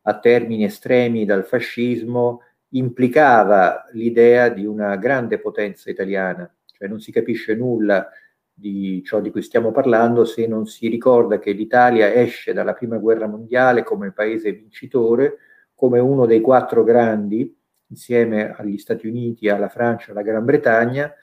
a 0.03 0.19
termini 0.19 0.65
estremi 0.65 1.25
dal 1.25 1.45
fascismo, 1.45 2.43
implicava 2.71 3.85
l'idea 3.93 4.49
di 4.49 4.67
una 4.67 4.97
grande 4.97 5.39
potenza 5.39 5.89
italiana, 5.89 6.53
cioè 6.67 6.89
non 6.89 7.01
si 7.01 7.13
capisce 7.13 7.55
nulla 7.55 8.09
di 8.59 9.03
ciò 9.05 9.21
di 9.21 9.31
cui 9.31 9.43
stiamo 9.43 9.71
parlando 9.71 10.25
se 10.25 10.47
non 10.49 10.67
si 10.67 10.89
ricorda 10.89 11.39
che 11.39 11.53
l'Italia 11.53 12.13
esce 12.13 12.53
dalla 12.53 12.73
prima 12.73 12.99
guerra 12.99 13.29
mondiale 13.29 13.85
come 13.85 14.11
paese 14.11 14.53
vincitore, 14.53 15.37
come 15.75 16.01
uno 16.01 16.27
dei 16.27 16.41
quattro 16.41 16.83
grandi, 16.83 17.57
insieme 17.87 18.51
agli 18.51 18.77
Stati 18.77 19.07
Uniti, 19.07 19.49
alla 19.49 19.69
Francia, 19.69 20.11
alla 20.11 20.23
Gran 20.23 20.45
Bretagna, 20.45 21.15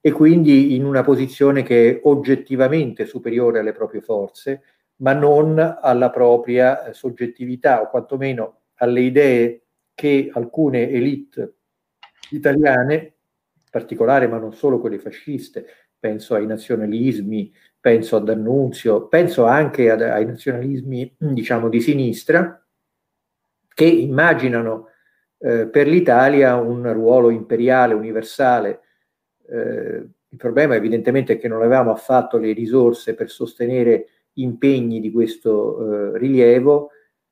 e 0.00 0.12
quindi 0.12 0.76
in 0.76 0.84
una 0.84 1.02
posizione 1.02 1.62
che 1.62 1.90
è 1.90 2.00
oggettivamente 2.04 3.06
superiore 3.06 3.58
alle 3.58 3.72
proprie 3.72 4.00
forze, 4.00 4.62
ma 4.96 5.12
non 5.12 5.58
alla 5.58 6.10
propria 6.10 6.84
eh, 6.84 6.92
soggettività 6.92 7.82
o 7.82 7.88
quantomeno 7.90 8.60
alle 8.74 9.00
idee 9.00 9.62
che 9.94 10.30
alcune 10.32 10.88
elite 10.90 11.54
italiane, 12.30 12.94
in 12.94 13.70
particolare 13.70 14.28
ma 14.28 14.38
non 14.38 14.52
solo 14.52 14.78
quelle 14.78 15.00
fasciste, 15.00 15.66
penso 16.04 16.34
ai 16.34 16.44
nazionalismi, 16.44 17.50
penso 17.80 18.16
a 18.16 18.20
D'Annunzio, 18.20 19.08
penso 19.08 19.46
anche 19.46 19.90
ad, 19.90 20.02
ai 20.02 20.26
nazionalismi 20.26 21.16
diciamo 21.16 21.70
di 21.70 21.80
sinistra, 21.80 22.62
che 23.72 23.86
immaginano 23.86 24.88
eh, 25.38 25.66
per 25.66 25.86
l'Italia 25.86 26.56
un 26.56 26.92
ruolo 26.92 27.30
imperiale, 27.30 27.94
universale, 27.94 28.80
eh, 29.48 30.06
il 30.28 30.36
problema 30.36 30.74
evidentemente 30.74 31.32
è 31.32 31.38
che 31.38 31.48
non 31.48 31.62
avevamo 31.62 31.90
affatto 31.90 32.36
le 32.36 32.52
risorse 32.52 33.14
per 33.14 33.30
sostenere 33.30 34.08
impegni 34.34 35.00
di 35.00 35.10
questo 35.10 36.12
eh, 36.12 36.18
rilievo, 36.18 36.90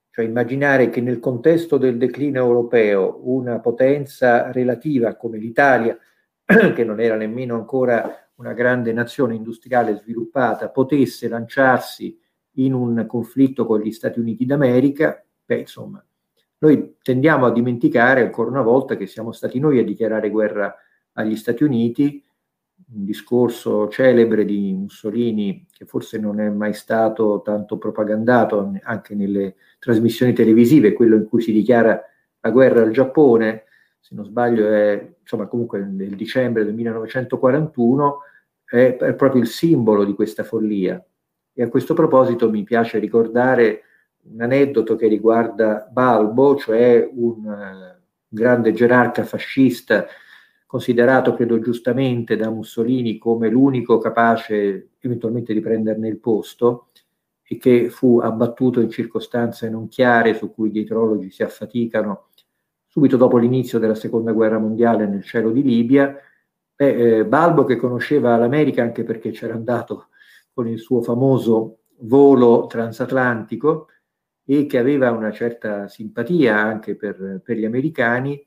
cioè 0.09 0.25
immaginare 0.25 0.89
che 0.89 1.03
nel 1.03 1.21
contesto 1.21 1.77
del 1.77 1.99
declino 1.99 2.39
europeo 2.39 3.21
una 3.25 3.61
potenza 3.61 4.51
relativa 4.51 5.15
come 5.17 5.37
l'Italia, 5.37 5.95
che 6.75 6.85
non 6.85 7.01
era 7.01 7.17
nemmeno 7.17 7.55
ancora 7.55 8.22
una 8.37 8.53
grande 8.53 8.93
nazione 8.93 9.35
industriale 9.35 9.97
sviluppata, 9.97 10.69
potesse 10.71 11.29
lanciarsi 11.29 12.19
in 12.57 12.75
un 12.75 13.05
conflitto 13.07 13.67
con 13.67 13.81
gli 13.81 13.93
Stati 13.93 14.19
Uniti 14.19 14.45
d'America, 14.45 15.25
beh, 15.45 15.61
insomma, 15.61 16.05
noi 16.59 16.97
tendiamo 17.03 17.47
a 17.47 17.53
dimenticare 17.53 18.23
ancora 18.23 18.51
una 18.51 18.63
volta 18.63 18.97
che 18.97 19.07
siamo 19.07 19.33
stati 19.33 19.59
noi 19.59 19.79
a 19.79 19.85
dichiarare 19.85 20.31
guerra 20.31 20.75
agli 21.13 21.37
Stati 21.37 21.65
Uniti, 21.65 22.23
un 22.95 23.05
discorso 23.05 23.89
celebre 23.89 24.45
di 24.45 24.73
Mussolini 24.75 25.67
che 25.73 25.87
forse 25.87 26.19
non 26.19 26.41
è 26.41 26.49
mai 26.51 26.75
stato 26.75 27.41
tanto 27.43 27.79
propagandato 27.79 28.73
anche 28.83 29.15
nelle 29.15 29.57
trasmissioni 29.79 30.33
televisive, 30.35 30.93
quello 30.93 31.17
in 31.17 31.27
cui 31.27 31.41
si 31.41 31.53
dichiara 31.53 32.01
la 32.41 32.51
guerra 32.51 32.83
al 32.83 32.91
Giappone, 32.91 33.65
se 34.03 34.17
non 34.17 34.25
sbaglio 34.25 34.69
è 34.69 35.15
insomma 35.21 35.47
comunque 35.47 35.79
nel 35.79 36.17
dicembre 36.17 36.65
del 36.65 36.75
1941, 36.75 38.19
è, 38.65 38.97
è 38.97 39.15
proprio 39.15 39.41
il 39.41 39.47
simbolo 39.47 40.05
di 40.05 40.13
questa 40.13 40.43
follia. 40.43 41.03
E 41.55 41.63
a 41.63 41.69
questo 41.69 41.95
proposito 41.95 42.51
mi 42.51 42.65
piace 42.65 42.99
ricordare 42.99 43.83
un 44.23 44.41
aneddoto 44.41 44.97
che 44.97 45.07
riguarda 45.07 45.89
Balbo, 45.91 46.57
cioè 46.57 47.09
un 47.13 47.45
uh, 47.45 48.01
grande 48.27 48.73
gerarca 48.73 49.23
fascista 49.23 50.07
considerato, 50.67 51.35
credo 51.35 51.61
giustamente, 51.61 52.35
da 52.35 52.51
Mussolini 52.51 53.19
come 53.19 53.49
l'unico 53.51 53.99
capace 53.99 54.89
eventualmente 54.99 55.53
di 55.53 55.61
prenderne 55.61 56.09
il 56.09 56.19
posto 56.19 56.89
e 57.43 57.57
che 57.57 57.89
fu 57.89 58.19
abbattuto 58.19 58.81
in 58.81 58.91
circostanze 58.91 59.69
non 59.69 59.87
chiare 59.87 60.35
su 60.35 60.53
cui 60.53 60.69
i 60.69 60.73
dietrologi 60.73 61.31
si 61.31 61.43
affaticano 61.43 62.29
subito 62.93 63.17
dopo 63.17 63.39
l'inizio 63.39 63.79
della 63.79 63.95
seconda 63.95 64.33
guerra 64.33 64.59
mondiale 64.59 65.07
nel 65.07 65.25
cielo 65.25 65.51
di 65.51 65.63
Libia. 65.63 66.15
Beh, 66.77 67.21
eh, 67.21 67.25
Balbo 67.25 67.65
che 67.65 67.77
conosceva 67.77 68.37
l'America 68.37 68.83
anche 68.83 69.03
perché 69.03 69.31
c'era 69.31 69.55
andato 69.55 70.09
con 70.53 70.69
il 70.69 70.79
suo 70.79 71.01
famoso 71.01 71.79
volo 72.01 72.67
transatlantico 72.67 73.87
e 74.45 74.67
che 74.67 74.77
aveva 74.77 75.11
una 75.11 75.31
certa 75.31 75.89
simpatia 75.89 76.55
anche 76.59 76.95
per, 76.95 77.41
per 77.43 77.57
gli 77.57 77.65
americani, 77.65 78.47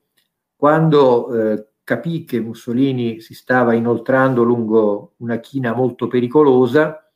quando 0.56 1.34
eh, 1.34 1.68
capì 1.84 2.24
che 2.24 2.40
Mussolini 2.40 3.22
si 3.22 3.34
stava 3.34 3.74
inoltrando 3.74 4.44
lungo 4.44 5.14
una 5.18 5.40
china 5.40 5.74
molto 5.74 6.06
pericolosa, 6.06 7.12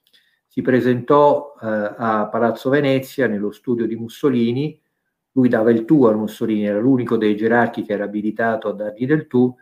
si 0.47 0.61
presentò 0.63 1.53
eh, 1.61 1.93
a 1.95 2.27
Palazzo 2.27 2.71
Venezia 2.71 3.27
nello 3.27 3.51
studio 3.51 3.86
di 3.86 3.95
Mussolini, 3.95 4.82
lui 5.34 5.49
dava 5.49 5.71
il 5.71 5.86
tu 5.86 6.05
a 6.05 6.13
Mussolini, 6.13 6.65
era 6.65 6.80
l'unico 6.80 7.17
dei 7.17 7.36
gerarchi 7.36 7.84
che 7.84 7.93
era 7.93 8.05
abilitato 8.05 8.69
a 8.69 8.73
dargli 8.73 9.05
del 9.05 9.27
tu, 9.27 9.53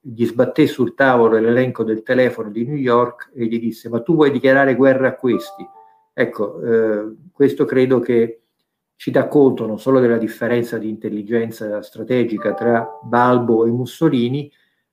gli 0.00 0.24
sbatté 0.24 0.66
sul 0.66 0.94
tavolo 0.94 1.38
l'elenco 1.38 1.82
del 1.82 2.02
telefono 2.02 2.50
di 2.50 2.64
New 2.64 2.76
York 2.76 3.32
e 3.34 3.46
gli 3.46 3.58
disse 3.58 3.88
ma 3.88 4.00
tu 4.02 4.14
vuoi 4.14 4.30
dichiarare 4.30 4.76
guerra 4.76 5.08
a 5.08 5.16
questi? 5.16 5.66
Ecco, 6.12 6.62
eh, 6.62 7.14
questo 7.32 7.64
credo 7.64 7.98
che 7.98 8.42
ci 8.94 9.10
dà 9.10 9.28
conto 9.28 9.66
non 9.66 9.78
solo 9.78 10.00
della 10.00 10.16
differenza 10.16 10.78
di 10.78 10.88
intelligenza 10.88 11.82
strategica 11.82 12.54
tra 12.54 12.88
Balbo 13.02 13.66
e 13.66 13.70
Mussolini, 13.70 14.50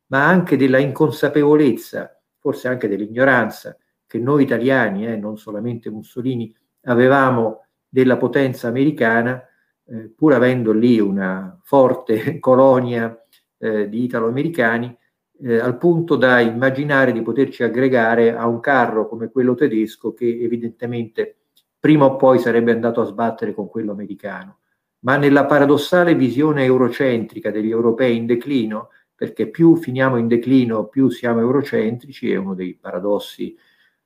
ma 0.07 0.27
anche 0.27 0.57
della 0.57 0.79
inconsapevolezza, 0.79 2.19
forse 2.39 2.67
anche 2.67 2.87
dell'ignoranza, 2.87 3.77
che 4.05 4.19
noi 4.19 4.43
italiani, 4.43 5.07
eh, 5.07 5.15
non 5.15 5.37
solamente 5.37 5.89
Mussolini, 5.89 6.53
avevamo 6.83 7.65
della 7.87 8.17
potenza 8.17 8.67
americana, 8.67 9.41
eh, 9.85 10.11
pur 10.15 10.33
avendo 10.33 10.71
lì 10.71 10.99
una 10.99 11.59
forte 11.63 12.37
colonia 12.39 13.17
eh, 13.57 13.89
di 13.89 14.03
italo-americani, 14.03 14.97
eh, 15.41 15.59
al 15.59 15.77
punto 15.77 16.15
da 16.15 16.39
immaginare 16.39 17.11
di 17.11 17.21
poterci 17.21 17.63
aggregare 17.63 18.35
a 18.35 18.47
un 18.47 18.59
carro 18.59 19.07
come 19.07 19.29
quello 19.29 19.55
tedesco 19.55 20.13
che 20.13 20.39
evidentemente 20.41 21.37
prima 21.79 22.05
o 22.05 22.15
poi 22.15 22.39
sarebbe 22.39 22.71
andato 22.71 23.01
a 23.01 23.05
sbattere 23.05 23.53
con 23.53 23.67
quello 23.67 23.91
americano. 23.91 24.59
Ma 24.99 25.17
nella 25.17 25.45
paradossale 25.45 26.15
visione 26.15 26.63
eurocentrica 26.63 27.51
degli 27.51 27.69
europei 27.69 28.15
in 28.15 28.25
declino, 28.25 28.89
perché 29.13 29.49
più 29.49 29.75
finiamo 29.75 30.15
in 30.15 30.27
declino, 30.27 30.85
più 30.87 31.09
siamo 31.09 31.41
eurocentrici, 31.41 32.31
è 32.31 32.37
uno 32.37 32.53
dei 32.53 32.75
paradossi 32.75 33.53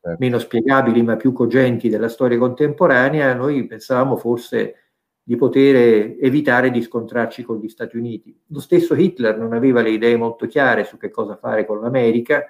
certo. 0.02 0.18
meno 0.20 0.40
spiegabili 0.40 1.04
ma 1.04 1.16
più 1.18 1.34
cogenti 1.34 1.90
della 1.90 2.10
storia 2.10 2.38
contemporanea, 2.38 3.34
noi 3.34 3.66
pensavamo 3.68 4.16
forse 4.16 4.87
di 5.28 5.36
poter 5.36 6.16
evitare 6.22 6.72
di 6.72 6.82
scontrarci 6.82 7.44
con 7.44 7.58
gli 7.58 7.68
Stati 7.68 7.98
Uniti. 7.98 8.34
Lo 8.48 8.62
stesso 8.62 8.96
Hitler 8.96 9.38
non 9.38 9.52
aveva 9.52 9.82
le 9.82 9.90
idee 9.90 10.16
molto 10.16 10.48
chiare 10.48 10.86
su 10.86 10.96
che 10.96 11.10
cosa 11.10 11.36
fare 11.36 11.66
con 11.66 11.82
l'America 11.82 12.46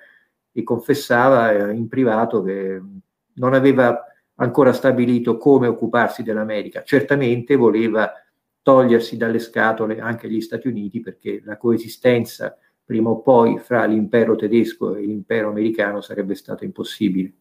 e 0.52 0.62
confessava 0.62 1.54
eh, 1.54 1.74
in 1.74 1.88
privato 1.88 2.44
che 2.44 2.80
non 3.34 3.54
aveva 3.56 4.00
ancora 4.36 4.74
stabilito 4.74 5.38
come 5.38 5.66
occuparsi 5.66 6.22
dell'America. 6.22 6.84
Certamente 6.84 7.56
voleva 7.56 8.12
togliersi 8.62 9.18
dalle 9.18 9.40
scatole 9.40 10.00
anche 10.00 10.30
gli 10.30 10.40
Stati 10.40 10.68
Uniti 10.68 11.00
perché 11.00 11.42
la 11.44 11.58
coesistenza 11.58 12.56
prima 12.86 13.10
o 13.10 13.24
poi 13.24 13.58
fra 13.58 13.86
l'impero 13.86 14.36
tedesco 14.36 14.94
e 14.94 15.02
l'impero 15.02 15.50
americano 15.50 16.02
sarebbe 16.02 16.36
stata 16.36 16.64
impossibile. 16.64 17.34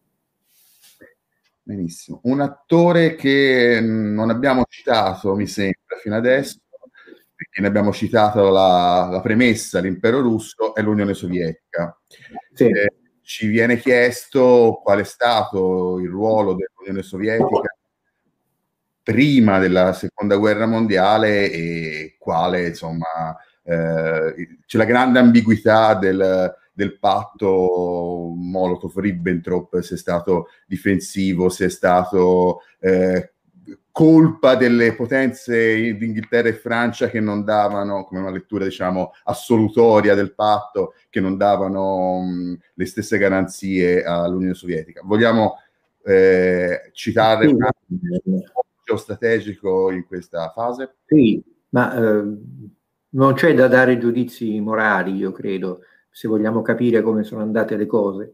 Benissimo. 1.67 2.21
Un 2.23 2.39
attore 2.39 3.15
che 3.15 3.81
non 3.81 4.29
abbiamo 4.29 4.63
citato, 4.69 5.35
mi 5.35 5.47
sembra, 5.47 5.97
fino 6.01 6.15
adesso, 6.15 6.61
perché 7.35 7.59
ne 7.59 7.67
abbiamo 7.67 7.91
citato 7.91 8.49
la, 8.49 9.09
la 9.11 9.19
premessa, 9.19 9.81
l'impero 9.81 10.21
russo 10.21 10.73
è 10.73 10.81
l'Unione 10.81 11.13
Sovietica. 11.13 11.99
Sì. 12.53 12.67
Eh, 12.67 12.93
ci 13.21 13.47
viene 13.47 13.79
chiesto 13.79 14.79
qual 14.81 15.01
è 15.01 15.03
stato 15.03 15.99
il 15.99 16.07
ruolo 16.07 16.55
dell'Unione 16.55 17.03
Sovietica 17.05 17.75
prima 19.03 19.59
della 19.59 19.91
seconda 19.91 20.37
guerra 20.37 20.67
mondiale 20.67 21.51
e 21.51 22.15
quale, 22.17 22.67
insomma, 22.67 23.35
eh, 23.63 24.57
c'è 24.65 24.77
la 24.77 24.85
grande 24.85 25.19
ambiguità 25.19 25.95
del, 25.95 26.55
del 26.77 26.99
patto 26.99 28.33
Molotov-Ribbentrop, 28.35 29.79
se 29.79 29.95
è 29.95 29.97
stato 29.97 30.49
difensivo, 30.67 31.49
se 31.49 31.65
è 31.65 31.69
stato 31.69 32.59
eh, 32.79 33.31
colpa 33.91 34.53
delle 34.53 34.93
potenze 34.93 35.95
di 35.95 36.05
Inghilterra 36.05 36.49
e 36.49 36.53
Francia 36.53 37.09
che 37.09 37.19
non 37.19 37.43
davano, 37.43 38.03
come 38.03 38.19
una 38.19 38.29
lettura 38.29 38.65
diciamo 38.65 39.13
assolutoria 39.23 40.13
del 40.13 40.35
patto, 40.35 40.93
che 41.09 41.19
non 41.19 41.35
davano 41.35 42.19
mh, 42.19 42.59
le 42.75 42.85
stesse 42.85 43.17
garanzie 43.17 44.03
all'Unione 44.03 44.53
Sovietica. 44.53 45.01
Vogliamo 45.03 45.55
eh, 46.03 46.91
citare 46.93 47.47
un 47.47 47.57
geostrategico 48.85 49.89
in 49.89 50.05
questa 50.05 50.51
fase? 50.53 50.97
Sì, 51.07 51.43
ma 51.69 51.95
eh, 51.95 52.23
non 53.09 53.33
c'è 53.33 53.55
da 53.55 53.67
dare 53.67 53.97
giudizi 53.97 54.59
morali, 54.59 55.15
io 55.15 55.31
credo, 55.31 55.79
se 56.09 56.27
vogliamo 56.27 56.61
capire 56.61 57.01
come 57.01 57.23
sono 57.23 57.41
andate 57.41 57.75
le 57.75 57.85
cose. 57.85 58.33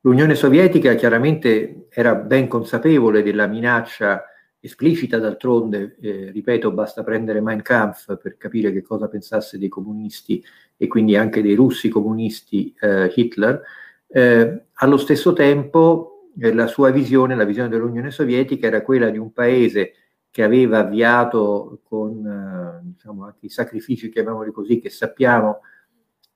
L'Unione 0.00 0.34
Sovietica 0.34 0.94
chiaramente 0.94 1.86
era 1.90 2.14
ben 2.14 2.48
consapevole 2.48 3.22
della 3.22 3.46
minaccia 3.46 4.24
esplicita 4.60 5.18
d'altronde, 5.18 5.96
eh, 6.00 6.30
ripeto, 6.30 6.72
basta 6.72 7.02
prendere 7.02 7.40
Mein 7.40 7.62
Kampf 7.62 8.18
per 8.18 8.36
capire 8.36 8.72
che 8.72 8.82
cosa 8.82 9.08
pensasse 9.08 9.58
dei 9.58 9.68
comunisti 9.68 10.42
e 10.76 10.86
quindi 10.88 11.16
anche 11.16 11.42
dei 11.42 11.54
russi 11.54 11.88
comunisti 11.88 12.74
eh, 12.80 13.12
Hitler, 13.14 13.62
eh, 14.08 14.64
allo 14.72 14.96
stesso 14.96 15.32
tempo 15.32 16.30
eh, 16.38 16.52
la 16.52 16.66
sua 16.66 16.90
visione, 16.90 17.34
la 17.34 17.44
visione 17.44 17.68
dell'Unione 17.68 18.10
Sovietica 18.10 18.66
era 18.66 18.82
quella 18.82 19.10
di 19.10 19.18
un 19.18 19.32
paese 19.32 19.92
che 20.30 20.42
aveva 20.42 20.80
avviato 20.80 21.80
con 21.84 22.26
eh, 22.26 22.80
diciamo, 22.82 23.24
anche 23.24 23.46
i 23.46 23.48
sacrifici, 23.48 24.10
chiamiamoli 24.10 24.52
così, 24.52 24.80
che 24.80 24.90
sappiamo, 24.90 25.60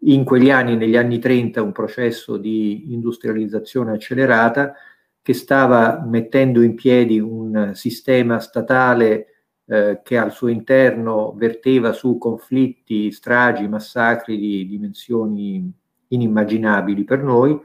in 0.02 0.24
quegli 0.24 0.50
anni, 0.50 0.76
negli 0.76 0.96
anni 0.96 1.18
30, 1.18 1.62
un 1.62 1.72
processo 1.72 2.36
di 2.36 2.92
industrializzazione 2.92 3.92
accelerata 3.92 4.74
che 5.22 5.34
stava 5.34 6.02
mettendo 6.06 6.62
in 6.62 6.74
piedi 6.74 7.20
un 7.20 7.72
sistema 7.74 8.38
statale 8.40 9.26
eh, 9.66 10.00
che 10.02 10.16
al 10.16 10.32
suo 10.32 10.48
interno 10.48 11.34
verteva 11.36 11.92
su 11.92 12.18
conflitti, 12.18 13.12
stragi, 13.12 13.68
massacri 13.68 14.38
di 14.38 14.66
dimensioni 14.66 15.70
inimmaginabili 16.08 17.04
per 17.04 17.22
noi 17.22 17.60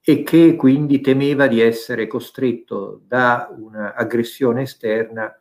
e 0.00 0.22
che 0.22 0.56
quindi 0.56 1.00
temeva 1.00 1.46
di 1.46 1.60
essere 1.60 2.06
costretto 2.06 3.02
da 3.06 3.54
un'aggressione 3.56 4.62
esterna 4.62 5.38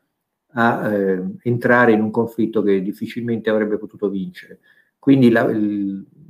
a 0.52 0.94
eh, 0.94 1.24
entrare 1.44 1.94
in 1.94 2.02
un 2.02 2.12
conflitto 2.12 2.62
che 2.62 2.82
difficilmente 2.82 3.50
avrebbe 3.50 3.78
potuto 3.78 4.10
vincere. 4.10 4.60
Quindi 5.00 5.30
la, 5.30 5.50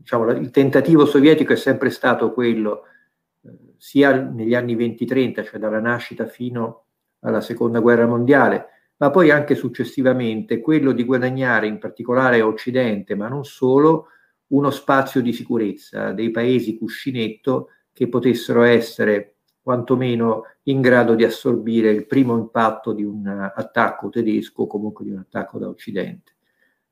diciamo, 0.08 0.32
il, 0.32 0.52
tentativo 0.52 1.06
sovietico 1.06 1.52
è 1.52 1.58
sempre 1.58 1.90
stato 1.90 2.32
quello, 2.32 2.84
eh, 3.44 3.74
sia 3.76 4.14
negli 4.14 4.56
anni 4.56 4.74
20-30, 4.78 5.44
cioè 5.44 5.60
dalla 5.60 5.82
nascita 5.82 6.26
fino 6.28 6.86
alla 7.20 7.42
seconda 7.42 7.82
guerra 7.82 8.08
mondiale, 8.08 8.68
ma 8.98 9.10
poi 9.10 9.32
anche 9.32 9.54
successivamente 9.56 10.62
quello 10.62 10.94
di 10.94 11.04
guadagnare 11.04 11.68
in 11.68 11.78
particolare 11.78 12.40
a 12.40 12.48
Occidente, 12.48 13.16
ma 13.16 13.28
non 13.28 13.44
solo, 13.44 14.08
uno 14.48 14.70
spazio 14.70 15.22
di 15.22 15.34
sicurezza 15.34 16.14
dei 16.14 16.32
paesi 16.32 16.78
cuscinetto 16.78 17.72
che 17.92 18.08
potessero 18.08 18.62
essere 18.62 19.36
quantomeno 19.62 20.44
in 20.64 20.80
grado 20.80 21.16
di 21.16 21.26
assorbire 21.26 21.92
il 21.92 22.06
primo 22.06 22.38
impatto 22.38 22.94
di 22.94 23.04
un 23.04 23.28
attacco 23.28 24.08
tedesco 24.08 24.62
o 24.62 24.68
comunque 24.68 25.04
di 25.04 25.12
un 25.12 25.18
attacco 25.18 25.60
da 25.60 25.68
Occidente. 25.68 26.37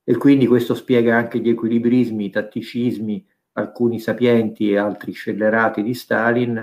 E 0.06 0.16
quindi 0.16 0.48
questo 0.48 0.76
spiega 0.76 1.18
anche 1.18 1.40
gli 1.40 1.50
equilibrismi, 1.50 2.26
i 2.26 2.30
tatticismi, 2.30 3.28
alcuni 3.54 4.00
sapienti 4.00 4.72
e 4.72 4.78
altri 4.78 5.12
scellerati 5.12 5.82
di 5.82 5.94
Stalin 5.94 6.56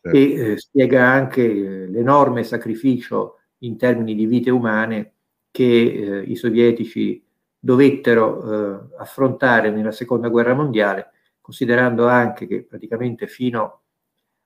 certo. 0.00 0.16
e 0.16 0.52
eh, 0.52 0.58
spiega 0.58 1.04
anche 1.08 1.42
eh, 1.42 1.86
l'enorme 1.88 2.44
sacrificio 2.44 3.40
in 3.58 3.76
termini 3.76 4.14
di 4.14 4.26
vite 4.26 4.50
umane 4.50 5.14
che 5.50 5.64
eh, 5.64 6.20
i 6.20 6.36
sovietici 6.36 7.24
dovettero 7.58 8.42
eh, 8.42 8.96
affrontare 8.98 9.70
nella 9.70 9.92
seconda 9.92 10.28
guerra 10.28 10.54
mondiale 10.54 11.12
considerando 11.46 12.08
anche 12.08 12.48
che 12.48 12.64
praticamente 12.64 13.28
fino 13.28 13.82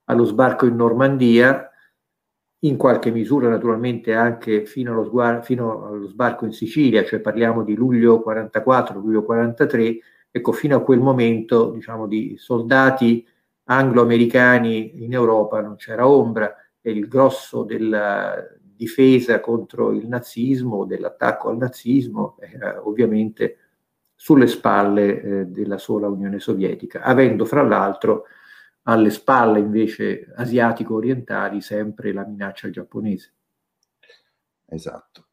allo 0.05 0.24
sbarco 0.24 0.66
in 0.66 0.76
Normandia, 0.76 1.69
in 2.61 2.76
qualche 2.76 3.11
misura 3.11 3.48
naturalmente 3.48 4.12
anche 4.14 4.66
fino 4.66 4.92
allo, 4.92 5.04
sguar- 5.04 5.42
fino 5.44 5.86
allo 5.86 6.06
sbarco 6.08 6.44
in 6.44 6.52
Sicilia, 6.52 7.04
cioè 7.04 7.20
parliamo 7.20 7.62
di 7.62 7.74
luglio 7.74 8.20
44, 8.20 8.98
luglio 8.98 9.24
43, 9.24 9.98
ecco 10.30 10.52
fino 10.52 10.76
a 10.76 10.82
quel 10.82 11.00
momento 11.00 11.70
diciamo 11.70 12.06
di 12.06 12.36
soldati 12.36 13.26
anglo-americani 13.64 15.04
in 15.04 15.12
Europa 15.12 15.61
non 15.61 15.76
c'era 15.76 16.06
ombra 16.08 16.54
e 16.80 16.90
il 16.90 17.06
grosso 17.08 17.62
della 17.62 18.34
difesa 18.61 19.40
contro 19.40 19.92
il 19.92 20.06
nazismo, 20.06 20.84
dell'attacco 20.84 21.50
al 21.50 21.58
nazismo, 21.58 22.36
era 22.40 22.80
ovviamente 22.86 23.58
sulle 24.14 24.46
spalle 24.46 25.22
eh, 25.22 25.46
della 25.46 25.78
sola 25.78 26.08
Unione 26.08 26.40
Sovietica, 26.40 27.02
avendo 27.02 27.44
fra 27.44 27.62
l'altro 27.62 28.24
alle 28.85 29.11
spalle 29.11 29.59
invece 29.59 30.33
asiatico-orientali 30.35 31.61
sempre 31.61 32.12
la 32.12 32.24
minaccia 32.24 32.70
giapponese. 32.70 33.33
Esatto. 34.66 35.26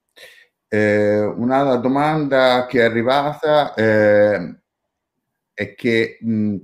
Eh, 0.68 1.24
un'altra 1.24 1.78
domanda 1.78 2.66
che 2.66 2.82
è 2.82 2.84
arrivata 2.84 3.74
eh, 3.74 4.60
è 5.54 5.76
che 5.76 6.18
mh, 6.20 6.58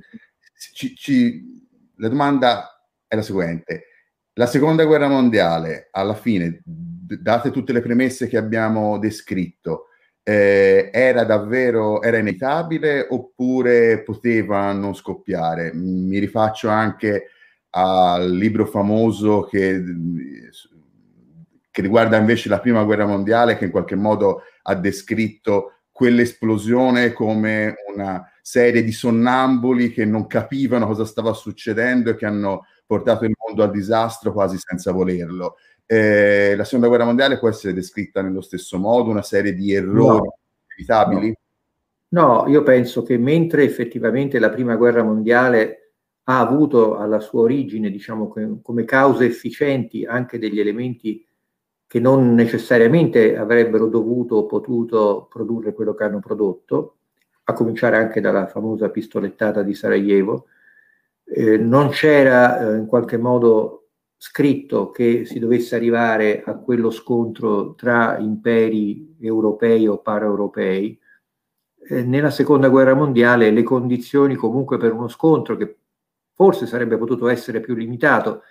ci, 0.74 0.96
ci, 0.96 1.68
la 1.98 2.10
domanda 2.10 2.86
è 3.08 3.16
la 3.16 3.22
seguente. 3.22 3.86
La 4.34 4.48
seconda 4.48 4.84
guerra 4.86 5.08
mondiale, 5.08 5.90
alla 5.92 6.16
fine, 6.16 6.62
date 6.66 7.52
tutte 7.52 7.72
le 7.72 7.82
premesse 7.82 8.28
che 8.28 8.38
abbiamo 8.38 8.98
descritto, 8.98 9.90
eh, 10.24 10.90
era 10.94 11.26
davvero 11.26 12.02
era 12.02 12.18
inevitabile 12.18 13.08
oppure 13.10 14.02
poteva 14.04 14.72
non 14.72 14.96
scoppiare? 14.96 15.74
Mi 15.74 16.18
rifaccio 16.20 16.70
anche 16.70 17.30
al 17.72 18.32
libro 18.32 18.66
famoso 18.66 19.42
che, 19.44 19.84
che 21.72 21.82
riguarda 21.82 22.18
invece 22.18 22.50
la 22.50 22.60
prima 22.60 22.84
guerra 22.84 23.06
mondiale, 23.06 23.58
che 23.58 23.66
in 23.66 23.72
qualche 23.72 23.96
modo 23.96 24.44
ha 24.64 24.76
descritto 24.76 25.74
quell'esplosione 25.92 27.14
come 27.14 27.76
una 27.94 28.28
serie 28.42 28.84
di 28.84 28.92
sonnambuli 28.92 29.92
che 29.92 30.06
non 30.06 30.28
capivano 30.28 30.86
cosa 30.86 31.06
stava 31.06 31.34
succedendo 31.34 32.10
e 32.10 32.16
che 32.16 32.26
hanno 32.26 32.66
portato 32.86 33.26
il 33.26 33.34
mondo 33.38 33.64
al 33.64 33.72
disastro 33.72 34.34
quasi 34.34 34.58
senza 34.60 34.92
volerlo. 34.92 35.56
Eh, 35.86 36.56
la 36.56 36.64
seconda 36.64 36.88
guerra 36.88 37.06
mondiale 37.06 37.40
può 37.40 37.50
essere 37.50 37.74
descritta 37.74 38.22
nello 38.22 38.42
stesso 38.42 38.78
modo, 38.78 39.10
una 39.10 39.22
serie 39.22 39.54
di 39.54 39.74
errori 39.74 40.28
no. 40.28 40.38
evitabili? 40.76 41.38
No. 42.10 42.44
no, 42.44 42.48
io 42.48 42.64
penso 42.64 43.04
che 43.04 43.18
mentre 43.18 43.64
effettivamente 43.64 44.40
la 44.40 44.50
prima 44.50 44.76
guerra 44.76 45.04
mondiale 45.04 45.92
ha 46.26 46.40
avuto 46.40 46.98
alla 46.98 47.20
sua 47.20 47.42
origine, 47.42 47.90
diciamo, 47.90 48.34
come 48.62 48.86
cause 48.86 49.26
efficienti 49.26 50.06
anche 50.06 50.40
degli 50.40 50.60
elementi 50.60 51.26
che 51.86 52.00
non 52.00 52.34
necessariamente 52.34 53.38
avrebbero 53.38 53.88
dovuto 53.88 54.36
o 54.38 54.46
potuto 54.46 55.28
produrre 55.30 55.74
quello 55.74 55.94
che 55.94 56.04
hanno 56.06 56.20
prodotto, 56.20 56.96
a 57.44 57.54
cominciare 57.54 57.98
anche 57.98 58.22
dalla 58.22 58.48
famosa 58.48 58.90
pistolettata 58.90 59.64
di 59.64 59.74
Sarajevo, 59.74 60.48
eh, 61.26 61.58
non 61.58 61.90
c'era 61.90 62.60
eh, 62.60 62.78
in 62.78 62.86
qualche 62.86 63.18
modo 63.18 63.83
scritto 64.26 64.90
che 64.90 65.26
si 65.26 65.38
dovesse 65.38 65.76
arrivare 65.76 66.44
a 66.46 66.56
quello 66.56 66.92
scontro 66.92 67.76
tra 67.76 68.18
imperi 68.20 69.18
europei 69.20 69.86
o 69.86 69.98
paraeuropei. 69.98 70.98
Eh, 71.90 72.04
nella 72.04 72.30
seconda 72.30 72.70
guerra 72.70 72.94
mondiale 72.94 73.52
le 73.52 73.64
condizioni 73.64 74.36
comunque 74.36 74.78
per 74.78 74.94
uno 74.94 75.10
scontro 75.10 75.58
che 75.58 75.76
forse 76.32 76.68
sarebbe 76.68 76.98
potuto 76.98 77.28
essere 77.28 77.60
più 77.60 77.76
limitato, 77.76 78.44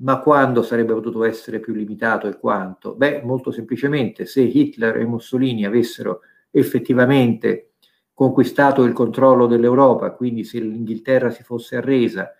ma 0.00 0.20
quando 0.20 0.62
sarebbe 0.62 0.92
potuto 0.92 1.24
essere 1.24 1.58
più 1.58 1.72
limitato 1.72 2.28
e 2.28 2.38
quanto? 2.38 2.94
Beh, 2.94 3.22
molto 3.24 3.50
semplicemente, 3.50 4.26
se 4.26 4.42
Hitler 4.42 4.98
e 4.98 5.06
Mussolini 5.06 5.64
avessero 5.64 6.20
effettivamente 6.50 7.70
conquistato 8.12 8.84
il 8.84 8.92
controllo 8.92 9.46
dell'Europa, 9.46 10.10
quindi 10.10 10.44
se 10.44 10.60
l'Inghilterra 10.60 11.30
si 11.30 11.42
fosse 11.42 11.76
arresa, 11.76 12.30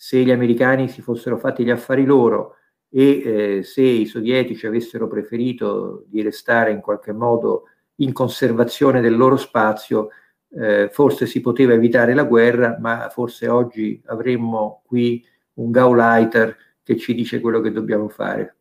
se 0.00 0.22
gli 0.22 0.30
americani 0.30 0.88
si 0.88 1.02
fossero 1.02 1.38
fatti 1.38 1.64
gli 1.64 1.70
affari 1.70 2.04
loro 2.04 2.54
e 2.88 3.56
eh, 3.58 3.62
se 3.64 3.82
i 3.82 4.06
sovietici 4.06 4.64
avessero 4.64 5.08
preferito 5.08 6.04
di 6.06 6.22
restare 6.22 6.70
in 6.70 6.80
qualche 6.80 7.12
modo 7.12 7.64
in 7.96 8.12
conservazione 8.12 9.00
del 9.00 9.16
loro 9.16 9.36
spazio, 9.36 10.10
eh, 10.50 10.88
forse 10.92 11.26
si 11.26 11.40
poteva 11.40 11.72
evitare 11.72 12.14
la 12.14 12.22
guerra, 12.22 12.76
ma 12.78 13.08
forse 13.10 13.48
oggi 13.48 14.00
avremmo 14.06 14.82
qui 14.86 15.26
un 15.54 15.72
Gauleiter 15.72 16.56
che 16.84 16.96
ci 16.96 17.12
dice 17.12 17.40
quello 17.40 17.60
che 17.60 17.72
dobbiamo 17.72 18.08
fare. 18.08 18.56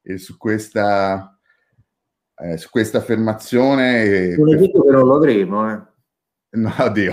E 0.00 0.16
su 0.16 0.38
questa, 0.38 1.38
eh, 2.34 2.56
su 2.56 2.70
questa 2.70 2.96
affermazione... 2.96 4.34
Non 4.38 4.54
è 4.54 4.56
detto 4.56 4.82
che 4.82 4.90
non 4.90 5.04
lo 5.04 5.16
avremo, 5.16 5.70
eh. 5.70 5.92
No, 6.54 6.72
oddio. 6.78 7.12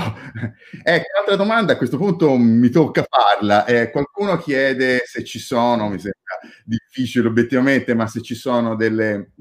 Ecco, 0.84 1.06
un'altra 1.14 1.36
domanda 1.36 1.74
a 1.74 1.78
questo 1.78 1.98
punto 1.98 2.38
mi 2.38 2.70
tocca 2.70 3.06
farla. 3.08 3.66
Eh, 3.66 3.90
qualcuno 3.90 4.38
chiede 4.38 5.02
se 5.06 5.24
ci 5.24 5.40
sono, 5.40 5.90
mi 5.90 5.98
sembra 5.98 6.40
difficile 6.64 7.28
obiettivamente, 7.28 7.96
ma 7.96 8.06
se 8.06 8.22
ci 8.22 8.36
sono 8.36 8.76
delle 8.76 9.32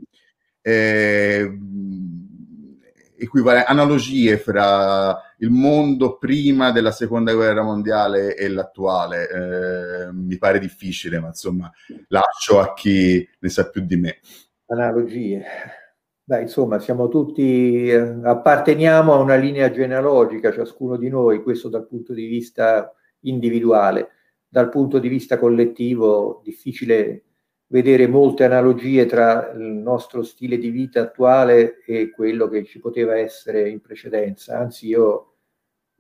eh, 0.63 1.59
equivalen- 3.19 3.65
analogie 3.67 4.39
fra 4.39 5.21
il 5.39 5.51
mondo 5.51 6.17
prima 6.17 6.71
della 6.71 6.93
seconda 6.93 7.35
guerra 7.35 7.63
mondiale 7.63 8.35
e 8.37 8.49
l'attuale. 8.49 9.29
Eh, 9.29 10.13
mi 10.13 10.39
pare 10.39 10.59
difficile, 10.59 11.21
ma 11.21 11.29
insomma 11.29 11.71
lascio 12.09 12.59
a 12.59 12.73
chi 12.73 13.29
ne 13.39 13.49
sa 13.51 13.69
più 13.69 13.83
di 13.83 13.97
me. 13.97 14.19
Analogie. 14.67 15.45
Beh, 16.31 16.43
insomma, 16.43 16.79
siamo 16.79 17.09
tutti, 17.09 17.89
eh, 17.91 17.97
apparteniamo 18.23 19.13
a 19.13 19.17
una 19.19 19.35
linea 19.35 19.69
genealogica, 19.73 20.53
ciascuno 20.53 20.97
di 20.97 21.09
noi, 21.09 21.43
questo 21.43 21.69
dal 21.69 21.89
punto 21.89 22.13
di 22.13 22.27
vista 22.27 22.95
individuale. 23.23 24.11
Dal 24.49 24.69
punto 24.69 25.01
di 25.01 25.09
vista 25.09 25.39
collettivo, 25.41 26.41
difficile 26.45 27.25
vedere 27.67 28.07
molte 28.07 28.45
analogie 28.45 29.07
tra 29.07 29.51
il 29.57 29.61
nostro 29.61 30.23
stile 30.23 30.57
di 30.59 30.71
vita 30.71 31.01
attuale 31.01 31.83
e 31.85 32.11
quello 32.13 32.47
che 32.47 32.63
ci 32.65 32.79
poteva 32.79 33.17
essere 33.19 33.69
in 33.69 33.81
precedenza. 33.81 34.57
Anzi, 34.57 34.87
io 34.87 35.35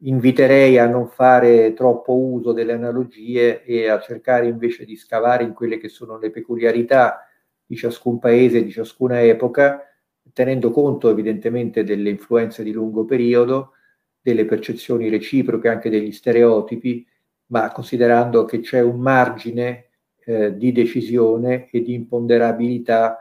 inviterei 0.03 0.79
a 0.79 0.87
non 0.87 1.09
fare 1.09 1.73
troppo 1.75 2.15
uso 2.17 2.53
delle 2.53 2.73
analogie 2.73 3.65
e 3.65 3.89
a 3.89 3.99
cercare 4.01 4.47
invece 4.47 4.85
di 4.85 4.95
scavare 4.97 5.43
in 5.43 5.55
quelle 5.55 5.79
che 5.79 5.89
sono 5.89 6.19
le 6.19 6.31
peculiarità 6.31 7.27
di 7.67 7.75
ciascun 7.77 8.21
paese, 8.21 8.63
di 8.63 8.71
ciascuna 8.71 9.21
epoca 9.23 9.85
tenendo 10.33 10.71
conto 10.71 11.09
evidentemente 11.09 11.85
delle 11.85 12.11
influenze 12.11 12.63
di 12.63 12.73
lungo 12.73 13.05
periodo, 13.05 13.73
delle 14.21 14.45
percezioni 14.45 15.09
reciproche, 15.09 15.69
anche 15.69 15.91
degli 15.91 16.13
stereotipi, 16.13 17.07
ma 17.47 17.71
considerando 17.73 18.45
che 18.45 18.61
c'è 18.61 18.81
un 18.81 19.01
margine 19.01 19.89
eh, 20.25 20.57
di 20.57 20.73
decisione 20.73 21.69
e 21.71 21.83
di 21.83 21.95
imponderabilità 21.95 23.19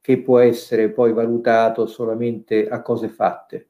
che 0.00 0.22
può 0.22 0.38
essere 0.38 0.90
poi 0.90 1.12
valutato 1.12 1.86
solamente 1.86 2.68
a 2.68 2.82
cose 2.82 3.08
fatte. 3.08 3.68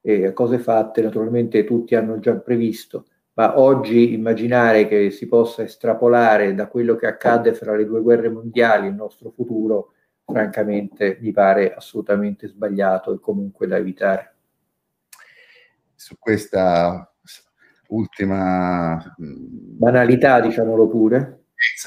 E 0.00 0.26
a 0.26 0.32
cose 0.32 0.58
fatte 0.58 1.02
naturalmente 1.02 1.64
tutti 1.64 1.94
hanno 1.94 2.18
già 2.18 2.36
previsto, 2.36 3.06
ma 3.34 3.58
oggi 3.60 4.12
immaginare 4.12 4.88
che 4.88 5.10
si 5.10 5.28
possa 5.28 5.62
estrapolare 5.62 6.54
da 6.54 6.66
quello 6.66 6.96
che 6.96 7.06
accadde 7.06 7.54
fra 7.54 7.76
le 7.76 7.86
due 7.86 8.00
guerre 8.00 8.28
mondiali 8.28 8.88
il 8.88 8.94
nostro 8.94 9.30
futuro, 9.30 9.92
francamente 10.30 11.16
mi 11.22 11.32
pare 11.32 11.74
assolutamente 11.74 12.48
sbagliato 12.48 13.14
e 13.14 13.20
comunque 13.20 13.66
da 13.66 13.76
evitare. 13.76 14.34
Su 15.94 16.16
questa 16.18 17.10
ultima 17.88 18.96
mm, 18.96 19.78
banalità, 19.78 20.40
diciamolo 20.40 20.86
pure, 20.86 21.46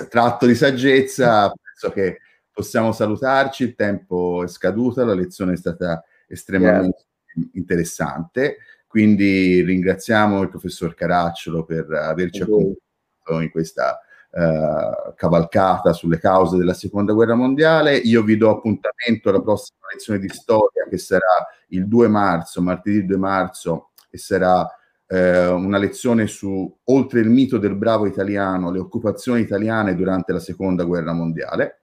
tratto 0.10 0.48
di 0.48 0.56
saggezza, 0.56 1.52
penso 1.52 1.94
che 1.94 2.20
possiamo 2.52 2.92
salutarci, 2.92 3.64
il 3.64 3.76
tempo 3.76 4.44
è 4.44 4.48
scaduto, 4.48 5.06
la 5.06 5.14
lezione 5.14 5.54
è 5.54 5.58
stata 5.58 6.04
estremamente 6.28 7.06
yeah. 7.36 7.48
interessante, 7.54 8.58
quindi 8.88 9.62
ringraziamo 9.62 10.42
il 10.42 10.50
professor 10.50 10.96
Caracciolo 10.96 11.64
per 11.64 11.90
averci 11.92 12.42
accompagnato 12.42 13.40
in 13.40 13.52
questa 13.52 14.02
uh, 14.32 15.14
cavalcata 15.16 15.94
sulle 15.94 16.20
cause 16.20 16.58
della 16.58 16.74
seconda 16.74 17.14
guerra 17.14 17.36
mondiale. 17.36 17.98
Io 17.98 18.24
vi 18.24 18.38
do 18.38 18.50
appuntamento 18.50 19.30
alla 19.30 19.42
prossima 19.42 19.88
lezione 19.92 20.20
di 20.20 20.30
storia 20.30 20.86
che 20.90 20.98
sarà 20.98 21.48
il 21.70 21.88
2 21.88 22.08
marzo, 22.08 22.62
martedì 22.62 23.06
2 23.06 23.18
marzo, 23.18 23.90
e 24.10 24.18
sarà 24.18 24.68
eh, 25.12 25.48
una 25.48 25.78
lezione 25.78 26.26
su, 26.28 26.78
oltre 26.86 27.20
il 27.20 27.30
mito 27.30 27.58
del 27.58 27.76
bravo 27.76 28.06
italiano, 28.06 28.72
le 28.72 28.80
occupazioni 28.80 29.42
italiane 29.42 29.94
durante 29.94 30.32
la 30.32 30.40
seconda 30.40 30.84
guerra 30.86 31.12
mondiale. 31.12 31.82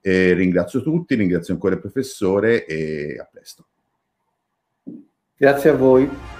E 0.00 0.32
ringrazio 0.32 0.82
tutti, 0.82 1.14
ringrazio 1.14 1.52
ancora 1.52 1.74
il 1.74 1.80
professore 1.80 2.64
e 2.64 3.18
a 3.20 3.28
presto. 3.30 3.66
Grazie 5.36 5.70
a 5.70 5.74
voi. 5.74 6.39